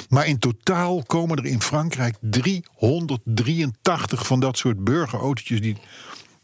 Maar 0.09 0.27
in 0.27 0.39
totaal 0.39 1.03
komen 1.03 1.37
er 1.37 1.45
in 1.45 1.61
Frankrijk 1.61 2.15
383 2.19 4.25
van 4.25 4.39
dat 4.39 4.57
soort 4.57 4.83
burgerautootjes... 4.83 5.61
die 5.61 5.77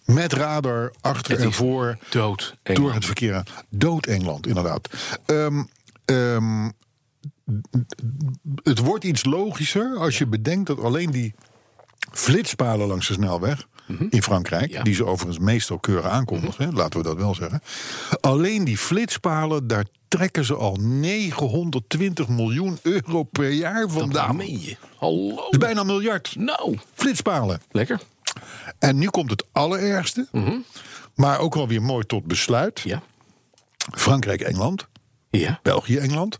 met 0.06 0.34
radar 0.34 0.94
achter 1.02 1.40
en 1.40 1.54
voor 1.54 1.98
Dood. 2.10 2.56
door 2.64 2.94
het 2.94 3.06
verkeer 3.06 3.36
aan. 3.36 3.46
Dood 3.70 4.06
Engeland, 4.06 4.48
inderdaad. 4.48 4.90
Ehm, 5.26 5.64
het 8.64 8.80
wordt 8.80 9.04
iets 9.04 9.24
logischer 9.26 9.98
als 9.98 10.18
je 10.18 10.28
bedenkt 10.28 10.68
dat 10.68 10.80
alleen 10.80 11.12
die 11.12 11.34
flitspalen 12.12 12.88
langs 12.88 13.08
de 13.08 13.14
snelweg 13.14 13.68
in 14.10 14.24
Frankrijk, 14.24 14.66
Mhm. 14.68 14.74
Ja. 14.78 14.84
die 14.84 14.94
ze 14.94 15.06
overigens 15.06 15.40
meestal 15.46 15.80
keurig 15.80 16.06
aankondigen, 16.06 16.68
Mhm. 16.68 16.76
laten 16.78 17.00
we 17.00 17.06
dat 17.06 17.18
wel 17.18 17.36
zeggen. 17.36 17.62
Alleen 18.22 18.64
die 18.64 18.78
flitspalen, 18.78 19.68
daar 19.68 19.86
trekken 20.08 20.46
ze 20.46 20.56
al 20.56 20.76
920 20.76 22.28
miljoen 22.28 22.78
euro 22.82 23.24
per 23.24 23.50
jaar 23.52 23.90
vandaan. 23.90 24.38
je. 24.60 24.76
Hallo. 24.98 25.36
Dat 25.36 25.48
is 25.52 25.58
bijna 25.58 25.80
een 25.80 25.86
miljard. 25.86 26.36
Nou, 26.38 26.78
Flitspalen. 26.94 27.62
lekker. 27.72 28.02
En 28.80 28.98
nu 28.98 29.08
komt 29.10 29.30
het 29.30 29.46
allerergste, 29.52 30.28
maar 31.16 31.40
ook 31.40 31.54
wel 31.54 31.68
weer 31.68 31.82
mooi 31.82 32.06
tot 32.06 32.26
besluit. 32.26 32.80
Mhm. 32.80 32.88
Ja. 32.88 33.02
Frankrijk-Engeland. 33.92 34.88
Ja. 35.30 35.60
België, 35.64 35.98
Engeland. 35.98 36.38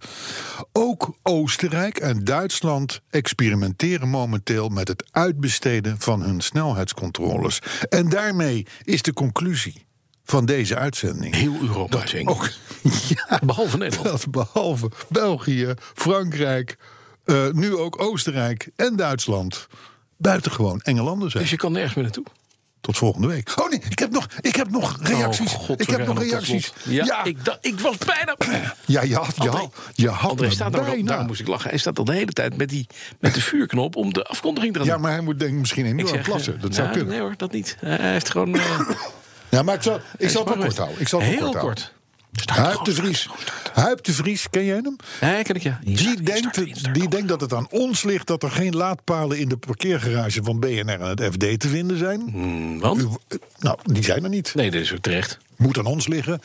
Ook 0.72 1.18
Oostenrijk 1.24 1.98
en 1.98 2.24
Duitsland 2.24 3.02
experimenteren 3.10 4.10
momenteel 4.10 4.70
met 4.70 4.88
het 4.88 5.04
uitbesteden 5.12 5.96
van 6.00 6.22
hun 6.22 6.42
snelheidscontroles. 6.42 7.62
En 7.90 8.10
daarmee 8.10 8.66
is 8.84 9.02
de 9.02 9.14
conclusie 9.14 9.86
van 10.24 10.46
deze 10.46 10.76
uitzending. 10.76 11.36
Heel 11.36 11.58
Europa 11.62 12.06
eng. 12.14 12.28
Ook, 12.28 12.50
ja, 13.16 13.40
Behalve 13.46 13.78
Nederland. 13.78 14.10
dat 14.10 14.32
behalve 14.32 14.92
België, 15.10 15.74
Frankrijk, 15.78 16.78
eh, 17.26 17.50
nu 17.52 17.76
ook 17.76 18.02
Oostenrijk 18.02 18.70
en 18.76 18.96
Duitsland 18.96 19.68
buitengewoon 20.18 20.82
enge 20.82 21.02
landen 21.02 21.32
zijn. 21.32 21.44
Dus 21.44 21.52
je 21.52 21.58
kan 21.58 21.72
nergens 21.72 21.94
meer 21.94 22.04
naartoe. 22.04 22.26
Tot 22.86 22.98
volgende 22.98 23.28
week. 23.28 23.52
Oh 23.56 23.70
nee, 23.70 23.82
ik 23.90 24.00
heb 24.00 24.12
nog, 24.12 24.28
ik 24.42 24.56
heb 24.56 24.70
nog 24.70 24.98
reacties. 25.02 25.54
Oh, 25.54 25.60
God, 25.60 25.82
ik 25.82 25.90
heb 25.90 26.06
nog 26.08 26.20
reacties. 26.20 26.74
Ja, 26.84 27.06
ja, 27.06 27.24
Ik, 27.24 27.46
dacht, 27.46 27.58
ik 27.62 27.80
was 27.80 27.98
bijna... 27.98 28.36
ja, 28.86 29.02
je 29.02 29.16
had, 29.16 29.36
je 29.36 29.42
André, 29.42 29.58
had, 29.58 29.74
je 29.94 30.10
had 30.10 30.30
André 30.30 30.46
me 30.48 30.54
staat 30.54 30.74
er 30.76 30.84
bijna. 30.84 31.08
daarom 31.08 31.28
moest 31.28 31.40
ik 31.40 31.48
lachen. 31.48 31.70
Hij 31.70 31.80
staat 31.80 31.98
al 32.00 32.06
de 32.06 32.14
hele 32.14 32.32
tijd 32.32 32.58
met, 32.58 32.70
die, 32.70 32.88
met 33.20 33.34
de 33.34 33.42
vuurknop 33.42 33.96
om 33.96 34.14
de 34.14 34.24
afkondiging 34.24 34.74
te 34.74 34.80
gaan 34.80 34.88
Ja, 34.88 34.98
maar 34.98 35.12
hij 35.12 35.22
moet 35.22 35.40
denk 35.40 35.52
ik 35.52 35.58
misschien 35.60 35.86
enorm 35.86 36.08
zeg, 36.08 36.22
plassen. 36.22 36.56
eh, 36.56 36.62
Dat 36.62 36.76
zou 36.76 36.90
kunnen. 36.90 37.08
Nee 37.08 37.20
hoor, 37.20 37.34
dat 37.38 37.52
niet. 37.52 37.78
Hij 37.80 38.12
heeft 38.12 38.30
gewoon... 38.30 38.56
eh, 38.56 38.80
Ja, 39.50 39.64
maar 39.64 39.76
ik 39.76 39.82
zal, 39.82 40.00
ik 40.18 40.30
zal 40.30 40.46
het 40.46 40.54
wel 40.54 40.64
kort 40.64 40.78
houden. 40.78 41.02
Ik 41.02 41.08
zal 41.08 41.20
het 41.22 41.30
Heel 41.30 41.52
kort. 41.56 41.94
Huip 42.46 42.84
de 42.86 42.94
Vries. 42.94 43.30
Huip 43.74 44.04
de 44.04 44.14
Vries, 44.14 44.50
ken 44.50 44.66
jij 44.66 44.76
hem? 44.76 44.96
Nee, 45.22 45.44
ken 45.44 45.56
ik 45.56 45.62
ja. 45.62 45.80
Die 45.84 46.22
denkt, 46.22 46.94
die 46.94 47.08
denkt 47.10 47.28
dat 47.28 47.42
het 47.42 47.54
aan 47.54 47.68
ons 47.70 48.04
ligt 48.04 48.28
dat 48.28 48.44
er 48.44 48.52
geen 48.52 48.76
laadpalen 48.76 49.38
in 49.40 49.50
de 49.50 49.58
parkeergarage 49.58 50.44
van 50.44 50.60
BNR 50.60 50.90
en 50.90 51.02
het 51.02 51.22
FD 51.24 51.60
te 51.60 51.68
vinden 51.68 51.98
zijn. 51.98 52.80
Want? 52.80 53.02
U- 53.02 53.08
Nou, 53.60 53.78
die 53.84 54.04
zijn 54.04 54.24
er 54.24 54.30
niet. 54.30 54.56
Nee, 54.56 54.72
dat 54.72 54.82
is 54.82 54.94
ook 54.94 55.00
terecht. 55.00 55.38
Moet 55.58 55.78
aan 55.78 55.86
ons 55.86 56.08
liggen. 56.08 56.40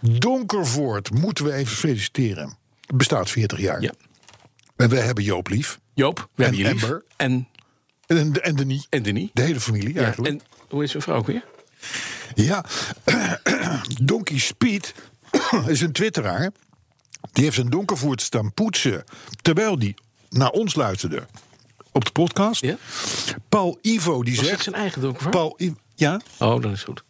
Donkervoort 0.00 1.10
moeten 1.10 1.44
we 1.44 1.52
even 1.52 1.76
feliciteren. 1.76 2.56
Bestaat 2.94 3.30
40 3.30 3.60
jaar. 3.60 3.80
Ja. 3.82 3.92
En 4.76 4.88
wij 4.88 5.00
hebben 5.02 5.24
Joop 5.24 5.48
lief. 5.48 5.78
Joop, 5.94 6.28
we 6.34 6.42
hebben 6.42 6.60
je 6.62 6.72
lief. 6.72 6.82
Amber. 6.82 7.04
En, 7.16 7.48
En, 8.06 8.42
en 8.42 8.56
Denis. 8.56 8.86
en 8.90 9.02
Denis. 9.02 9.30
De 9.32 9.42
hele 9.42 9.60
familie 9.60 9.94
Ja, 9.94 10.02
eigenlijk. 10.04 10.34
en 10.34 10.40
hoe 10.68 10.82
is 10.84 10.90
zijn 10.90 11.02
vrouw 11.02 11.16
ook 11.16 11.26
weer? 11.26 11.44
Ja, 12.34 12.64
Donkey 14.02 14.38
Speed 14.38 14.94
is 15.66 15.80
een 15.80 15.92
twitteraar. 15.92 16.50
Die 17.32 17.44
heeft 17.44 17.56
zijn 17.56 17.70
donkervoert 17.70 18.22
staan 18.22 18.52
poetsen... 18.54 19.04
terwijl 19.42 19.78
die 19.78 19.94
naar 20.30 20.50
ons 20.50 20.74
luisterde 20.74 21.26
op 21.92 22.04
de 22.04 22.10
podcast. 22.10 22.60
Ja? 22.60 22.76
Paul 23.48 23.78
Ivo 23.82 24.22
die 24.22 24.36
Was 24.36 24.46
zegt... 24.46 24.62
zijn 24.62 24.74
eigen 24.74 25.00
donker? 25.00 25.28
Paul, 25.28 25.54
I- 25.60 25.74
ja, 25.94 26.20
Oh, 26.38 26.62
dat 26.62 26.72
is 26.72 26.82
goed. 26.82 27.04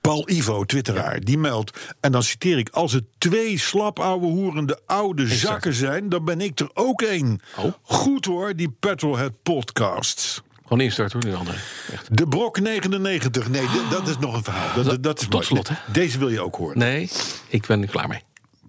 Paul 0.00 0.30
Ivo, 0.30 0.64
twitteraar, 0.64 1.20
die 1.20 1.38
meldt... 1.38 1.78
en 2.00 2.12
dan 2.12 2.22
citeer 2.22 2.58
ik... 2.58 2.68
als 2.68 2.92
het 2.92 3.04
twee 3.18 3.58
slap 3.58 3.98
ouwe 3.98 4.26
hoerende 4.26 4.80
oude 4.86 5.26
zakken 5.28 5.74
zijn... 5.74 6.08
dan 6.08 6.24
ben 6.24 6.40
ik 6.40 6.60
er 6.60 6.70
ook 6.74 7.02
één. 7.02 7.40
Oh. 7.56 7.72
Goed 7.82 8.24
hoor, 8.24 8.56
die 8.56 8.70
Petrolhead 8.80 9.32
podcasts. 9.42 10.42
Gewoon 10.72 10.86
instart 10.86 11.12
hoor, 11.12 11.24
nu 11.24 11.34
André. 11.34 11.54
Echt. 11.92 12.16
De 12.16 12.28
Brok 12.28 12.60
99. 12.60 13.48
Nee, 13.48 13.66
dat 13.90 14.08
is 14.08 14.18
nog 14.18 14.34
een 14.34 14.44
verhaal. 14.44 14.82
Dat, 14.82 15.02
dat, 15.02 15.20
is 15.20 15.26
Tot 15.28 15.44
slot, 15.44 15.68
hè? 15.68 15.74
Deze 15.92 16.18
wil 16.18 16.28
je 16.28 16.40
ook 16.40 16.56
horen. 16.56 16.78
Nee, 16.78 17.10
ik 17.48 17.66
ben 17.66 17.82
er 17.82 17.88
klaar 17.88 18.08
mee. 18.08 18.22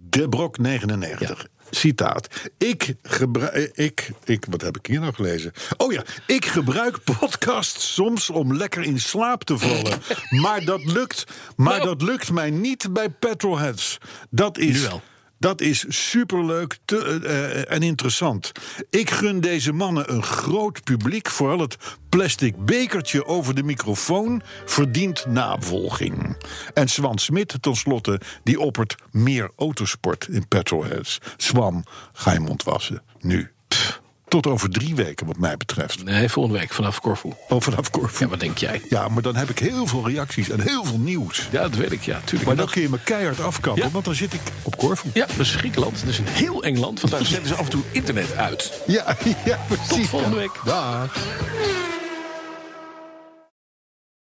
De 0.09 0.29
Brok 0.29 0.57
99. 0.57 1.47
Citaat. 1.69 2.27
Ik 2.57 2.95
gebruik. 3.01 3.71
Ik, 3.73 4.11
ik, 4.23 4.45
wat 4.49 4.61
heb 4.61 4.77
ik 4.77 4.85
hier 4.85 4.99
nou 4.99 5.13
gelezen? 5.13 5.51
Oh 5.77 5.91
ja, 5.93 6.03
ik 6.27 6.45
gebruik 6.45 7.03
podcasts 7.19 7.93
soms 7.93 8.29
om 8.29 8.55
lekker 8.55 8.83
in 8.83 8.99
slaap 8.99 9.43
te 9.43 9.57
vallen. 9.57 10.01
maar 10.43 10.65
dat 10.65 10.83
lukt, 10.83 11.23
maar 11.55 11.77
Nou. 11.77 11.85
dat 11.85 12.01
lukt 12.01 12.31
mij 12.31 12.49
niet 12.49 12.93
bij 12.93 13.09
Petrolheads. 13.09 13.97
Dat 14.29 14.57
is. 14.57 14.81
Nu 14.81 14.87
wel. 14.87 15.01
Dat 15.43 15.62
is 15.62 15.86
superleuk 16.10 16.77
eh, 16.86 17.15
eh, 17.15 17.71
en 17.71 17.84
interessant. 17.84 18.51
Ik 18.89 19.10
gun 19.10 19.39
deze 19.39 19.71
mannen 19.71 20.13
een 20.13 20.23
groot 20.23 20.84
publiek. 20.84 21.29
Vooral 21.29 21.60
het 21.60 21.77
plastic 22.10 22.65
bekertje 22.65 23.25
over 23.25 23.56
de 23.56 23.63
microfoon 23.63 24.41
verdient 24.65 25.25
navolging. 25.25 26.38
En 26.73 26.88
Swan 26.88 27.17
Smit, 27.17 27.62
tenslotte, 27.62 28.21
die 28.43 28.60
oppert 28.60 28.95
meer 29.12 29.51
autosport 29.56 30.27
in 30.27 30.47
petrolheads. 30.47 31.17
Swan, 31.38 31.86
ga 32.13 32.34
je 32.34 32.39
mond 32.39 32.63
wassen. 32.63 33.01
Nu. 33.19 33.51
Tot 34.41 34.48
over 34.48 34.69
drie 34.69 34.96
weken, 34.96 35.26
wat 35.28 35.38
mij 35.38 35.58
betreft. 35.58 36.04
Nee, 36.04 36.30
volgende 36.30 36.60
week 36.60 36.74
vanaf 36.74 37.02
Corfu. 37.02 37.30
Oh, 37.50 37.62
vanaf 37.62 37.89
Corfu. 37.89 38.24
Ja, 38.24 38.30
wat 38.30 38.39
denk 38.39 38.58
jij? 38.58 38.82
Ja, 38.89 39.08
maar 39.08 39.22
dan 39.22 39.36
heb 39.36 39.50
ik 39.50 39.60
heel 39.60 39.88
veel 39.88 40.08
reacties 40.10 40.50
en 40.50 40.62
heel 40.62 40.84
veel 40.86 40.98
nieuws. 41.00 41.48
Ja, 41.52 41.62
dat 41.62 41.76
weet 41.76 41.91
ik, 41.91 42.02
ja, 42.04 42.19
tuurlijk. 42.24 42.46
Maar 42.46 42.56
dan 42.56 42.69
kun 42.69 42.82
je 42.82 42.89
me 42.89 43.00
keihard 43.04 43.39
afkappen, 43.41 43.84
Ja. 43.84 43.89
want 43.89 44.06
dan 44.06 44.15
zit 44.15 44.34
ik 44.34 44.41
op 44.63 44.78
Corfu. 44.78 45.10
Ja, 45.13 45.26
dat 45.26 45.39
is 45.39 45.56
Griekenland. 45.56 46.00
Dat 46.00 46.10
is 46.10 46.17
een 46.17 46.28
heel 46.28 46.63
eng 46.63 46.78
land, 46.78 47.00
want 47.02 47.13
daar 47.13 47.26
zetten 47.34 47.48
ze 47.48 47.54
af 47.56 47.63
en 47.63 47.69
toe 47.69 47.84
internet 47.91 48.36
uit. 48.36 48.82
Ja, 48.88 49.17
ja 49.46 49.60
precies. 49.67 49.88
Tot 49.88 50.08
volgende 50.08 50.36
week. 50.38 50.52
Dag. 50.65 51.17